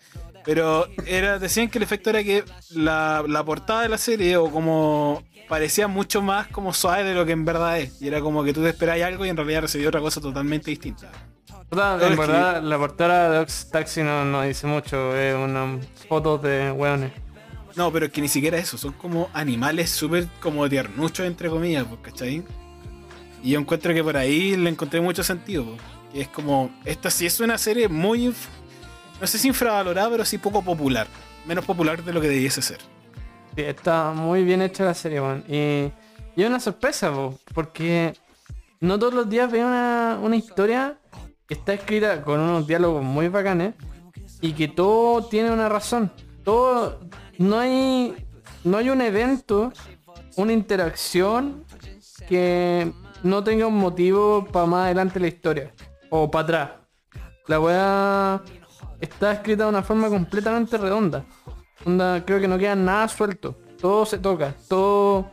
Pero 0.46 0.88
era, 1.08 1.40
decían 1.40 1.70
que 1.70 1.80
el 1.80 1.84
efecto 1.84 2.12
era 2.12 2.24
que 2.24 2.44
la, 2.70 3.24
la 3.28 3.44
portada 3.44 3.82
de 3.82 3.90
la 3.90 3.98
serie, 3.98 4.38
o 4.38 4.52
como 4.52 5.24
parecía 5.50 5.88
mucho 5.88 6.22
más 6.22 6.48
como 6.48 6.72
suave 6.74 7.04
de 7.04 7.16
lo 7.16 7.26
que 7.26 7.32
en 7.32 7.46
verdad 7.46 7.80
es. 7.80 8.00
Y 8.02 8.08
era 8.08 8.22
como 8.22 8.44
que 8.44 8.54
tú 8.54 8.62
te 8.62 8.70
esperabas 8.70 9.02
algo 9.02 9.26
y 9.26 9.30
en 9.30 9.38
realidad 9.38 9.62
recibí 9.62 9.86
otra 9.88 10.02
cosa 10.02 10.22
totalmente 10.22 10.70
distinta. 10.70 11.10
En 11.72 11.80
es 12.02 12.10
que- 12.10 12.16
verdad, 12.16 12.62
la 12.62 12.78
portada 12.78 13.32
de 13.32 13.40
Ox 13.40 13.70
Taxi 13.72 14.04
no, 14.04 14.24
no 14.24 14.44
dice 14.44 14.68
mucho. 14.68 15.16
Es 15.18 15.36
una 15.36 15.80
foto 16.08 16.38
de 16.38 16.72
weones. 16.72 17.12
No, 17.76 17.92
pero 17.92 18.06
es 18.06 18.12
que 18.12 18.22
ni 18.22 18.28
siquiera 18.30 18.58
eso, 18.58 18.78
son 18.78 18.94
como 18.94 19.30
animales 19.34 19.90
súper 19.90 20.28
como 20.40 20.70
tiernuchos, 20.70 21.26
entre 21.26 21.50
comillas, 21.50 21.86
pues, 21.90 22.00
¿cachai? 22.04 22.44
Y 23.46 23.52
yo 23.52 23.60
encuentro 23.60 23.94
que 23.94 24.04
por 24.04 24.18
ahí 24.18 24.58
le 24.58 24.72
encontré 24.72 25.00
mucho 25.00 25.24
sentido, 25.24 25.78
es 26.16 26.28
como, 26.30 26.72
esta 26.84 27.12
sí 27.12 27.28
es 27.28 27.40
una 27.40 27.60
serie 27.60 27.88
muy, 27.88 28.34
no 29.22 29.28
sé 29.28 29.38
si 29.38 29.50
infravalorada, 29.50 30.10
pero 30.10 30.26
sí 30.26 30.40
poco 30.40 30.64
popular, 30.64 31.06
menos 31.46 31.64
popular 31.64 32.04
de 32.04 32.12
lo 32.12 32.20
que 32.22 32.28
debiese 32.28 32.64
ser. 32.64 32.80
Sí, 33.56 33.62
está 33.62 34.14
muy 34.14 34.44
bien 34.44 34.64
hecha 34.64 34.84
la 34.84 34.96
serie, 34.96 35.22
weón. 35.22 35.44
Y, 35.48 35.92
y 36.36 36.42
es 36.42 36.50
una 36.50 36.60
sorpresa, 36.60 37.14
po, 37.14 37.38
porque 37.54 38.16
no 38.80 38.98
todos 38.98 39.14
los 39.14 39.30
días 39.30 39.52
veo 39.52 39.68
una, 39.68 40.18
una 40.24 40.36
historia 40.36 40.98
que 41.48 41.54
está 41.54 41.76
escrita 41.76 42.24
con 42.24 42.40
unos 42.40 42.66
diálogos 42.66 43.04
muy 43.04 43.28
bacanes 43.28 43.76
y 44.42 44.54
que 44.54 44.70
todo 44.70 45.24
tiene 45.26 45.52
una 45.52 45.70
razón. 45.70 46.12
Todo, 46.44 47.00
no 47.38 47.60
hay, 47.60 48.16
no 48.64 48.78
hay 48.78 48.90
un 48.90 49.02
evento, 49.02 49.72
una 50.36 50.52
interacción 50.52 51.64
que 52.28 52.92
no 53.26 53.44
tenga 53.44 53.66
un 53.66 53.78
motivo 53.78 54.46
para 54.52 54.68
más 54.68 54.86
adelante 54.86 55.20
la 55.20 55.28
historia 55.28 55.74
o 56.12 56.30
para 56.30 56.44
atrás. 56.44 56.70
La 57.48 57.60
weá 57.60 58.42
está 59.02 59.32
escrita 59.34 59.64
de 59.64 59.70
una 59.70 59.82
forma 59.82 60.10
completamente 60.10 60.78
redonda. 60.78 61.26
Onda, 61.86 62.24
creo 62.24 62.40
que 62.40 62.48
no 62.48 62.58
queda 62.58 62.76
nada 62.76 63.08
suelto. 63.08 63.58
Todo 63.82 64.06
se 64.06 64.20
toca. 64.20 64.54
Todo 64.68 65.32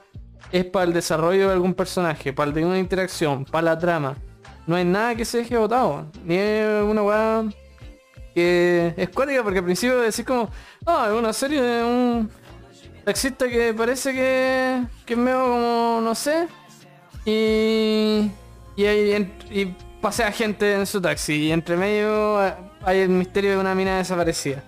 es 0.50 0.64
para 0.64 0.86
el 0.86 0.94
desarrollo 0.94 1.48
de 1.48 1.52
algún 1.52 1.74
personaje, 1.74 2.32
para 2.32 2.48
el 2.48 2.54
de 2.54 2.64
una 2.64 2.78
interacción, 2.78 3.44
para 3.44 3.66
la 3.66 3.78
trama. 3.78 4.16
No 4.66 4.76
hay 4.76 4.84
nada 4.84 5.14
que 5.14 5.26
se 5.26 5.38
deje 5.38 5.58
botado. 5.58 6.06
Ni 6.24 6.38
una 6.38 7.02
weá 7.02 7.44
que 8.34 8.94
es 8.96 9.10
cuática 9.10 9.42
porque 9.42 9.58
al 9.58 9.66
principio 9.66 10.00
decís 10.00 10.24
como, 10.24 10.48
ah, 10.86 11.08
es 11.10 11.18
una 11.18 11.34
serie 11.34 11.60
de 11.60 11.84
un 11.84 12.30
taxista 13.04 13.46
que 13.48 13.74
parece 13.74 14.14
que, 14.14 14.82
que 15.04 15.12
es 15.12 15.18
medio 15.18 15.42
como, 15.42 16.00
no 16.02 16.14
sé. 16.14 16.48
Y, 17.24 18.30
y, 18.76 18.84
y 18.84 19.76
pasea 20.00 20.32
gente 20.32 20.74
en 20.74 20.86
su 20.86 21.00
taxi. 21.00 21.34
Y 21.34 21.52
entre 21.52 21.76
medio 21.76 22.44
eh, 22.46 22.54
hay 22.84 22.98
el 23.00 23.10
misterio 23.10 23.52
de 23.52 23.58
una 23.58 23.74
mina 23.74 23.98
desaparecida. 23.98 24.62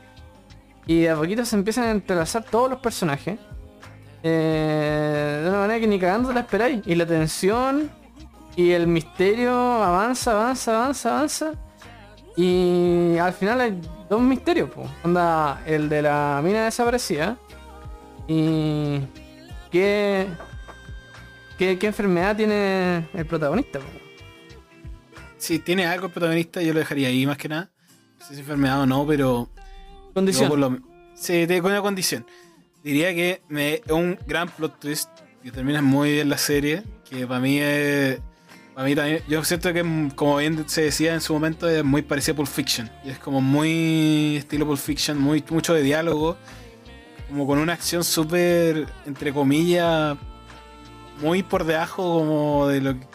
Y 0.87 1.01
de 1.03 1.11
a 1.11 1.17
poquito 1.17 1.45
se 1.45 1.57
empiezan 1.57 1.85
a 1.85 1.91
entrelazar 1.93 2.45
todos 2.45 2.71
los 2.71 2.81
personajes. 2.81 3.39
eh, 4.23 5.41
de 5.43 5.49
una 5.51 5.59
manera 5.61 5.81
que 5.81 5.87
ni 5.87 5.99
cagando 5.99 6.33
la 6.33 6.41
esperáis. 6.41 6.83
Y 6.87 6.95
la 6.95 7.07
tensión 7.07 7.91
y 8.57 8.71
el 8.73 8.87
misterio 8.87 9.53
avanza, 9.83 10.33
avanza, 10.33 10.77
avanza, 10.77 11.11
avanza. 11.17 11.53
Y 12.37 13.17
al 13.19 13.33
final 13.33 13.61
hay 13.61 13.81
dos 14.09 14.21
misterios, 14.21 14.71
po. 14.71 14.85
Onda, 15.05 15.63
el 15.67 15.89
de 15.89 16.03
la 16.03 16.41
mina 16.43 16.65
desaparecida. 16.65 17.37
Y 18.29 19.01
qué, 19.71 20.27
qué, 21.59 21.79
qué 21.79 21.87
enfermedad 21.89 22.37
tiene 22.37 23.09
el 23.15 23.27
protagonista. 23.27 23.81
Si 25.39 25.59
tiene 25.59 25.87
algo 25.87 26.07
el 26.07 26.13
protagonista, 26.13 26.63
yo 26.63 26.73
lo 26.73 26.79
dejaría 26.79 27.09
ahí 27.09 27.27
más 27.27 27.37
que 27.37 27.49
nada. 27.49 27.71
No 28.19 28.21
sé 28.27 28.29
si 28.29 28.35
es 28.35 28.41
enfermedad 28.41 28.81
o 28.81 28.87
no, 28.87 29.07
pero 29.07 29.51
Condición. 30.15 30.61
Lo- 30.61 30.79
sí, 31.15 31.47
tengo 31.47 31.67
una 31.69 31.83
condición. 31.83 32.25
Diría 32.83 33.15
que 33.15 33.43
es 33.51 33.93
un 33.93 34.19
gran 34.27 34.49
plot 34.49 34.79
twist 34.81 35.09
que 35.43 35.51
termina 35.51 35.83
muy 35.83 36.13
bien 36.13 36.29
la 36.29 36.39
serie. 36.39 36.83
Que 37.09 37.27
para 37.27 37.41
mí 37.41 37.59
es. 37.61 38.21
Para 38.75 38.87
mí 38.87 38.95
también. 38.95 39.21
Yo 39.29 39.45
siento 39.45 39.73
que, 39.73 39.85
como 40.15 40.37
bien 40.39 40.65
se 40.69 40.83
decía 40.83 41.15
en 41.15 41.21
su 41.21 41.33
momento, 41.35 41.69
es 41.69 41.85
muy 41.85 42.03
parecido 42.03 42.35
a 42.35 42.37
Pulp 42.37 42.49
Fiction. 42.49 42.91
Y 43.05 43.11
es 43.11 43.19
como 43.19 43.41
muy 43.41 44.37
estilo 44.39 44.67
Pulp 44.67 44.79
Fiction, 44.79 45.19
muy, 45.19 45.45
mucho 45.51 45.75
de 45.75 45.83
diálogo. 45.83 46.37
Como 47.29 47.47
con 47.47 47.59
una 47.59 47.73
acción 47.73 48.05
súper, 48.05 48.87
entre 49.07 49.33
comillas, 49.33 50.17
muy 51.21 51.43
por 51.43 51.65
debajo 51.65 52.03
como 52.03 52.69
de 52.69 52.81
lo 52.81 52.99
que. 52.99 53.07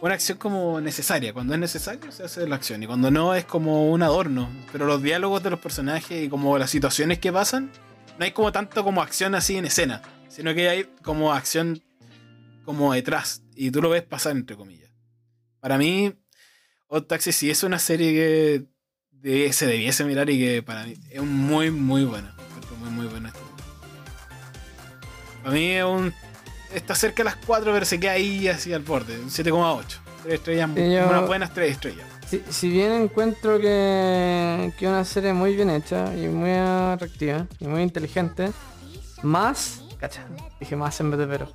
una 0.00 0.14
acción 0.14 0.38
como 0.38 0.80
necesaria. 0.80 1.32
Cuando 1.32 1.54
es 1.54 1.60
necesario 1.60 2.10
se 2.12 2.24
hace 2.24 2.46
la 2.46 2.56
acción 2.56 2.82
y 2.82 2.86
cuando 2.86 3.10
no 3.10 3.34
es 3.34 3.44
como 3.44 3.90
un 3.90 4.02
adorno. 4.02 4.50
Pero 4.72 4.86
los 4.86 5.02
diálogos 5.02 5.42
de 5.42 5.50
los 5.50 5.60
personajes 5.60 6.24
y 6.24 6.28
como 6.28 6.58
las 6.58 6.70
situaciones 6.70 7.18
que 7.18 7.32
pasan, 7.32 7.70
no 8.18 8.24
hay 8.24 8.32
como 8.32 8.52
tanto 8.52 8.84
como 8.84 9.02
acción 9.02 9.34
así 9.34 9.56
en 9.56 9.66
escena, 9.66 10.02
sino 10.28 10.54
que 10.54 10.68
hay 10.68 10.84
como 11.02 11.32
acción 11.32 11.82
como 12.64 12.92
detrás 12.92 13.42
y 13.54 13.70
tú 13.70 13.80
lo 13.80 13.90
ves 13.90 14.02
pasar 14.02 14.32
entre 14.32 14.56
comillas. 14.56 14.90
Para 15.60 15.78
mí, 15.78 16.14
Odd 16.88 17.04
Taxi 17.04 17.32
sí 17.32 17.50
es 17.50 17.62
una 17.62 17.78
serie 17.78 18.66
que 19.22 19.52
se 19.52 19.66
debiese 19.66 20.04
mirar 20.04 20.30
y 20.30 20.38
que 20.38 20.62
para 20.62 20.84
mí 20.84 20.94
es 21.10 21.22
muy 21.22 21.70
muy 21.70 22.04
buena. 22.04 22.34
Muy 22.80 22.90
muy 22.90 23.06
buena. 23.06 23.32
Para 25.42 25.54
mí 25.54 25.70
es 25.70 25.84
un 25.84 26.12
está 26.74 26.94
cerca 26.94 27.18
de 27.22 27.24
las 27.24 27.36
4 27.36 27.72
pero 27.72 27.84
se 27.86 27.98
queda 28.00 28.12
ahí 28.12 28.48
así 28.48 28.72
al 28.72 28.82
borde, 28.82 29.18
un 29.18 29.28
7,8. 29.30 29.84
Tres 30.22 30.34
estrellas, 30.34 30.70
Sí, 30.74 30.92
yo- 30.92 31.08
unas 31.08 31.26
buenas 31.26 31.54
3 31.54 31.70
estrellas. 31.72 32.06
Si, 32.28 32.42
si 32.50 32.68
bien 32.70 32.90
encuentro 32.92 33.60
que, 33.60 34.72
que 34.78 34.84
es 34.84 34.90
una 34.90 35.04
serie 35.04 35.32
muy 35.32 35.54
bien 35.54 35.70
hecha 35.70 36.12
y 36.16 36.26
muy 36.26 36.50
atractiva 36.50 37.46
y 37.60 37.66
muy 37.68 37.82
inteligente, 37.82 38.50
más, 39.22 39.82
cacha, 40.00 40.24
dije 40.58 40.74
más 40.74 40.98
en 41.00 41.10
vez 41.12 41.20
de 41.20 41.26
pero. 41.28 41.48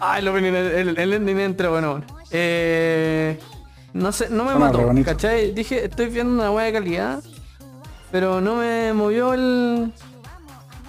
Ay, 0.00 0.20
el, 0.20 0.28
opening, 0.28 0.52
el, 0.52 0.98
el 0.98 1.12
ending 1.14 1.38
entra 1.40 1.70
bueno. 1.70 1.92
bueno. 1.92 2.06
Eh, 2.30 3.38
no 3.94 4.12
sé, 4.12 4.28
no 4.28 4.44
me 4.44 4.50
Suena 4.52 4.66
mató. 4.66 5.04
¿cachai? 5.04 5.52
Dije, 5.52 5.84
estoy 5.86 6.06
viendo 6.08 6.34
una 6.34 6.50
buena 6.50 6.72
calidad, 6.72 7.22
pero 8.10 8.40
no 8.42 8.56
me 8.56 8.92
movió 8.92 9.32
el 9.32 9.92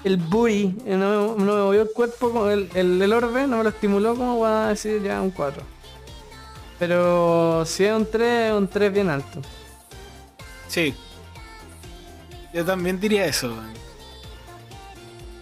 el 0.03 0.17
booty, 0.17 0.75
eh, 0.85 0.95
no, 0.97 1.35
me- 1.37 1.45
no 1.45 1.53
me 1.53 1.61
movió 1.63 1.81
el 1.83 1.89
cuerpo, 1.91 2.29
como 2.31 2.47
el, 2.49 2.69
el, 2.73 3.01
el 3.01 3.13
orbe, 3.13 3.47
no 3.47 3.57
me 3.57 3.63
lo 3.63 3.69
estimuló 3.69 4.15
como 4.15 4.39
para 4.41 4.67
decir 4.69 5.01
ya 5.03 5.21
un 5.21 5.31
4. 5.31 5.61
Pero 6.79 7.63
si 7.65 7.85
es 7.85 7.93
un 7.93 8.05
3, 8.09 8.51
es 8.51 8.57
un 8.57 8.67
3 8.67 8.91
bien 8.93 9.09
alto. 9.09 9.39
Sí. 10.67 10.93
Yo 12.53 12.65
también 12.65 12.99
diría 12.99 13.25
eso. 13.25 13.53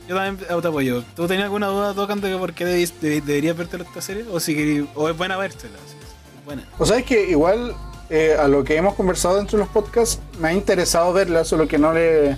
Yo 0.07 0.15
también 0.15 0.37
te 0.61 0.67
apoyo. 0.67 1.03
¿Tú 1.15 1.25
tenías 1.27 1.45
alguna 1.45 1.67
duda 1.67 1.93
tocando 1.93 2.27
de 2.27 2.37
por 2.37 2.53
qué 2.53 2.65
debis- 2.65 2.93
deb- 3.01 3.23
deberías 3.23 3.55
verte 3.55 3.77
esta 3.77 4.01
serie? 4.01 4.25
¿O, 4.31 4.39
si 4.39 4.53
querí- 4.55 4.87
o 4.95 5.09
es 5.09 5.17
buena 5.17 5.37
vértela? 5.37 5.77
Sí, 5.87 5.95
es 6.39 6.45
buena. 6.45 6.63
O 6.77 6.85
sea, 6.85 6.97
es 6.97 7.05
que 7.05 7.29
igual 7.29 7.73
eh, 8.09 8.35
a 8.37 8.47
lo 8.47 8.63
que 8.63 8.75
hemos 8.75 8.95
conversado 8.95 9.37
dentro 9.37 9.57
de 9.57 9.63
los 9.63 9.73
podcasts, 9.73 10.19
me 10.39 10.49
ha 10.49 10.53
interesado 10.53 11.13
verla, 11.13 11.45
solo 11.45 11.67
que 11.67 11.77
no 11.77 11.93
le 11.93 12.35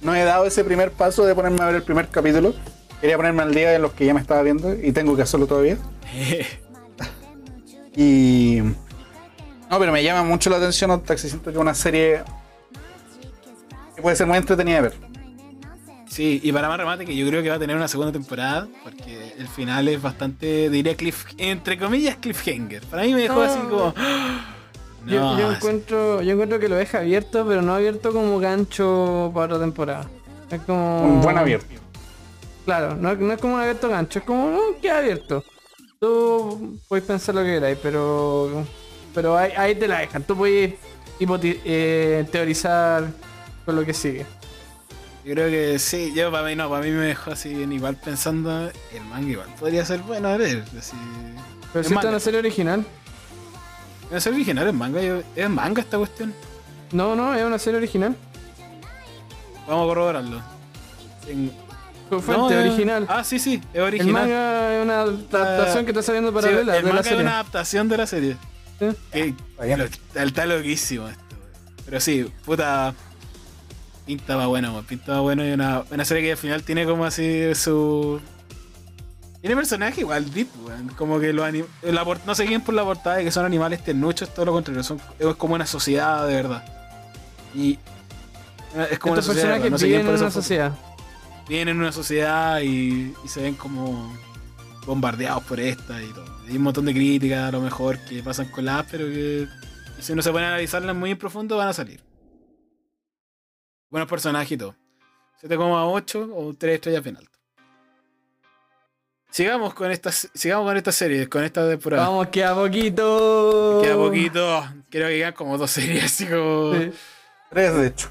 no 0.00 0.14
he 0.14 0.24
dado 0.24 0.46
ese 0.46 0.64
primer 0.64 0.90
paso 0.92 1.24
de 1.26 1.34
ponerme 1.34 1.60
a 1.62 1.66
ver 1.66 1.74
el 1.76 1.82
primer 1.82 2.08
capítulo. 2.08 2.54
Quería 3.00 3.16
ponerme 3.16 3.42
al 3.42 3.54
día 3.54 3.70
de 3.70 3.78
los 3.78 3.92
que 3.92 4.06
ya 4.06 4.14
me 4.14 4.20
estaba 4.20 4.42
viendo 4.42 4.74
y 4.74 4.92
tengo 4.92 5.14
que 5.16 5.22
hacerlo 5.22 5.46
todavía. 5.46 5.78
Y. 7.96 8.60
No, 9.70 9.78
pero 9.78 9.90
me 9.90 10.02
llama 10.04 10.22
mucho 10.22 10.50
la 10.50 10.56
atención 10.58 10.90
Odd 10.90 11.00
Taxi. 11.00 11.28
Siento 11.28 11.46
que 11.50 11.56
es 11.56 11.60
una 11.60 11.74
serie 11.74 12.22
que 13.94 14.02
puede 14.02 14.16
ser 14.16 14.26
muy 14.26 14.36
entretenida 14.36 14.76
de 14.76 14.82
ver. 14.82 14.94
Sí, 16.08 16.40
y 16.42 16.52
para 16.52 16.68
más 16.68 16.78
remate 16.78 17.04
que 17.04 17.16
yo 17.16 17.26
creo 17.26 17.42
que 17.42 17.48
va 17.48 17.56
a 17.56 17.58
tener 17.58 17.74
una 17.76 17.88
segunda 17.88 18.12
temporada, 18.12 18.68
porque 18.84 19.34
el 19.38 19.48
final 19.48 19.88
es 19.88 20.00
bastante, 20.00 20.70
diría, 20.70 20.94
cliff, 20.94 21.24
entre 21.36 21.78
comillas, 21.78 22.16
cliffhanger. 22.16 22.82
Para 22.86 23.02
mí 23.02 23.12
me 23.14 23.22
dejó 23.22 23.40
así 23.42 23.58
No. 23.58 23.68
como... 23.70 23.94
Yo, 25.06 25.20
No, 25.20 25.38
yo 25.38 25.50
es- 25.52 25.56
encuentro, 25.58 26.22
yo 26.22 26.32
encuentro 26.32 26.58
que 26.58 26.68
lo 26.68 26.76
deja 26.76 26.98
abierto, 26.98 27.44
pero 27.46 27.62
no 27.62 27.74
abierto 27.74 28.12
como 28.12 28.38
gancho 28.38 29.30
para 29.34 29.46
otra 29.54 29.60
temporada. 29.60 30.06
Es 30.50 30.60
como. 30.62 31.02
Un 31.02 31.20
buen 31.22 31.38
abierto. 31.38 31.66
Claro, 32.64 32.96
no, 32.96 33.14
no 33.14 33.32
es 33.32 33.40
como 33.40 33.54
un 33.54 33.60
abierto 33.60 33.88
gancho, 33.88 34.18
es 34.18 34.24
como, 34.24 34.50
no, 34.50 34.60
queda 34.82 34.98
abierto. 34.98 35.44
Tú 36.00 36.78
puedes 36.88 37.04
pensar 37.04 37.34
lo 37.34 37.42
que 37.42 37.54
queráis, 37.54 37.78
pero. 37.82 38.64
Pero 39.14 39.36
ahí, 39.38 39.52
ahí 39.56 39.74
te 39.76 39.88
la 39.88 40.00
dejan. 40.00 40.24
Tú 40.24 40.36
puedes 40.36 40.74
eh, 41.20 42.26
teorizar 42.30 43.04
con 43.64 43.76
lo 43.76 43.84
que 43.84 43.94
sigue. 43.94 44.26
Yo 45.24 45.32
creo 45.34 45.48
que 45.48 45.78
sí, 45.78 46.12
yo 46.14 46.30
para 46.30 46.46
mí 46.46 46.54
no, 46.54 46.68
para 46.68 46.84
mí 46.84 46.90
me 46.90 47.06
dejó 47.06 47.32
así 47.32 47.52
bien 47.54 47.72
igual 47.72 47.96
pensando, 47.96 48.68
el 48.94 49.04
manga 49.10 49.28
igual 49.28 49.48
podría 49.58 49.84
ser 49.84 49.98
bueno 50.00 50.28
a 50.28 50.36
ver, 50.36 50.62
así... 50.78 50.94
Pero 51.72 51.82
si 51.82 51.88
esta 51.88 51.88
es 51.88 51.90
manga. 51.90 52.08
una 52.10 52.20
serie 52.20 52.38
original. 52.38 52.84
¿Es 54.10 54.22
ser 54.22 54.34
original 54.34 54.68
en 54.68 54.76
manga? 54.76 55.00
¿Es 55.34 55.48
manga 55.50 55.80
esta 55.82 55.98
cuestión? 55.98 56.32
No, 56.92 57.16
no, 57.16 57.34
es 57.34 57.44
una 57.44 57.58
serie 57.58 57.78
original. 57.78 58.14
Vamos 59.66 59.84
a 59.84 59.86
corroborarlo. 59.88 60.40
En- 61.28 61.52
Fue 62.08 62.22
fuente 62.22 62.54
No, 62.54 62.60
es- 62.60 62.66
original. 62.70 63.06
Ah, 63.08 63.24
sí, 63.24 63.40
sí, 63.40 63.54
es 63.54 63.74
el 63.74 63.82
original. 63.82 64.12
manga 64.12 64.76
es 64.78 64.84
una 64.84 65.00
adaptación 65.00 65.78
Ah, 65.78 65.84
que 65.84 65.90
está 65.90 66.02
saliendo 66.02 66.30
Sí, 66.30 66.34
paralela 66.36 66.60
el 66.60 66.66
de 66.66 66.72
la 66.82 66.82
manga 66.88 67.00
es 67.00 67.06
serie. 67.06 67.22
una 67.22 67.32
adaptación 67.34 67.88
de 67.88 67.96
la 67.96 68.06
serie. 68.06 68.36
Sí. 68.78 68.86
Que- 69.10 69.34
Está 70.14 70.46
lo- 70.46 70.56
loquísimo 70.56 71.08
esto. 71.08 71.22
Pero 71.84 72.00
sí, 72.00 72.30
puta. 72.44 72.94
Pinta 74.06 74.36
va 74.36 74.46
bueno, 74.46 74.84
pinta 74.88 75.14
va 75.14 75.20
bueno 75.20 75.44
y 75.44 75.50
una, 75.50 75.82
una 75.90 76.04
serie 76.04 76.22
que 76.22 76.30
al 76.32 76.36
final 76.38 76.62
tiene 76.62 76.86
como 76.86 77.04
así 77.04 77.52
su. 77.56 78.20
Tiene 79.46 79.60
personaje 79.60 80.00
igual 80.00 80.32
deep, 80.32 80.48
weón. 80.64 80.88
Como 80.96 81.20
que 81.20 81.32
los 81.32 81.46
la 81.82 82.18
no 82.26 82.34
se 82.34 82.44
guíen 82.44 82.62
por 82.62 82.74
la 82.74 82.82
portada 82.84 83.16
de 83.16 83.24
que 83.24 83.30
son 83.30 83.44
animales 83.44 83.84
ternuchos, 83.84 84.34
todo 84.34 84.46
lo 84.46 84.52
contrario. 84.52 84.82
Son, 84.82 85.00
es 85.18 85.34
como 85.36 85.54
una 85.54 85.66
sociedad 85.66 86.26
de 86.26 86.34
verdad. 86.34 86.64
Y. 87.54 87.74
eh, 88.74 88.88
Es 88.90 88.98
como 88.98 89.12
una 89.12 89.20
Estos 89.20 89.34
sociedad. 89.36 89.60
personajes 89.60 89.70
no 89.70 89.78
viven 89.78 90.06
por 90.06 90.14
en 90.14 90.20
una 90.20 90.30
sociedad. 90.30 90.72
Viven 91.48 91.68
en 91.68 91.78
una 91.78 91.92
sociedad 91.92 92.60
y, 92.60 93.14
y 93.24 93.28
se 93.28 93.42
ven 93.42 93.54
como 93.54 94.12
bombardeados 94.84 95.44
por 95.44 95.60
esta 95.60 96.02
y 96.02 96.06
todo. 96.12 96.24
Hay 96.48 96.56
un 96.56 96.62
montón 96.62 96.84
de 96.86 96.92
críticas 96.92 97.48
a 97.48 97.52
lo 97.52 97.60
mejor 97.60 97.98
que 98.00 98.22
pasan 98.22 98.48
con 98.48 98.64
las, 98.64 98.84
pero 98.90 99.06
que 99.06 99.46
si 100.00 100.12
uno 100.12 100.22
se 100.22 100.32
pone 100.32 100.44
a 100.44 100.48
analizarlas 100.48 100.94
muy 100.96 101.10
en 101.12 101.18
profundo 101.18 101.56
van 101.56 101.68
a 101.68 101.72
salir. 101.72 102.00
Buenos 103.90 104.08
personajes 104.08 104.50
y 104.52 104.56
todo. 104.56 104.74
7,8 105.42 106.30
o 106.34 106.54
3 106.58 106.74
estrellas 106.74 107.02
bien 107.04 107.16
alto. 107.16 107.35
Sigamos 109.30 109.74
con 109.74 109.90
esta, 109.90 110.10
sigamos 110.12 110.66
con 110.66 110.76
esta 110.76 110.92
serie, 110.92 111.28
con 111.28 111.44
esta 111.44 111.68
temporada. 111.68 112.08
Vamos, 112.08 112.28
queda 112.28 112.54
poquito. 112.54 113.80
Queda 113.82 113.96
poquito. 113.96 114.64
Creo 114.90 115.08
que 115.08 115.16
quedan 115.18 115.32
como 115.34 115.58
dos 115.58 115.70
series, 115.70 116.04
así 116.04 116.26
como. 116.26 116.72
Sí. 116.74 116.92
Tres, 117.50 117.74
de 117.74 117.86
hecho. 117.86 118.08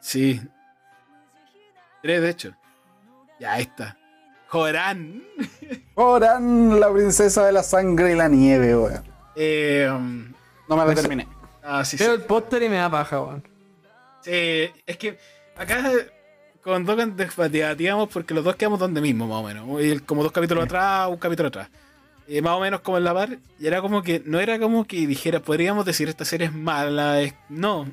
Sí. 0.00 0.40
Tres, 2.02 2.22
de 2.22 2.30
hecho. 2.30 2.54
Ya, 3.40 3.58
está. 3.58 3.96
Joran. 4.48 5.22
Oran, 5.94 6.78
la 6.78 6.92
princesa 6.92 7.46
de 7.46 7.52
la 7.52 7.62
sangre 7.62 8.12
y 8.12 8.16
la 8.16 8.28
nieve, 8.28 8.76
weón. 8.76 9.04
Eh, 9.36 9.88
um, 9.90 10.32
No 10.68 10.76
me 10.76 10.84
la 10.86 10.94
terminé. 10.94 11.26
ah, 11.62 11.84
sí, 11.84 11.96
sí. 11.98 12.04
Veo 12.04 12.14
el 12.14 12.22
póster 12.22 12.62
y 12.62 12.68
me 12.68 12.76
da 12.76 12.90
paja, 12.90 13.20
weón. 13.20 13.42
Sí, 14.22 14.70
es 14.86 14.96
que 14.98 15.18
acá 15.56 15.82
con 16.62 16.84
dos 16.84 16.96
debatíamos 17.50 18.08
porque 18.08 18.34
los 18.34 18.44
dos 18.44 18.56
quedamos 18.56 18.78
donde 18.78 19.00
mismo, 19.00 19.26
más 19.26 19.38
o 19.38 19.42
menos. 19.42 19.82
Y 19.82 19.98
Como 20.00 20.22
dos 20.22 20.32
capítulos 20.32 20.64
atrás, 20.64 21.08
un 21.08 21.16
capítulo 21.16 21.48
atrás. 21.48 21.68
Eh, 22.28 22.42
más 22.42 22.52
o 22.52 22.60
menos 22.60 22.80
como 22.80 22.98
en 22.98 23.04
la 23.04 23.14
par. 23.14 23.38
Y 23.58 23.66
era 23.66 23.80
como 23.80 24.02
que, 24.02 24.22
no 24.24 24.38
era 24.40 24.58
como 24.58 24.84
que 24.84 25.06
dijera, 25.06 25.40
podríamos 25.40 25.84
decir 25.84 26.08
esta 26.08 26.24
serie 26.24 26.46
es 26.48 26.52
mala, 26.52 27.20
es, 27.20 27.34
no. 27.48 27.88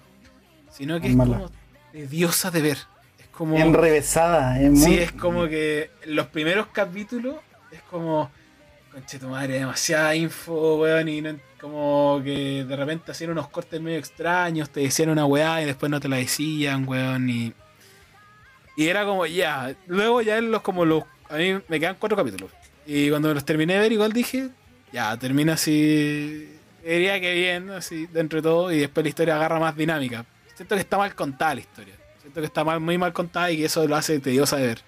Sino 0.72 1.00
que 1.02 1.08
Es 1.08 1.14
es 1.14 1.18
como 1.20 1.52
tediosa 1.92 2.52
de 2.52 2.62
ver. 2.62 2.78
Es 3.20 3.28
como... 3.32 3.58
Enrevesada, 3.58 4.60
es 4.62 4.70
muy. 4.70 4.80
Sí, 4.80 4.98
es 5.00 5.12
como 5.12 5.48
que 5.48 5.90
los 6.06 6.28
primeros 6.28 6.68
capítulos 6.68 7.36
es 7.72 7.82
como, 7.90 8.30
conche 8.92 9.18
tu 9.18 9.30
madre, 9.30 9.56
demasiada 9.60 10.14
info, 10.14 10.78
weón, 10.78 11.10
y 11.10 11.22
no- 11.22 11.40
como 11.60 12.22
que 12.24 12.64
de 12.66 12.76
repente 12.76 13.12
hacían 13.12 13.32
unos 13.32 13.48
cortes 13.48 13.82
medio 13.82 13.98
extraños, 13.98 14.70
te 14.70 14.82
decían 14.82 15.10
una 15.10 15.26
weá 15.26 15.64
y 15.64 15.66
después 15.66 15.90
no 15.90 16.00
te 16.00 16.08
la 16.10 16.18
decían, 16.18 16.88
weón, 16.88 17.28
y. 17.30 17.54
Y 18.78 18.90
era 18.90 19.06
como, 19.06 19.26
ya, 19.26 19.76
luego 19.88 20.22
ya 20.22 20.40
los 20.40 20.62
como 20.62 20.86
los. 20.86 21.04
A 21.30 21.38
mí 21.38 21.60
me 21.68 21.80
quedan 21.80 21.96
cuatro 22.00 22.16
capítulos. 22.16 22.52
Y 22.86 23.10
cuando 23.10 23.34
los 23.34 23.44
terminé 23.44 23.74
de 23.74 23.80
ver, 23.80 23.92
igual 23.92 24.14
dije, 24.14 24.50
ya, 24.94 25.18
termina 25.18 25.54
así. 25.54 26.48
Diría 26.86 27.20
que 27.20 27.34
bien, 27.34 27.72
así, 27.72 28.06
dentro 28.06 28.38
de 28.38 28.44
todo, 28.44 28.72
y 28.72 28.78
después 28.78 29.04
la 29.04 29.10
historia 29.10 29.36
agarra 29.36 29.60
más 29.60 29.76
dinámica. 29.76 30.28
Siento 30.56 30.76
que 30.76 30.82
está 30.82 30.96
mal 30.96 31.16
contada 31.16 31.56
la 31.56 31.62
historia. 31.62 31.96
Siento 32.22 32.40
que 32.40 32.46
está 32.46 32.64
mal, 32.64 32.80
muy 32.80 33.00
mal 33.00 33.14
contada 33.14 33.50
y 33.50 33.58
que 33.58 33.66
eso 33.66 33.88
lo 33.88 33.96
hace 33.96 34.20
tediosa 34.20 34.58
de 34.58 34.68
ver. 34.68 34.82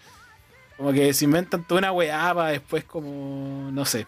Como 0.78 0.94
que 0.94 1.12
se 1.12 1.26
inventan 1.26 1.64
toda 1.68 1.80
una 1.80 1.92
weá 1.92 2.32
para 2.36 2.50
después 2.50 2.84
como. 2.84 3.72
no 3.72 3.86
sé. 3.86 4.06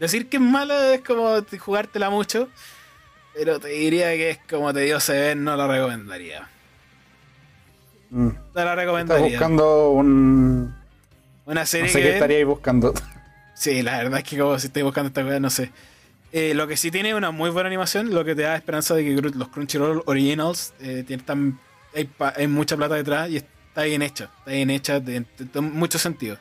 Decir 0.00 0.30
que 0.30 0.38
es 0.38 0.42
mala 0.42 0.94
es 0.94 1.02
como 1.02 1.36
jugártela 1.60 2.08
mucho. 2.08 2.48
Pero 3.34 3.60
te 3.60 3.68
diría 3.68 4.08
que 4.12 4.30
es 4.30 4.38
como 4.48 4.72
tediosa 4.72 5.12
de 5.12 5.20
ver, 5.20 5.36
no 5.36 5.54
la 5.54 5.66
recomendaría. 5.66 6.48
Mm. 8.14 8.28
No 8.54 8.64
la 8.64 9.00
Estás 9.00 9.20
buscando 9.20 9.90
un. 9.90 10.72
Una 11.46 11.60
No 11.60 11.66
serie 11.66 11.88
sé 11.88 11.98
que 11.98 12.04
qué 12.04 12.14
estaríais 12.14 12.46
buscando. 12.46 12.94
Sí, 13.56 13.82
la 13.82 13.98
verdad 13.98 14.18
es 14.18 14.24
que 14.24 14.36
como 14.36 14.58
si 14.58 14.66
estoy 14.66 14.82
buscando 14.82 15.08
esta 15.08 15.24
weá, 15.24 15.38
no 15.38 15.48
sé. 15.48 15.70
Eh, 16.32 16.54
lo 16.54 16.66
que 16.66 16.76
sí 16.76 16.90
tiene 16.90 17.14
una 17.14 17.30
muy 17.30 17.50
buena 17.50 17.68
animación, 17.68 18.12
lo 18.12 18.24
que 18.24 18.34
te 18.34 18.42
da 18.42 18.56
esperanza 18.56 18.96
de 18.96 19.04
que 19.04 19.12
los 19.22 19.48
Crunchyroll 19.48 20.02
Originals 20.06 20.74
eh, 20.80 21.04
tienen 21.06 21.24
tan- 21.24 21.60
hay, 21.94 22.48
mucha 22.48 22.76
plata 22.76 22.96
detrás 22.96 23.30
y 23.30 23.36
está 23.36 23.84
bien 23.84 24.02
hecha. 24.02 24.28
Está 24.40 24.50
bien 24.50 24.70
hecha 24.70 24.98
de 24.98 25.24
muchos 25.60 26.02
sentidos. 26.02 26.40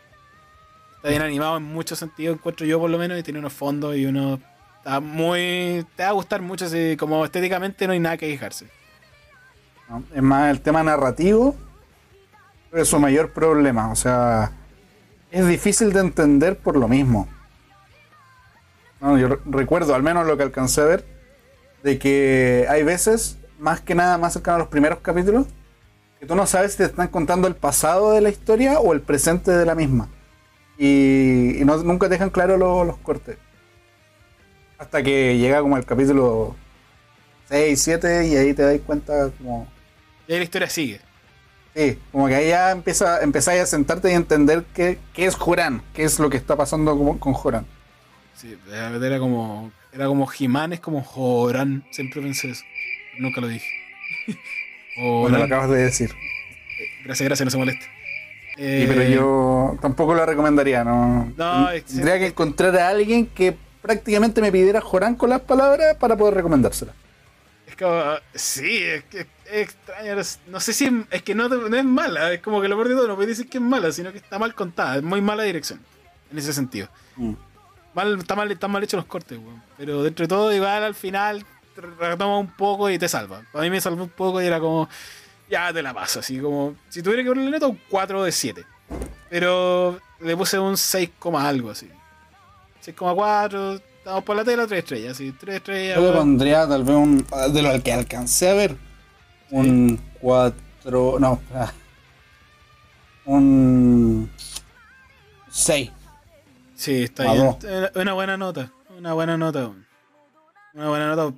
Está 0.95 1.09
bien 1.09 1.21
animado 1.21 1.57
en 1.57 1.63
muchos 1.63 1.99
sentidos, 1.99 2.37
encuentro 2.37 2.65
yo 2.65 2.79
por 2.79 2.89
lo 2.89 2.97
menos, 2.97 3.19
y 3.19 3.21
tiene 3.21 3.37
unos 3.37 3.53
fondos 3.53 3.95
y 3.95 4.07
unos 4.07 4.39
Está 4.79 4.99
muy. 4.99 5.85
Te 5.95 6.03
va 6.03 6.09
a 6.09 6.13
gustar 6.13 6.41
mucho, 6.41 6.65
así 6.65 6.97
como 6.97 7.23
estéticamente 7.23 7.85
no 7.87 7.93
hay 7.93 7.99
nada 7.99 8.17
que 8.17 8.27
quejarse. 8.27 8.67
Es 10.15 10.21
más 10.23 10.49
el 10.49 10.61
tema 10.61 10.83
narrativo, 10.83 11.55
es 12.71 12.87
su 12.87 12.99
mayor 12.99 13.31
problema. 13.31 13.91
O 13.91 13.95
sea, 13.95 14.51
es 15.31 15.47
difícil 15.47 15.93
de 15.93 15.99
entender 15.99 16.57
por 16.57 16.75
lo 16.77 16.87
mismo. 16.87 17.27
No, 19.01 19.17
yo 19.17 19.27
re- 19.27 19.39
recuerdo, 19.45 19.93
al 19.95 20.03
menos 20.03 20.25
lo 20.25 20.37
que 20.37 20.43
alcancé 20.43 20.81
a 20.81 20.85
ver, 20.85 21.05
de 21.83 21.99
que 21.99 22.65
hay 22.69 22.83
veces, 22.83 23.37
más 23.59 23.81
que 23.81 23.95
nada, 23.95 24.17
más 24.17 24.33
cercano 24.33 24.55
a 24.55 24.59
los 24.59 24.67
primeros 24.69 24.99
capítulos, 24.99 25.45
que 26.19 26.25
tú 26.25 26.35
no 26.35 26.45
sabes 26.47 26.71
si 26.71 26.77
te 26.79 26.85
están 26.85 27.09
contando 27.09 27.47
el 27.47 27.55
pasado 27.55 28.13
de 28.13 28.21
la 28.21 28.29
historia 28.29 28.79
o 28.79 28.93
el 28.93 29.01
presente 29.01 29.51
de 29.51 29.65
la 29.65 29.75
misma. 29.75 30.07
Y, 30.77 31.57
y 31.61 31.65
no- 31.65 31.77
nunca 31.83 32.07
dejan 32.07 32.29
claro 32.29 32.57
lo- 32.57 32.85
los 32.85 32.97
cortes. 32.97 33.37
Hasta 34.77 35.03
que 35.03 35.37
llega 35.37 35.61
como 35.61 35.77
el 35.77 35.85
capítulo 35.85 36.55
6, 37.49 37.81
7 37.81 38.27
y 38.27 38.35
ahí 38.35 38.53
te 38.53 38.63
das 38.63 38.79
cuenta 38.85 39.29
como... 39.37 39.67
Y 40.27 40.33
ahí 40.33 40.37
la 40.39 40.43
historia 40.43 40.69
sigue. 40.69 40.99
Sí, 41.75 41.97
como 42.11 42.27
que 42.27 42.35
ahí 42.35 42.49
ya 42.49 42.71
empieza, 42.71 43.21
empezáis 43.23 43.61
a 43.61 43.65
sentarte 43.65 44.09
y 44.09 44.13
a 44.13 44.17
entender 44.17 44.63
qué, 44.75 44.99
qué 45.13 45.25
es 45.25 45.35
Joran, 45.35 45.81
qué 45.93 46.03
es 46.03 46.19
lo 46.19 46.29
que 46.29 46.37
está 46.37 46.55
pasando 46.55 46.97
con, 46.97 47.17
con 47.17 47.33
Joran. 47.33 47.65
Sí, 48.35 48.57
era 48.71 49.19
como. 49.19 49.71
Era 49.91 50.07
como 50.07 50.25
Jimán, 50.27 50.73
es 50.73 50.79
como 50.79 51.03
Joran. 51.03 51.83
Siempre 51.91 52.21
pensé 52.21 52.51
eso. 52.51 52.63
Nunca 53.19 53.41
lo 53.41 53.47
dije. 53.47 53.67
Bueno, 54.95 55.39
lo 55.39 55.45
acabas 55.45 55.71
de 55.71 55.77
decir. 55.85 56.11
Gracias, 57.03 57.27
gracias, 57.27 57.45
no 57.45 57.49
se 57.49 57.57
moleste. 57.57 57.83
Sí, 58.55 58.61
Eh, 58.61 58.85
pero 58.87 59.01
yo 59.03 59.77
tampoco 59.81 60.13
lo 60.13 60.23
recomendaría, 60.23 60.83
¿no? 60.83 61.33
No, 61.35 61.71
es- 61.71 61.85
Tendría 61.85 62.19
que 62.19 62.27
encontrar 62.27 62.77
a 62.77 62.89
alguien 62.89 63.25
que 63.25 63.55
prácticamente 63.81 64.39
me 64.39 64.51
pidiera 64.51 64.81
Joran 64.81 65.15
con 65.15 65.31
las 65.31 65.41
palabras 65.41 65.95
para 65.95 66.15
poder 66.15 66.35
recomendársela. 66.35 66.93
Es 67.65 67.75
como. 67.75 67.99
Sí, 68.35 68.83
es 68.83 69.03
que 69.05 69.25
es- 69.61 70.39
No 70.47 70.59
sé 70.59 70.73
si. 70.73 71.05
Es 71.11 71.21
que 71.23 71.35
no, 71.35 71.47
no 71.49 71.77
es 71.77 71.85
mala. 71.85 72.33
Es 72.33 72.41
como 72.41 72.61
que 72.61 72.67
lo 72.67 72.75
peor 72.75 72.89
de 72.89 72.95
todo 72.95 73.07
no 73.07 73.15
puede 73.15 73.29
decir 73.29 73.47
que 73.49 73.57
es 73.59 73.63
mala, 73.63 73.91
sino 73.91 74.11
que 74.11 74.17
está 74.17 74.37
mal 74.39 74.53
contada. 74.55 74.97
Es 74.97 75.03
muy 75.03 75.21
mala 75.21 75.43
dirección. 75.43 75.79
En 76.31 76.37
ese 76.37 76.51
sentido. 76.53 76.87
Mm. 77.15 77.33
Mal, 77.93 78.17
está 78.19 78.35
mal, 78.35 78.51
están 78.51 78.71
mal 78.71 78.83
hechos 78.83 78.97
los 78.97 79.05
cortes, 79.05 79.37
weón. 79.37 79.61
Pero 79.77 80.01
dentro 80.03 80.23
de 80.23 80.27
todo, 80.27 80.51
igual 80.51 80.83
al 80.83 80.95
final 80.95 81.45
te 81.75 81.81
retoma 81.81 82.37
un 82.39 82.49
poco 82.51 82.89
y 82.89 82.97
te 82.97 83.07
salva. 83.07 83.43
A 83.53 83.61
mí 83.61 83.69
me 83.69 83.79
salvó 83.79 84.03
un 84.03 84.09
poco 84.09 84.41
y 84.41 84.45
era 84.45 84.59
como. 84.59 84.89
Ya 85.49 85.71
te 85.71 85.83
la 85.83 85.93
paso, 85.93 86.19
así 86.19 86.39
como. 86.39 86.75
Si 86.89 87.03
tuviera 87.03 87.21
que 87.23 87.29
ponerle 87.29 87.51
nota, 87.51 87.67
un 87.67 87.79
4 87.89 88.23
de 88.23 88.31
7. 88.31 88.65
Pero 89.29 89.99
le 90.21 90.35
puse 90.35 90.57
un 90.57 90.75
6, 90.77 91.11
coma 91.19 91.47
algo 91.47 91.69
así. 91.69 91.89
6,4. 92.83 93.81
Estamos 93.97 94.23
por 94.23 94.35
la 94.35 94.43
tela, 94.43 94.67
3 94.67 94.79
estrellas, 94.79 95.11
así. 95.13 95.31
3 95.31 95.55
estrellas. 95.57 95.97
Yo 95.97 96.11
le 96.11 96.17
pondría 96.17 96.67
tal 96.67 96.83
vez 96.83 96.95
un. 96.95 97.25
De 97.53 97.61
lo 97.61 97.81
que 97.83 97.93
alcancé 97.93 98.49
a 98.49 98.53
ver. 98.53 98.75
Un 99.51 99.99
4. 100.21 101.19
No. 101.19 101.39
Un. 103.25 104.29
6. 105.49 105.91
Sí, 106.75 107.03
está 107.03 107.29
A 107.29 107.33
bien. 107.33 107.55
Una 107.95 108.13
buena 108.13 108.37
nota. 108.37 108.71
Una 108.97 109.13
buena 109.13 109.37
nota. 109.37 109.71
Una 110.73 110.89
buena 110.89 111.15
nota. 111.15 111.35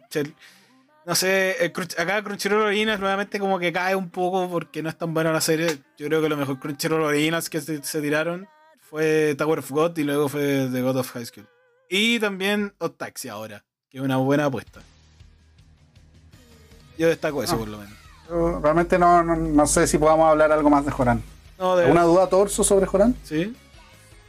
No 1.06 1.14
sé, 1.14 1.64
el 1.64 1.72
Crunch- 1.72 2.00
acá 2.00 2.24
Crunchyroll 2.24 2.64
Originals 2.64 3.00
nuevamente 3.00 3.40
como 3.40 3.60
que 3.60 3.72
cae 3.72 3.96
un 3.96 4.10
poco 4.10 4.50
porque 4.50 4.82
no 4.82 4.90
es 4.90 4.98
tan 4.98 5.14
buena 5.14 5.32
la 5.32 5.42
serie. 5.42 5.78
Yo 5.98 6.08
creo 6.08 6.22
que 6.22 6.30
lo 6.30 6.38
mejor 6.38 6.60
Crunchyroll 6.60 7.04
Originals 7.04 7.50
que 7.50 7.62
se, 7.62 7.84
se 7.84 8.02
tiraron 8.02 8.48
fue 8.82 9.36
Tower 9.38 9.60
of 9.60 9.70
God 9.72 9.96
y 9.98 10.04
luego 10.04 10.30
fue 10.30 10.68
The 10.72 10.82
God 10.82 10.98
of 10.98 11.12
High 11.12 11.26
School. 11.28 11.48
Y 11.90 12.20
también 12.20 12.74
Odd 12.80 12.94
Taxi 12.94 13.28
ahora, 13.30 13.64
que 13.90 14.00
es 14.00 14.04
una 14.04 14.18
buena 14.18 14.46
apuesta. 14.46 14.82
Yo 16.98 17.08
destaco 17.08 17.44
eso 17.44 17.58
por 17.58 17.68
lo 17.68 17.78
menos. 17.78 17.94
Yo 18.30 18.60
realmente 18.60 18.98
no, 18.98 19.24
no, 19.24 19.36
no 19.36 19.68
sé 19.68 19.88
si 19.88 19.98
podamos 19.98 20.30
hablar 20.30 20.52
algo 20.52 20.70
más 20.70 20.86
de 20.86 20.92
Joran. 20.92 21.22
No, 21.58 21.76
de 21.76 21.84
¿Alguna 21.84 22.04
duda, 22.04 22.28
Torso, 22.28 22.64
sobre 22.64 22.86
Joran? 22.86 23.16
¿Sí? 23.24 23.56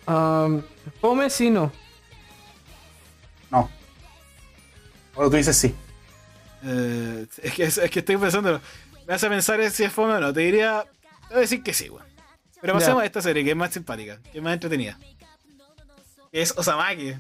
Um, 0.07 0.63
Fome 1.01 1.31
sí 1.31 1.51
no. 1.51 1.73
No. 3.51 3.69
Ahora 5.17 5.31
tú 5.31 5.37
dices 5.37 5.57
sí. 5.57 5.75
Eh, 6.65 7.27
es, 7.43 7.55
que, 7.55 7.65
es 7.65 7.91
que 7.91 7.99
estoy 8.01 8.17
pensando. 8.17 8.61
Me 9.07 9.15
hace 9.15 9.29
pensar 9.29 9.71
si 9.71 9.85
es 9.85 9.93
fome 9.93 10.15
o 10.15 10.21
no. 10.21 10.33
Te 10.33 10.41
diría. 10.41 10.85
Te 11.29 11.35
voy 11.35 11.39
a 11.39 11.41
decir 11.41 11.63
que 11.63 11.73
sí, 11.73 11.89
weón. 11.89 12.07
Pero 12.61 12.75
pasemos 12.75 13.03
a 13.03 13.07
esta 13.07 13.23
serie 13.23 13.45
que 13.45 13.51
es 13.51 13.57
más 13.57 13.73
simpática, 13.73 14.19
que 14.33 14.39
es 14.39 14.45
más 14.45 14.55
entretenida. 14.55 14.99
Que 16.33 16.43
es 16.43 16.57
Osamaki. 16.57 17.15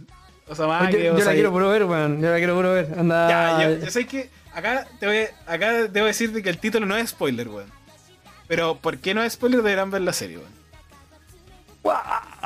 Osamaki, 0.49 0.93
yo, 0.93 1.19
yo 1.19 1.25
la 1.25 1.33
quiero 1.33 1.53
puro 1.53 1.69
ver, 1.69 1.85
weón. 1.85 2.21
Yo 2.21 2.31
la 2.31 2.37
quiero 2.39 2.55
puro 2.57 2.73
ver. 2.73 2.95
Anda. 2.99 3.29
Ya, 3.29 3.69
yo, 3.69 3.85
yo 3.85 3.91
sé 3.91 4.07
que 4.07 4.31
acá, 4.57 4.89
te 4.99 5.07
voy, 5.07 5.27
acá 5.47 5.73
debo 5.85 6.07
decirte 6.07 6.43
que 6.43 6.49
el 6.49 6.59
título 6.59 6.87
no 6.87 6.97
es 6.97 7.11
spoiler, 7.11 7.49
weón. 7.49 7.71
Pero 8.49 8.79
¿por 8.79 8.99
qué 8.99 9.13
no 9.13 9.23
es 9.23 9.35
spoiler? 9.35 9.63
Deberán 9.63 9.91
ver 9.91 10.01
la 10.01 10.13
serie, 10.13 10.39
weón. 10.39 11.97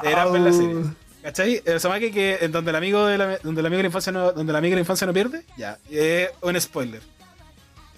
Deberán 0.02 0.32
ver 0.32 0.42
la 0.42 0.52
serie. 0.52 0.76
¿Cachai? 1.22 1.62
El 1.64 1.76
Osamaki 1.76 2.10
que 2.10 2.38
en 2.40 2.50
donde 2.50 2.70
el 2.70 2.76
amigo 2.76 3.06
de 3.06 3.18
la, 3.18 3.38
donde 3.38 3.60
el 3.60 3.66
amigo 3.66 3.78
de 3.78 3.82
la 3.84 3.88
infancia 3.88 4.10
no, 4.10 4.32
donde 4.32 4.50
el 4.50 4.56
amigo 4.56 4.70
de 4.70 4.76
la 4.76 4.80
infancia 4.80 5.06
no 5.06 5.12
pierde, 5.12 5.44
ya, 5.56 5.78
es 5.88 6.30
un 6.40 6.60
spoiler. 6.60 7.02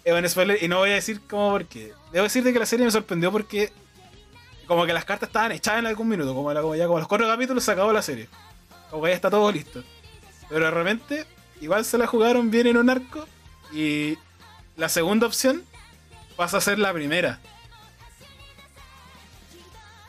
Es 0.04 0.12
un 0.12 0.28
spoiler 0.28 0.62
y 0.62 0.68
no 0.68 0.78
voy 0.78 0.90
a 0.90 0.94
decir 0.94 1.20
cómo 1.28 1.50
por 1.50 1.64
qué. 1.66 1.92
Debo 2.12 2.24
decirte 2.24 2.52
que 2.52 2.58
la 2.58 2.66
serie 2.66 2.84
me 2.84 2.90
sorprendió 2.90 3.32
porque 3.32 3.72
como 4.66 4.84
que 4.84 4.92
las 4.92 5.04
cartas 5.04 5.28
estaban 5.28 5.52
echadas 5.52 5.80
en 5.80 5.86
algún 5.86 6.08
minuto, 6.08 6.34
como, 6.34 6.52
ya 6.74 6.86
como 6.86 6.98
los 6.98 7.08
cuatro 7.08 7.26
capítulos 7.26 7.64
se 7.64 7.72
acabó 7.72 7.92
la 7.92 8.02
serie. 8.02 8.28
Como 8.90 9.04
que 9.04 9.10
ya 9.10 9.14
está 9.14 9.30
todo 9.30 9.50
listo. 9.50 9.82
Pero 10.48 10.64
de 10.66 10.70
repente, 10.70 11.24
igual 11.60 11.84
se 11.84 11.96
la 11.98 12.06
jugaron 12.06 12.50
bien 12.50 12.66
en 12.66 12.76
un 12.76 12.90
arco 12.90 13.26
y 13.72 14.18
la 14.76 14.88
segunda 14.88 15.26
opción 15.26 15.62
pasa 16.36 16.58
a 16.58 16.60
ser 16.60 16.78
la 16.78 16.92
primera. 16.92 17.38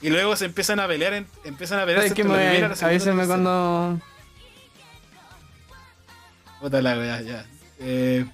Y 0.01 0.09
luego 0.09 0.35
se 0.35 0.45
empiezan 0.45 0.79
a 0.81 0.87
pelear, 0.87 1.13
en- 1.13 1.27
empiezan 1.45 1.79
a 1.79 1.85
pelear 1.85 2.05
Es 2.05 2.13
que 2.13 2.23
me, 2.25 2.29
primera, 2.35 2.75
la 2.79 2.87
avísenme 2.87 3.25
cuando. 3.25 3.99
Puta 6.59 6.81
la 6.81 6.97
wea, 6.97 7.21
ya. 7.21 7.45
Eh, 7.79 8.25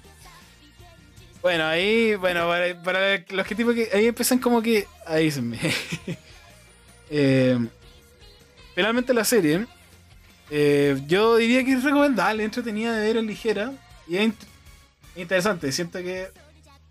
bueno, 1.42 1.66
ahí, 1.66 2.14
bueno, 2.16 2.46
para, 2.48 2.82
para 2.82 3.24
los 3.30 3.46
que 3.46 3.54
tipo 3.54 3.72
que. 3.72 3.88
Ahí 3.94 4.06
empiezan 4.06 4.38
como 4.38 4.62
que. 4.62 4.86
Ahí 5.06 5.30
se 5.30 5.42
me. 5.42 5.58
eh, 7.10 7.58
finalmente 8.74 9.14
la 9.14 9.24
serie. 9.24 9.66
eh, 10.50 11.00
yo 11.06 11.36
diría 11.36 11.64
que 11.64 11.72
es 11.74 11.84
recomendable, 11.84 12.44
entretenida 12.44 12.94
de 12.96 13.12
ver, 13.14 13.22
ligera. 13.24 13.72
Y 14.08 14.16
es 14.16 14.32
interesante. 15.22 15.72
Siento 15.72 15.98
que 16.00 16.28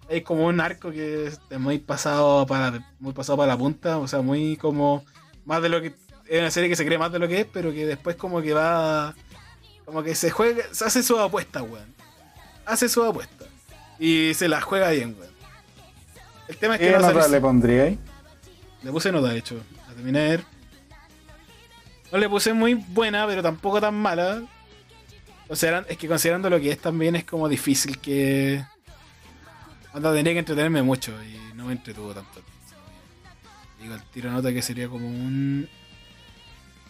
hay 0.09 0.21
como 0.21 0.45
un 0.45 0.59
arco 0.59 0.91
que 0.91 1.27
es 1.27 1.39
muy 1.59 1.79
pasado 1.79 2.45
para 2.45 2.85
muy 2.99 3.13
pasado 3.13 3.37
para 3.37 3.53
la 3.53 3.57
punta. 3.57 3.97
O 3.97 4.07
sea, 4.07 4.21
muy 4.21 4.57
como. 4.57 5.03
Más 5.45 5.61
de 5.61 5.69
lo 5.69 5.81
que. 5.81 5.93
Es 6.27 6.39
una 6.39 6.51
serie 6.51 6.69
que 6.69 6.75
se 6.75 6.85
cree 6.85 6.97
más 6.97 7.11
de 7.11 7.19
lo 7.19 7.27
que 7.27 7.41
es, 7.41 7.47
pero 7.51 7.71
que 7.71 7.85
después 7.85 8.15
como 8.15 8.41
que 8.41 8.53
va. 8.53 9.15
Como 9.85 10.03
que 10.03 10.13
se 10.13 10.29
juega, 10.29 10.63
se 10.71 10.85
hace 10.85 11.01
su 11.01 11.17
apuesta, 11.17 11.63
weón. 11.63 11.93
Hace 12.65 12.87
su 12.89 13.03
apuesta. 13.03 13.45
Y 13.97 14.33
se 14.35 14.47
la 14.47 14.61
juega 14.61 14.91
bien, 14.91 15.15
weón. 15.19 15.33
El 16.47 16.57
tema 16.57 16.75
es 16.75 16.79
que 16.79 16.87
¿Qué 16.87 16.93
no 16.93 16.99
nota 16.99 17.27
le 17.27 17.41
pondría 17.41 17.83
ahí? 17.83 17.99
le 18.83 18.91
puse 18.91 19.11
nota, 19.11 19.29
de 19.29 19.39
hecho. 19.39 19.55
La 19.87 19.93
terminé 19.93 20.19
de 20.19 20.29
ver. 20.29 20.43
No 22.11 22.17
le 22.17 22.29
puse 22.29 22.53
muy 22.53 22.73
buena, 22.73 23.27
pero 23.27 23.43
tampoco 23.43 23.79
tan 23.79 23.95
mala. 23.95 24.41
Consideran- 25.49 25.85
es 25.89 25.97
que 25.97 26.07
considerando 26.07 26.49
lo 26.49 26.59
que 26.59 26.71
es 26.71 26.79
también 26.79 27.15
es 27.15 27.25
como 27.25 27.49
difícil 27.49 27.97
que... 27.99 28.63
Anda, 29.93 30.13
tendría 30.13 30.33
que 30.35 30.39
entretenerme 30.39 30.83
mucho 30.83 31.11
y 31.23 31.55
no 31.55 31.65
me 31.65 31.73
entretuvo 31.73 32.13
tanto. 32.13 32.41
Digo, 33.81 33.95
el 33.95 34.03
tiro 34.03 34.31
nota 34.31 34.53
que 34.53 34.61
sería 34.61 34.87
como 34.87 35.07
un... 35.07 35.67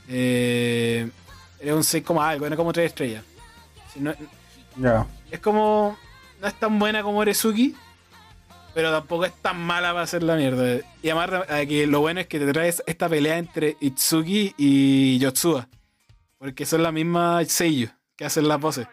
Eh, 0.10 1.10
era 1.60 1.76
un 1.76 1.84
6, 1.84 2.04
como 2.04 2.22
algo, 2.22 2.46
era 2.46 2.56
como 2.56 2.74
3 2.74 2.86
estrellas. 2.88 3.24
Si 3.94 4.00
no- 4.00 4.14
es 5.32 5.40
como. 5.40 5.98
No 6.42 6.48
es 6.48 6.54
tan 6.56 6.80
buena 6.80 7.04
como 7.04 7.22
Erezuki, 7.22 7.76
pero 8.74 8.92
tampoco 8.92 9.26
es 9.26 9.34
tan 9.42 9.60
mala 9.62 9.90
para 9.92 10.04
hacer 10.04 10.24
la 10.24 10.36
mierda. 10.36 10.80
Y 11.04 11.10
además, 11.10 11.46
que 11.68 11.86
lo 11.86 12.00
bueno 12.00 12.22
es 12.22 12.28
que 12.28 12.40
te 12.40 12.52
traes 12.54 12.82
esta 12.88 13.10
pelea 13.10 13.38
entre 13.38 13.76
Itsuki 13.82 14.56
y 14.58 15.20
Yotsuba, 15.20 15.68
porque 16.38 16.66
son 16.66 16.82
la 16.84 16.92
misma 16.92 17.44
Seiyu 17.46 17.90
que 18.20 18.26
hacen 18.26 18.48
la 18.48 18.60
pose 18.60 18.86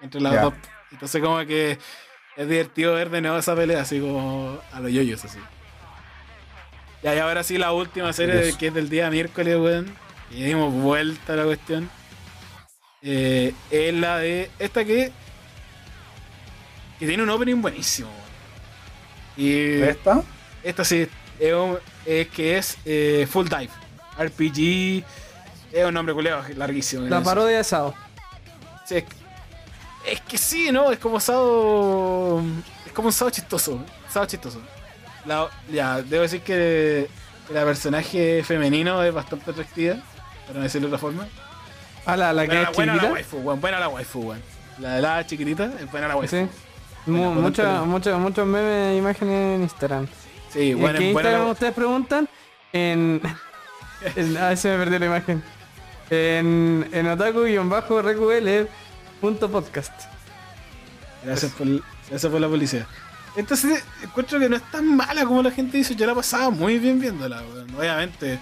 entre 0.00 0.20
las 0.22 0.32
Ya. 0.32 0.40
dos. 0.42 0.54
Entonces, 0.92 1.20
como 1.22 1.38
que 1.44 1.78
es 2.36 2.48
divertido 2.48 2.94
ver 2.94 3.10
de 3.10 3.20
nuevo 3.20 3.36
esa 3.36 3.54
pelea, 3.54 3.82
así 3.82 4.00
como 4.00 4.58
a 4.72 4.80
los 4.80 4.90
yoyos, 4.90 5.22
así. 5.24 5.38
Ya, 7.02 7.14
y 7.14 7.18
ahora 7.18 7.42
sí, 7.42 7.58
la 7.58 7.72
última 7.72 8.12
serie 8.12 8.40
Dios. 8.42 8.56
que 8.56 8.68
es 8.68 8.74
del 8.74 8.88
día 8.88 9.10
miércoles, 9.10 9.56
weón. 9.58 9.92
Y 10.30 10.42
dimos 10.44 10.72
vuelta 10.72 11.32
a 11.32 11.36
la 11.36 11.44
cuestión. 11.44 11.90
Eh, 13.02 13.52
es 13.70 13.94
la 13.94 14.18
de. 14.18 14.50
Esta 14.58 14.84
que. 14.84 15.10
Que 16.98 17.06
tiene 17.06 17.22
un 17.22 17.30
opening 17.30 17.60
buenísimo, 17.62 18.08
weón. 18.10 19.48
Y. 19.48 19.82
¿Esta? 19.82 20.22
Esta 20.62 20.84
sí. 20.84 21.08
Es, 21.38 21.54
un- 21.54 21.78
es 22.04 22.28
que 22.28 22.58
es 22.58 22.76
eh, 22.84 23.26
Full 23.30 23.48
Dive. 23.48 23.70
RPG. 24.18 25.04
Es 25.72 25.84
un 25.86 25.94
nombre 25.94 26.14
culeado 26.14 26.44
larguísimo. 26.56 27.06
La 27.06 27.22
parodia 27.22 27.56
de 27.58 27.64
Sao. 27.64 27.94
Sí, 28.90 28.96
es- 28.96 29.04
Es 30.12 30.20
que 30.22 30.38
sí, 30.38 30.72
¿no? 30.72 30.90
Es 30.90 30.98
como 30.98 31.20
Sado. 31.20 32.40
Es 32.86 32.92
como 32.92 33.08
un 33.08 33.12
Sado 33.12 33.30
chistoso. 33.30 33.80
Sado 34.08 34.26
chistoso. 34.26 34.60
La- 35.26 35.48
ya, 35.70 36.00
debo 36.02 36.22
decir 36.22 36.40
que 36.40 37.08
la 37.52 37.64
personaje 37.64 38.42
femenino 38.42 39.02
es 39.04 39.12
bastante 39.12 39.50
atractiva, 39.50 39.96
para 40.46 40.58
no 40.58 40.62
decirlo 40.64 40.88
de 40.88 40.94
otra 40.94 40.98
forma. 41.06 41.28
Ah, 42.06 42.16
la, 42.16 42.32
la 42.32 42.42
que 42.42 42.48
Buena, 42.48 42.70
es 42.70 42.76
buena 42.76 42.96
la 42.96 43.12
waifu. 43.12 43.36
Buena 43.38 43.78
la 43.78 43.88
waifu, 43.88 44.20
weón. 44.20 44.42
La 44.78 44.94
de 44.94 45.02
la 45.02 45.26
chiquitita 45.26 45.70
es 45.78 45.90
buena 45.90 46.08
la 46.08 46.16
waifu. 46.16 46.36
Sí. 46.36 46.48
Buena, 47.06 47.18
Mu- 47.28 47.34
buena 47.34 47.40
mucho- 47.48 47.86
mucho- 47.86 48.18
muchos 48.18 48.46
memes 48.46 48.94
e 48.94 48.96
imágenes 48.96 49.56
en 49.56 49.62
Instagram. 49.62 50.06
Sí, 50.50 50.58
¿Y 50.60 50.74
buena, 50.74 50.98
¿En 50.98 51.04
qué 51.04 51.12
buena 51.12 51.28
Instagram 51.28 51.46
la- 51.46 51.52
ustedes 51.52 51.74
preguntan? 51.74 52.28
En... 52.72 53.20
en 54.16 54.36
ah, 54.38 54.56
se 54.56 54.68
me 54.70 54.78
perdió 54.78 54.98
la 54.98 55.06
imagen. 55.06 55.42
En, 56.08 56.88
en 56.92 57.06
otaku-reql.podcast. 59.20 59.92
Gracias 61.24 61.52
por, 61.52 61.66
gracias 62.08 62.32
por 62.32 62.40
la 62.40 62.48
policía. 62.48 62.86
Entonces, 63.36 63.84
encuentro 64.02 64.38
que 64.40 64.48
no 64.48 64.56
es 64.56 64.62
tan 64.70 64.96
mala 64.96 65.24
como 65.24 65.42
la 65.42 65.50
gente 65.50 65.76
dice. 65.78 65.94
Yo 65.94 66.06
la 66.06 66.14
pasaba 66.14 66.50
muy 66.50 66.78
bien 66.78 66.98
viéndola, 67.00 67.42
weón. 67.42 67.74
Obviamente, 67.76 68.38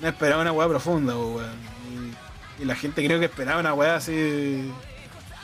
no 0.00 0.08
esperaba 0.08 0.42
una 0.42 0.52
weá 0.52 0.68
profunda, 0.68 1.16
weón. 1.16 1.56
Y, 2.58 2.62
y 2.62 2.64
la 2.66 2.74
gente 2.74 3.04
creo 3.04 3.18
que 3.18 3.26
esperaba 3.26 3.60
una 3.60 3.72
weá 3.74 3.96
así. 3.96 4.70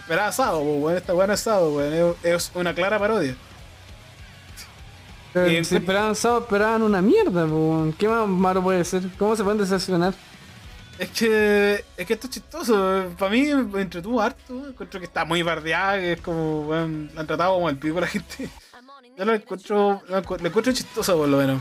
Esperaba 0.00 0.28
asado, 0.28 0.58
weón. 0.60 0.96
Esta 0.96 1.14
weá 1.14 1.26
no 1.26 1.32
es 1.32 1.40
asado, 1.40 1.72
weón. 1.74 2.14
Es, 2.22 2.50
una 2.54 2.74
clara 2.74 2.98
parodia. 2.98 3.34
Pero 5.32 5.50
Y- 5.50 5.64
si 5.64 5.76
esperaban 5.76 6.14
sábado, 6.14 6.42
esperaban 6.42 6.82
una 6.82 7.00
mierda, 7.00 7.46
po. 7.46 7.92
¿qué 7.98 8.06
más 8.08 8.28
malo 8.28 8.62
puede 8.62 8.84
ser? 8.84 9.02
¿Cómo 9.18 9.34
se 9.34 9.42
pueden 9.42 9.58
decepcionar? 9.58 10.12
Es 10.98 11.10
que, 11.10 11.84
es 11.96 12.06
que 12.06 12.12
esto 12.14 12.26
es 12.28 12.32
chistoso. 12.34 13.12
Para 13.18 13.30
mí 13.32 13.42
me 13.52 13.82
entretuvo 13.82 14.20
harto. 14.22 14.68
Encuentro 14.68 15.00
que 15.00 15.06
está 15.06 15.24
muy 15.24 15.42
bardeada, 15.42 15.98
que 15.98 16.12
es 16.12 16.20
como, 16.20 16.62
weón, 16.68 17.10
la 17.14 17.22
han 17.22 17.26
tratado 17.26 17.54
como 17.54 17.68
el 17.68 17.76
pico 17.78 18.00
la 18.00 18.06
gente. 18.06 18.48
Yo 19.16 19.24
lo 19.24 19.34
encuentro, 19.34 20.02
lo 20.08 20.22
encu- 20.22 20.40
lo 20.40 20.48
encuentro 20.48 20.72
chistoso 20.72 21.16
por 21.16 21.28
lo 21.28 21.36
menos. 21.38 21.60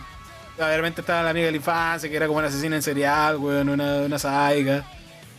Obviamente 0.58 1.02
estaba 1.02 1.24
la 1.24 1.32
amiga 1.32 1.48
de 1.48 1.52
la 1.52 1.58
infancia, 1.58 2.08
que 2.10 2.16
era 2.16 2.28
como 2.28 2.38
una 2.40 2.48
asesina 2.48 2.76
en 2.76 2.84
serial, 2.84 3.38
weón, 3.38 3.70
una, 3.70 4.02
una 4.02 4.20
sádica. 4.20 4.86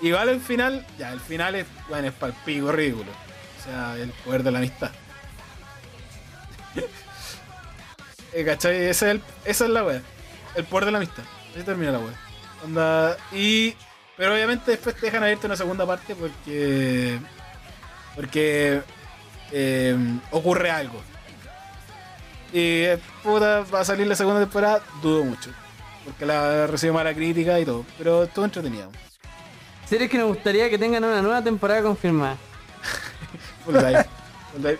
Igual 0.01 0.29
el 0.29 0.41
final, 0.41 0.85
ya, 0.99 1.13
el 1.13 1.21
final 1.21 1.55
es, 1.55 1.67
bueno, 1.89 2.09
es 2.09 2.15
pal 2.15 2.35
pico 2.45 2.73
ridículo. 2.73 3.11
O 3.13 3.63
sea, 3.65 3.97
el 3.97 4.11
poder 4.25 4.43
de 4.43 4.51
la 4.51 4.59
amistad. 4.59 4.91
Eh, 8.37 8.45
¿Cachai? 8.45 8.75
Ese 8.75 8.91
es 8.91 9.03
el- 9.03 9.23
esa 9.45 9.65
es 9.65 9.71
la 9.71 9.85
wea. 9.85 10.03
El 10.57 10.65
poder 10.65 10.87
de 10.87 10.91
la 10.91 10.99
amistad. 10.99 11.23
Así 11.55 11.63
termina 11.63 11.93
la 11.93 12.01
wea. 12.01 12.15
Onda, 12.65 13.17
y. 13.33 13.75
Pero 14.17 14.35
obviamente 14.35 14.71
después 14.71 14.95
te 14.95 15.07
dejan 15.07 15.23
abierto 15.23 15.47
una 15.47 15.57
segunda 15.57 15.87
parte 15.87 16.15
porque. 16.15 17.19
Porque. 18.17 18.83
eh, 19.53 19.97
ocurre 20.31 20.71
algo. 20.71 21.01
Y 22.53 22.85
puta, 23.23 23.65
va 23.73 23.81
a 23.81 23.85
salir 23.85 24.07
la 24.07 24.15
segunda 24.15 24.41
temporada, 24.41 24.81
dudo 25.03 25.25
mucho. 25.25 25.51
Porque 26.05 26.25
la 26.25 26.67
recibió 26.67 26.95
mala 26.95 27.15
crítica 27.15 27.59
y 27.59 27.65
todo. 27.65 27.85
Pero 27.99 28.27
todo 28.29 28.45
entretenido. 28.45 28.91
Series 29.87 30.11
que 30.11 30.19
nos 30.19 30.29
gustaría 30.29 30.71
que 30.71 30.79
tengan 30.79 31.05
una 31.05 31.21
nueva 31.21 31.43
temporada 31.43 31.83
confirmada. 31.83 32.37
Full. 33.65 33.75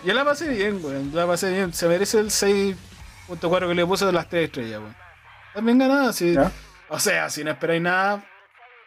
Yo 0.05 0.13
la 0.13 0.23
pasé 0.23 0.47
bien, 0.47 0.79
weón. 0.83 1.11
La 1.13 1.27
pasé 1.27 1.51
bien. 1.51 1.73
Se 1.73 1.87
merece 1.87 2.19
el 2.19 2.27
6.4 2.27 3.67
que 3.67 3.75
le 3.75 3.85
puse 3.85 4.05
de 4.05 4.11
las 4.13 4.29
3 4.29 4.45
estrellas, 4.45 4.79
weón. 4.79 4.95
También 5.53 5.77
ganada, 5.79 6.13
sí. 6.13 6.33
¿Ya? 6.33 6.51
O 6.89 6.99
sea, 6.99 7.29
si 7.29 7.43
no 7.43 7.51
esperáis 7.51 7.81
nada. 7.81 8.23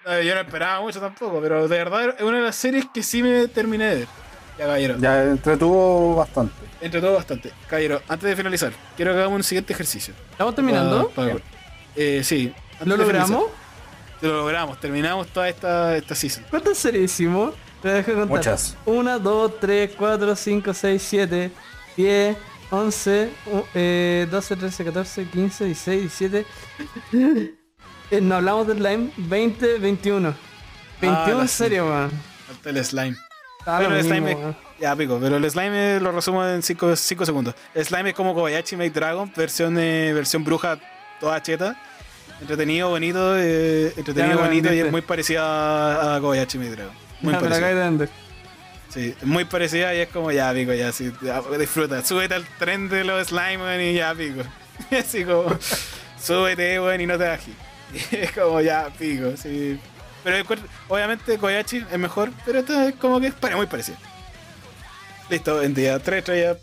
eh, 0.06 0.24
Yo 0.26 0.34
no 0.34 0.40
esperaba 0.40 0.80
mucho 0.80 1.00
tampoco, 1.00 1.40
pero 1.40 1.66
de 1.68 1.78
verdad 1.78 2.14
es 2.16 2.22
una 2.22 2.38
de 2.38 2.44
las 2.44 2.56
series 2.56 2.86
que 2.92 3.02
sí 3.02 3.22
me 3.22 3.48
terminé 3.48 3.86
de 3.86 3.94
ver. 3.96 4.08
Ya, 4.58 4.64
caballero. 4.64 4.96
Ya 4.98 5.22
entretuvo 5.22 6.16
bastante. 6.16 6.54
Entre 6.80 7.00
todo 7.00 7.14
bastante. 7.14 7.52
Caballero, 7.68 8.02
antes 8.08 8.28
de 8.28 8.36
finalizar, 8.36 8.72
quiero 8.96 9.12
que 9.12 9.18
hagamos 9.18 9.36
un 9.36 9.44
siguiente 9.44 9.72
ejercicio. 9.72 10.14
¿Estamos 10.30 10.54
terminando? 10.54 11.08
Pa- 11.10 11.26
pa- 11.28 11.38
eh, 11.96 12.22
sí. 12.24 12.52
¿Lo 12.84 12.96
logramos? 12.96 13.44
Lo 14.20 14.32
logramos, 14.32 14.80
terminamos 14.80 15.28
toda 15.28 15.48
esta, 15.48 15.96
esta 15.96 16.14
season. 16.14 16.44
¿Cuántas 16.50 16.76
series 16.78 17.04
hicimos? 17.12 17.54
Te 17.82 17.88
dejo 17.88 18.12
contar. 18.14 18.28
Muchas. 18.28 18.76
1, 18.84 19.18
2, 19.20 19.60
3, 19.60 19.90
4, 19.96 20.34
5, 20.36 20.74
6, 20.74 21.02
7, 21.02 21.50
10, 21.96 22.36
11, 22.70 23.30
u- 23.46 23.62
eh, 23.74 24.26
12, 24.28 24.56
13, 24.56 24.84
14, 24.84 25.24
15, 25.30 25.64
16, 25.66 26.00
17. 26.18 26.46
Eh, 28.10 28.20
no 28.20 28.36
hablamos 28.36 28.66
del 28.66 28.78
slime. 28.78 29.10
20, 29.16 29.78
21. 29.78 30.34
21 31.00 31.34
la 31.36 31.42
en 31.42 31.48
serio, 31.48 31.86
weón. 31.86 32.10
Falta 32.46 32.70
el 32.70 32.84
slime. 32.84 33.16
Ah, 33.66 33.76
Bueno, 33.76 33.90
lo 33.90 33.96
el 33.96 34.02
mismo, 34.04 34.14
slime 34.14 34.30
es- 34.32 34.36
weón. 34.38 34.56
Ya, 34.80 34.94
pico, 34.94 35.18
pero 35.20 35.36
el 35.38 35.50
slime 35.50 35.98
lo 35.98 36.12
resumo 36.12 36.46
en 36.46 36.62
5 36.62 36.94
segundos. 36.96 37.54
El 37.74 37.84
slime 37.84 38.10
es 38.10 38.14
como 38.14 38.32
Kobayashi 38.32 38.76
Make 38.76 38.90
Dragon, 38.90 39.30
versión, 39.36 39.76
eh, 39.76 40.12
versión 40.14 40.44
bruja 40.44 40.78
toda 41.20 41.42
cheta. 41.42 41.76
Entretenido, 42.40 42.88
bonito, 42.88 43.36
eh, 43.36 43.92
entretenido, 43.96 44.38
bonito 44.38 44.72
y 44.72 44.78
es 44.78 44.90
muy 44.92 45.02
parecida 45.02 46.14
a 46.14 46.20
Kobayashi 46.20 46.58
Make 46.58 46.70
Dragon. 46.70 46.94
Muy 47.20 47.34
acá 47.34 47.48
parecida. 47.48 48.08
Sí, 48.88 49.14
muy 49.22 49.44
parecida 49.44 49.94
y 49.94 49.98
es 49.98 50.08
como 50.08 50.30
ya, 50.30 50.52
pico, 50.54 50.72
ya, 50.72 50.92
sí, 50.92 51.12
ya, 51.20 51.42
disfruta. 51.58 52.02
Súbete 52.04 52.34
al 52.34 52.46
tren 52.58 52.88
de 52.88 53.02
los 53.04 53.26
slime, 53.28 53.58
weón, 53.58 53.80
y 53.80 53.94
ya, 53.94 54.14
pico. 54.14 54.42
Así 54.96 55.24
como, 55.24 55.58
súbete, 56.20 56.80
weón, 56.80 57.00
y 57.00 57.06
no 57.06 57.18
te 57.18 57.24
bajes. 57.24 57.54
es 58.12 58.32
como 58.32 58.60
ya, 58.60 58.88
pico, 58.98 59.36
sí. 59.36 59.78
Pero 60.24 60.44
obviamente 60.88 61.38
Kobayashi 61.38 61.84
es 61.90 61.98
mejor, 61.98 62.30
pero 62.44 62.58
esto 62.58 62.80
es 62.82 62.94
como 62.96 63.20
que 63.20 63.28
es 63.28 63.56
muy 63.56 63.66
parecido. 63.66 63.96
Listo, 65.30 65.62
en 65.62 65.74
día 65.74 65.98
3 65.98 66.18
estrellas. 66.18 66.58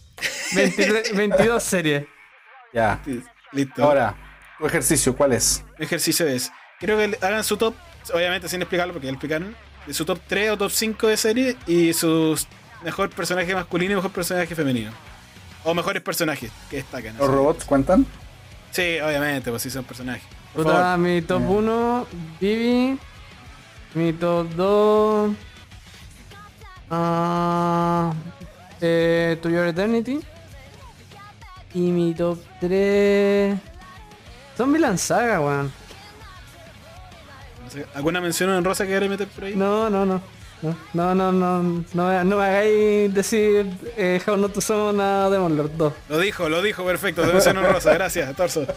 23 0.54 1.16
22 1.16 1.64
series. 1.64 2.06
Ya. 2.74 3.02
Listo. 3.52 3.84
Ahora, 3.84 4.16
tu 4.60 4.66
ejercicio, 4.66 5.16
¿cuál 5.16 5.34
es? 5.34 5.64
Mi 5.80 5.86
ejercicio 5.86 6.28
es, 6.28 6.52
quiero 6.80 6.98
que 6.98 7.18
hagan 7.22 7.44
su 7.44 7.58
top, 7.58 7.76
obviamente 8.14 8.50
sin 8.50 8.62
explicarlo 8.62 8.94
porque 8.94 9.08
ya 9.08 9.12
lo 9.12 9.16
explicaron, 9.16 9.56
de 9.86 9.94
su 9.94 10.06
top 10.06 10.20
3 10.28 10.52
o 10.52 10.58
top 10.58 10.72
5 10.72 11.08
de 11.08 11.18
serie 11.18 11.58
y 11.68 11.94
sus 11.94 12.48
mejor 12.84 13.10
personaje 13.10 13.54
masculino 13.54 13.94
y 13.94 13.96
mejor 13.96 14.12
personaje 14.12 14.54
femenino. 14.56 14.92
O 15.64 15.74
mejores 15.74 16.04
personajes 16.04 16.52
que 16.70 16.78
destacan. 16.78 17.18
¿Los 17.18 17.28
robots 17.28 17.66
cuentan? 17.66 18.06
Sí, 18.72 19.00
obviamente, 19.00 19.50
pues 19.50 19.64
sí 19.64 19.70
son 19.70 19.84
personajes. 19.84 20.24
Puta, 20.56 20.98
mi 20.98 21.22
top 21.22 21.42
Ya. 21.42 21.48
1, 21.50 22.08
Vivi. 22.40 23.00
Mi 23.94 24.14
top 24.14 24.48
2. 24.56 25.32
Ah, 26.90 28.14
eh, 28.82 29.38
To 29.42 29.50
Your 29.50 29.68
Eternity. 29.68 30.20
Y 31.74 31.92
mi 31.92 32.14
top 32.14 32.40
3. 32.62 33.58
Son 34.58 34.72
Villain 34.72 34.98
Saga, 34.98 35.42
weón. 35.42 35.72
¿Alguna 37.94 38.22
mención 38.22 38.50
en 38.52 38.64
rosa 38.64 38.86
que 38.86 38.92
quieras 38.92 39.10
meter 39.10 39.28
por 39.28 39.44
ahí? 39.44 39.56
No, 39.56 39.90
no, 39.90 40.06
no. 40.06 40.22
No, 40.62 40.74
no, 40.94 41.14
no, 41.14 41.32
no, 41.32 41.84
no, 41.94 42.08
me- 42.08 42.24
no 42.24 42.38
me 42.38 42.44
hagáis 42.46 43.14
decir 43.14 43.70
eh, 43.98 44.22
How 44.26 44.38
Not 44.38 44.54
to 44.54 44.62
Summon 44.62 45.00
a 45.02 45.30
Demon 45.30 45.58
Lord 45.58 45.72
2. 45.76 45.94
Lo 46.10 46.18
dijo, 46.18 46.48
lo 46.48 46.62
dijo, 46.62 46.86
perfecto. 46.86 47.24
En 47.24 47.62
rosa, 47.64 47.94
gracias, 47.94 48.34
Torso. 48.36 48.66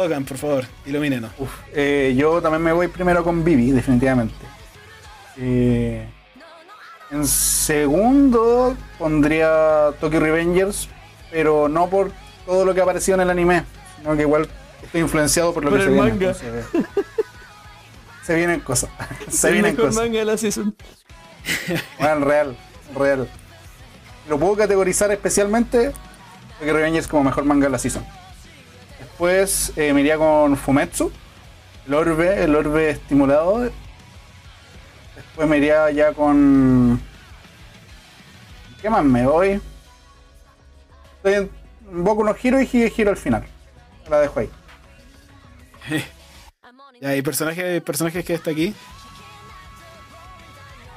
Oigan, 0.00 0.24
por 0.24 0.38
favor, 0.38 0.64
ilumínenos. 0.86 1.32
Uf, 1.38 1.50
eh, 1.74 2.14
yo 2.16 2.40
también 2.40 2.62
me 2.62 2.72
voy 2.72 2.86
primero 2.86 3.24
con 3.24 3.42
Vivi, 3.42 3.72
definitivamente. 3.72 4.32
Eh, 5.36 6.08
en 7.10 7.26
segundo 7.26 8.76
pondría 8.96 9.90
Tokyo 10.00 10.20
Revengers, 10.20 10.88
pero 11.32 11.68
no 11.68 11.88
por 11.90 12.12
todo 12.46 12.64
lo 12.64 12.74
que 12.74 12.80
ha 12.80 12.84
aparecido 12.84 13.16
en 13.16 13.22
el 13.22 13.30
anime, 13.30 13.64
sino 13.96 14.14
que 14.14 14.22
igual 14.22 14.48
estoy 14.84 15.00
influenciado 15.00 15.52
por 15.52 15.64
lo 15.64 15.70
Por 15.70 15.80
que 15.80 15.84
el 15.86 15.90
se 15.90 15.94
viene. 16.00 16.10
manga. 16.12 16.34
se 18.22 18.34
vienen 18.36 18.60
cosas. 18.60 18.90
se 19.28 19.50
vienen 19.50 19.74
cosas. 19.74 19.96
manga 19.96 20.18
de 20.20 20.24
la 20.24 20.36
season. 20.38 20.76
Bueno, 21.98 22.24
real, 22.24 22.56
real. 22.96 23.28
Lo 24.28 24.38
puedo 24.38 24.54
categorizar 24.56 25.10
especialmente 25.10 25.92
Tokyo 26.60 26.72
Revengers 26.72 27.08
como 27.08 27.24
mejor 27.24 27.44
manga 27.44 27.66
de 27.66 27.72
la 27.72 27.78
season. 27.80 28.04
Después 29.18 29.72
eh, 29.74 29.92
me 29.92 30.02
iría 30.02 30.16
con 30.16 30.56
Fumetsu, 30.56 31.10
el 31.88 31.94
orbe, 31.94 32.44
el 32.44 32.54
orbe 32.54 32.90
estimulado. 32.90 33.68
Después 35.16 35.48
me 35.48 35.58
iría 35.58 35.90
ya 35.90 36.12
con. 36.12 37.00
¿Qué 38.80 38.88
más 38.88 39.04
me 39.04 39.26
voy? 39.26 39.60
Estoy 41.16 41.34
en 41.34 41.50
Boku 42.04 42.22
no 42.22 42.32
Hero 42.40 42.60
y 42.60 42.62
Hige 42.62 42.92
Hero 42.96 43.10
al 43.10 43.16
final. 43.16 43.44
La 44.08 44.20
dejo 44.20 44.38
ahí. 44.38 44.50
Ya, 47.00 47.14
y 47.14 47.22
personajes, 47.22 47.80
personajes 47.82 48.24
que 48.24 48.34
está 48.34 48.50
aquí. 48.50 48.74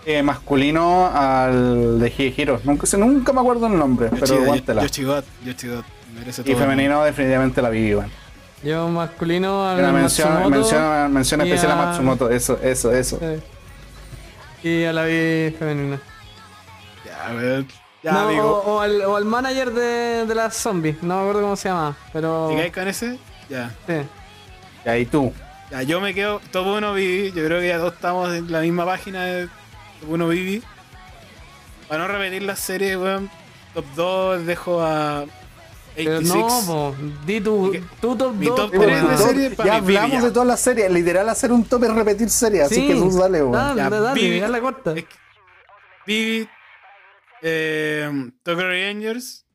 Eh, 0.05 0.23
masculino 0.23 1.07
al 1.07 1.99
de 1.99 2.07
Hige 2.07 2.33
Hero. 2.39 2.61
Nunca, 2.63 2.85
nunca 2.97 3.33
me 3.33 3.39
acuerdo 3.39 3.65
el 3.65 3.77
nombre, 3.77 4.09
pero 4.19 4.35
aguántela. 4.43 4.83
Yoshigot, 4.83 5.25
Yoshigot. 5.43 6.00
Merece 6.13 6.43
todo. 6.43 6.53
Y 6.53 6.55
femenino 6.55 7.03
definitivamente 7.03 7.61
la 7.61 7.69
Vivi, 7.69 7.93
bueno. 7.95 8.11
Yo 8.63 8.87
masculino 8.89 9.67
al 9.67 9.79
Una 9.79 9.91
mención, 9.91 10.49
mención, 10.51 11.11
mención 11.13 11.41
y 11.41 11.43
especial 11.45 11.71
a 11.71 11.81
a- 11.81 11.85
Matsumoto, 11.87 12.29
eso, 12.29 12.59
eso, 12.61 12.91
eso. 12.93 13.19
Sí. 14.61 14.67
y 14.69 14.83
a 14.85 14.93
la 14.93 15.05
vi 15.05 15.51
femenina. 15.57 15.99
Ya, 17.05 17.27
A 17.27 17.33
ver. 17.33 17.65
Ya, 18.03 18.11
No, 18.13 18.19
amigo. 18.19 18.43
o, 18.65 18.75
o 18.77 18.81
al, 18.81 19.01
o 19.03 19.15
al 19.15 19.25
manager 19.25 19.71
de, 19.71 20.25
de 20.25 20.35
las 20.35 20.55
zombies, 20.55 21.01
no 21.03 21.15
me 21.15 21.21
acuerdo 21.21 21.41
cómo 21.41 21.55
se 21.55 21.69
llama, 21.69 21.95
pero... 22.11 22.47
¿Te 22.49 22.55
caes 22.57 22.71
con 22.73 22.87
ese? 22.87 23.19
Ya. 23.49 23.71
Sí. 23.87 23.93
Y 24.85 24.89
ahí 24.89 25.05
tú. 25.05 25.31
Ya, 25.69 25.83
yo 25.83 26.01
me 26.01 26.13
quedo 26.13 26.39
top 26.51 26.65
1 26.67 26.93
Vivi. 26.93 27.31
Yo 27.31 27.45
creo 27.45 27.59
que 27.61 27.67
ya 27.67 27.77
todos 27.77 27.93
estamos 27.93 28.33
en 28.33 28.51
la 28.51 28.59
misma 28.61 28.85
página 28.85 29.23
de 29.25 29.45
top 30.01 30.09
1 30.09 30.27
Vivi. 30.29 30.63
Para 31.87 32.01
no 32.01 32.07
repetir 32.07 32.41
la 32.43 32.55
serie, 32.55 32.97
weón. 32.97 33.29
Top 33.73 33.85
2 33.95 34.45
dejo 34.45 34.81
a 34.83 35.25
Pero 35.95 36.17
86. 36.19 36.35
no, 36.35 36.61
po, 36.65 36.95
di 37.25 37.41
tu, 37.41 37.73
tu 37.99 38.15
top 38.15 38.33
mi 38.35 38.45
2. 38.45 38.55
top 38.55 38.71
Sí, 38.71 38.77
tres 38.79 38.87
bueno, 38.89 39.09
de 39.09 39.15
todo- 39.17 39.27
serie 39.27 39.49
para 39.51 39.69
ya 39.69 39.75
hablamos 39.75 40.11
ya. 40.11 40.21
de 40.21 40.31
todas 40.31 40.47
las 40.47 40.59
series. 40.61 40.91
Literal, 40.91 41.29
hacer 41.29 41.51
un 41.51 41.63
top 41.65 41.83
es 41.83 41.93
repetir 41.93 42.29
series. 42.29 42.63
Así 42.65 42.87
que 42.87 42.93
tú 42.95 43.11
dale, 43.17 43.39
weón. 43.41 43.51
Dale, 43.51 43.81
Ya, 43.81 43.89
dale, 43.89 44.21
Vivi- 44.21 44.39
dale, 44.39 44.61
corta. 44.61 44.93
Es 44.93 45.03
que- 45.05 45.15
Vivi, 46.07 46.49
eh, 47.41 48.31
Tokyo 48.43 48.67
Rangers, 48.67 49.45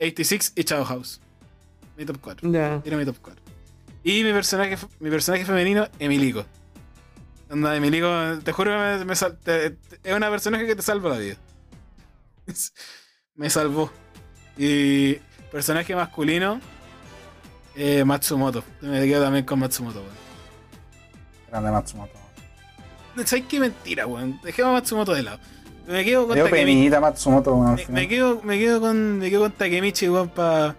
86 0.00 0.52
y 0.56 0.64
Chao 0.64 0.84
House. 0.84 1.20
Mi 1.96 2.04
top 2.04 2.18
4. 2.20 2.50
Ya. 2.50 2.80
Era 2.84 2.96
mi 2.96 3.04
top 3.04 3.16
4. 3.20 3.42
Y 4.02 4.22
mi 4.24 4.32
personaje, 4.32 4.76
mi 5.00 5.10
personaje 5.10 5.44
femenino, 5.44 5.86
Emilico. 5.98 6.44
Anda, 7.50 7.76
Emilico, 7.76 8.08
te 8.42 8.52
juro 8.52 8.70
que 8.72 8.76
me, 8.98 9.04
me 9.04 9.14
sal- 9.16 9.38
te- 9.38 9.70
te- 9.70 10.00
es 10.02 10.14
una 10.16 10.30
personaje 10.30 10.66
que 10.66 10.74
te 10.76 10.82
salva 10.82 11.10
la 11.10 11.18
vida. 11.18 11.36
me 13.34 13.50
salvó. 13.50 13.90
Y 14.56 15.14
personaje 15.50 15.94
masculino, 15.94 16.60
eh, 17.74 18.04
Matsumoto. 18.04 18.64
Me 18.80 19.06
quedo 19.06 19.24
también 19.24 19.44
con 19.44 19.58
Matsumoto, 19.58 20.00
weón. 20.00 20.12
Grande 21.50 21.70
Matsumoto. 21.70 22.12
¿Sabes 23.24 23.44
qué 23.48 23.60
mentira, 23.60 24.06
weón? 24.06 24.40
Dejemos 24.42 24.70
a 24.70 24.72
Matsumoto 24.74 25.14
de 25.14 25.22
lado. 25.22 25.38
Me 25.86 26.04
quedo 26.04 26.26
con 26.26 26.36
Takemichi. 26.36 26.90
Matsumoto, 26.90 27.54
weón. 27.54 27.80
Me, 27.88 28.08
quedo, 28.08 28.40
me 28.42 28.58
quedo 28.58 28.80
con, 28.80 29.18
me 29.18 29.30
quedo 29.30 29.42
con 29.42 29.52
Takemichi, 29.52 30.08
weón, 30.08 30.28
para 30.30 30.74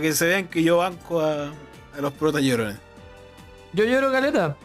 que 0.00 0.12
se 0.12 0.26
vean 0.26 0.48
que 0.48 0.62
yo 0.62 0.78
banco 0.78 1.20
a, 1.20 1.46
a 1.96 2.00
los 2.00 2.12
protas 2.12 2.42
llorones. 2.42 2.76
Yo 3.72 3.84
lloro 3.84 4.12
caleta. 4.12 4.56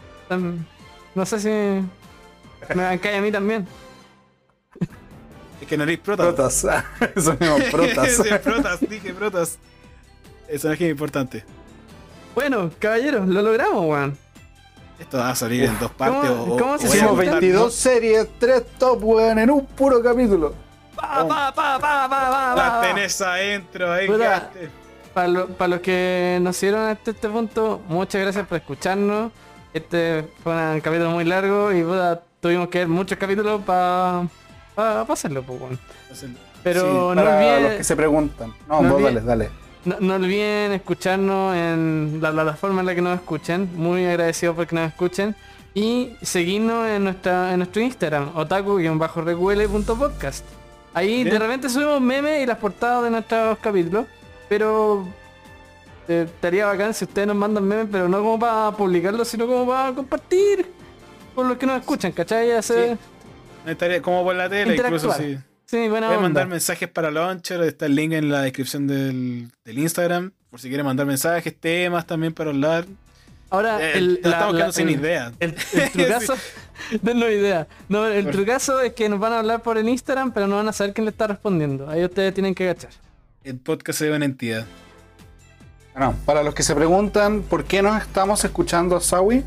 No 1.14 1.26
sé 1.26 1.40
si 1.40 1.48
me 1.48 2.82
bancáis 2.84 3.18
a 3.18 3.20
mí 3.20 3.32
también. 3.32 3.66
Es 5.60 5.66
que 5.66 5.76
no 5.76 5.82
eres 5.84 5.98
prota. 5.98 6.22
Protas. 6.24 6.64
Eso 7.16 7.36
mismo, 7.38 7.56
protas. 7.70 8.22
Protas, 8.42 8.80
dije 8.88 9.12
protas. 9.14 9.58
Eso 10.48 10.72
es 10.72 10.80
importante. 10.80 11.44
Bueno, 12.34 12.70
caballeros, 12.78 13.26
lo 13.28 13.42
logramos, 13.42 13.84
weón. 13.86 14.18
Esto 14.98 15.18
va 15.18 15.30
a 15.30 15.34
salir 15.34 15.64
en 15.64 15.78
dos 15.78 15.90
partes. 15.92 16.30
¿Cómo- 16.30 16.54
o, 16.54 16.58
cómo 16.58 16.78
se 16.78 16.86
Hicimos 16.86 17.10
llama? 17.12 17.22
contar- 17.22 17.40
22 17.40 17.74
series, 17.74 18.28
3 18.38 18.62
top, 18.78 19.02
weón, 19.02 19.38
en 19.38 19.50
un 19.50 19.66
puro 19.66 20.02
capítulo. 20.02 20.54
Pa, 20.94 21.26
pa, 21.26 21.52
pa, 21.54 21.78
pa, 21.78 22.08
pa, 22.08 22.54
pa. 22.54 22.80
tenés 22.82 23.20
adentro, 23.22 23.90
ahí 23.92 24.06
Puta. 24.06 24.18
quedaste. 24.18 24.70
Para, 25.14 25.28
lo- 25.28 25.48
para 25.48 25.68
los 25.68 25.80
que 25.80 26.38
nos 26.42 26.56
siguieron 26.56 26.88
hasta 26.88 27.10
este 27.12 27.28
punto, 27.28 27.80
muchas 27.88 28.20
gracias 28.20 28.46
por 28.46 28.58
escucharnos. 28.58 29.32
Este 29.72 30.28
fue 30.42 30.52
un 30.74 30.80
capítulo 30.80 31.10
muy 31.10 31.24
largo 31.24 31.72
y 31.72 31.82
puta, 31.82 32.22
tuvimos 32.40 32.68
que 32.68 32.78
ver 32.80 32.88
muchos 32.88 33.16
capítulos 33.18 33.62
para 33.64 34.28
hacerlo, 34.80 35.42
pues, 35.42 35.60
weón. 35.60 35.78
Pero 36.62 36.80
Sí, 36.80 36.86
no, 36.86 37.14
Para 37.14 37.36
olviden, 37.38 37.62
los 37.62 37.72
que 37.74 37.84
se 37.84 37.96
preguntan. 37.96 38.52
No, 38.68 38.82
no 38.82 38.92
vos 38.94 39.02
dale, 39.02 39.20
dale. 39.20 39.50
no, 39.84 39.96
no 40.00 40.14
olviden 40.14 40.72
escucharnos 40.72 41.56
en 41.56 42.18
la 42.20 42.32
plataforma 42.32 42.80
en 42.80 42.86
la 42.86 42.94
que 42.94 43.02
nos 43.02 43.14
escuchen. 43.18 43.70
Muy 43.76 44.04
agradecidos 44.04 44.56
porque 44.56 44.74
nos 44.74 44.88
escuchen. 44.88 45.34
Y 45.72 46.16
seguirnos 46.20 46.86
en, 46.88 47.04
nuestra, 47.04 47.52
en 47.52 47.58
nuestro 47.58 47.80
Instagram, 47.80 48.32
otaku-reql.podcast. 48.34 50.44
Ahí 50.92 51.22
de 51.22 51.38
repente 51.38 51.68
subimos 51.68 52.00
memes 52.00 52.42
y 52.42 52.46
las 52.46 52.58
portadas 52.58 53.04
de 53.04 53.10
nuestros 53.10 53.58
capítulos. 53.58 54.06
Pero 54.48 55.06
eh, 56.08 56.24
estaría 56.26 56.66
bacán 56.66 56.92
si 56.92 57.04
ustedes 57.04 57.28
nos 57.28 57.36
mandan 57.36 57.64
memes, 57.64 57.86
pero 57.90 58.08
no 58.08 58.18
como 58.18 58.38
para 58.38 58.72
publicarlos, 58.72 59.28
sino 59.28 59.46
como 59.46 59.66
para 59.66 59.94
compartir 59.94 60.66
con 61.34 61.48
los 61.48 61.56
que 61.56 61.66
nos 61.66 61.80
escuchan, 61.80 62.12
¿cachai? 62.12 62.50
Hacer... 62.50 62.98
estaría 63.66 64.00
como 64.02 64.24
por 64.24 64.34
la 64.34 64.48
tele, 64.48 64.74
incluso 64.76 65.12
sí. 65.14 65.38
Sí, 65.66 65.76
buena 65.88 66.08
Pueden 66.08 66.16
onda. 66.16 66.20
mandar 66.22 66.48
mensajes 66.48 66.88
para 66.88 67.10
Launcher, 67.12 67.60
está 67.62 67.86
el 67.86 67.94
link 67.94 68.12
en 68.12 68.28
la 68.30 68.42
descripción 68.42 68.86
del, 68.88 69.48
del 69.64 69.78
Instagram. 69.78 70.32
Por 70.50 70.60
si 70.60 70.66
quieren 70.68 70.84
mandar 70.84 71.06
mensajes, 71.06 71.54
temas 71.58 72.06
también 72.06 72.32
para 72.34 72.50
hablar. 72.50 72.86
Ahora, 73.50 73.80
Eh, 73.80 73.92
el, 73.98 74.14
la 74.14 74.30
la- 74.30 74.36
estamos 74.36 74.54
la- 74.54 74.58
quedando 74.58 74.72
sin 74.72 74.88
el- 74.88 74.94
idea. 74.96 75.32
El, 75.38 75.54
el 75.74 75.90
trucazo, 75.92 76.34
no 77.02 77.30
idea. 77.30 77.68
No, 77.88 78.06
el 78.06 78.24
Bueno. 78.24 78.30
trucazo 78.36 78.80
es 78.80 78.94
que 78.94 79.08
nos 79.08 79.20
van 79.20 79.32
a 79.32 79.38
hablar 79.38 79.62
por 79.62 79.78
el 79.78 79.88
Instagram, 79.88 80.32
pero 80.32 80.48
no 80.48 80.56
van 80.56 80.68
a 80.68 80.72
saber 80.72 80.92
quién 80.92 81.04
le 81.04 81.10
está 81.12 81.28
respondiendo. 81.28 81.88
Ahí 81.88 82.04
ustedes 82.04 82.34
tienen 82.34 82.54
que 82.54 82.64
agachar. 82.64 82.90
El 83.44 83.58
podcast 83.58 84.00
es 84.02 84.12
una 84.14 84.24
entidad. 84.24 84.66
Bueno, 85.94 86.16
para 86.24 86.42
los 86.42 86.54
que 86.54 86.62
se 86.64 86.74
preguntan 86.74 87.42
por 87.42 87.64
qué 87.64 87.80
no 87.82 87.96
estamos 87.96 88.44
escuchando 88.44 88.96
a 88.96 89.00
Sawi, 89.00 89.44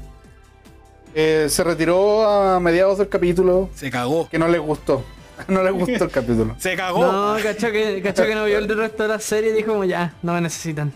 eh, 1.16 1.48
se 1.50 1.64
retiró 1.64 2.28
a 2.28 2.60
mediados 2.60 2.98
del 2.98 3.10
capítulo 3.10 3.70
Se 3.76 3.90
cagó. 3.92 4.28
que 4.30 4.38
no 4.40 4.48
les 4.48 4.62
gustó. 4.62 5.04
No 5.48 5.64
les 5.64 5.74
gustó 5.74 6.04
el 6.06 6.12
capítulo. 6.12 6.56
Se 6.60 6.76
cagó. 6.76 7.12
No, 7.12 7.36
cachó 7.42 7.72
que, 7.72 8.02
cachó 8.04 8.24
que 8.26 8.36
no 8.36 8.46
vio 8.46 8.60
el 8.60 8.68
resto 8.70 9.04
de 9.04 9.10
la 9.10 9.20
serie 9.20 9.50
y 9.50 9.54
dijo 9.54 9.72
como 9.72 9.84
ya, 9.84 10.14
no 10.22 10.34
me 10.34 10.42
necesitan. 10.42 10.94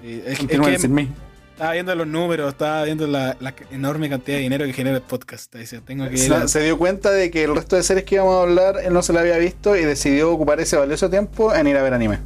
Sí, 0.00 0.22
es, 0.24 0.38
que 0.38 0.78
sin 0.78 0.94
mí. 0.94 1.08
estaba 1.52 1.72
viendo 1.72 1.94
los 1.96 2.06
números, 2.06 2.52
estaba 2.52 2.84
viendo 2.84 3.06
la, 3.08 3.36
la 3.40 3.52
enorme 3.72 4.08
cantidad 4.08 4.36
de 4.38 4.42
dinero 4.44 4.64
que 4.64 4.72
genera 4.72 4.96
el 4.96 5.02
podcast. 5.02 5.54
Dice, 5.54 5.80
tengo 5.80 6.06
que 6.08 6.12
ir 6.14 6.18
Se, 6.20 6.34
a- 6.34 6.48
se 6.48 6.60
dio 6.62 6.78
cuenta 6.78 7.10
de 7.10 7.30
que 7.32 7.42
el 7.44 7.54
resto 7.54 7.74
de 7.76 7.82
series 7.82 8.04
que 8.06 8.14
íbamos 8.14 8.36
a 8.36 8.42
hablar 8.42 8.76
él 8.82 8.92
no 8.94 9.02
se 9.02 9.12
la 9.12 9.20
había 9.20 9.36
visto 9.38 9.76
y 9.76 9.84
decidió 9.84 10.30
ocupar 10.32 10.60
ese 10.60 10.76
valioso 10.76 11.10
tiempo 11.10 11.52
en 11.54 11.66
ir 11.66 11.76
a 11.76 11.82
ver 11.82 11.92
anime. 11.94 12.20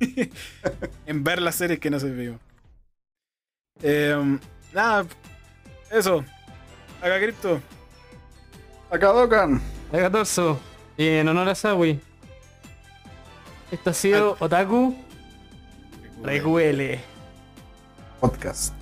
en 1.06 1.24
ver 1.24 1.42
las 1.42 1.56
series 1.56 1.78
que 1.80 1.90
no 1.90 1.98
se 2.00 2.10
vio. 2.10 2.38
Eh, 3.82 4.38
nada, 4.72 5.04
eso. 5.92 6.24
Acá 7.00 7.18
Crypto. 7.20 7.60
Acá 8.90 9.08
Dokan. 9.08 9.60
De 9.92 9.98
14. 9.98 10.56
Y 10.96 11.08
en 11.08 11.28
honor 11.28 11.48
a 11.48 11.54
Sawi. 11.54 12.00
Esto 13.70 13.90
ha 13.90 13.94
sido 13.94 14.36
Otaku 14.40 14.96
Recuele. 16.22 17.00
Podcast. 18.20 18.81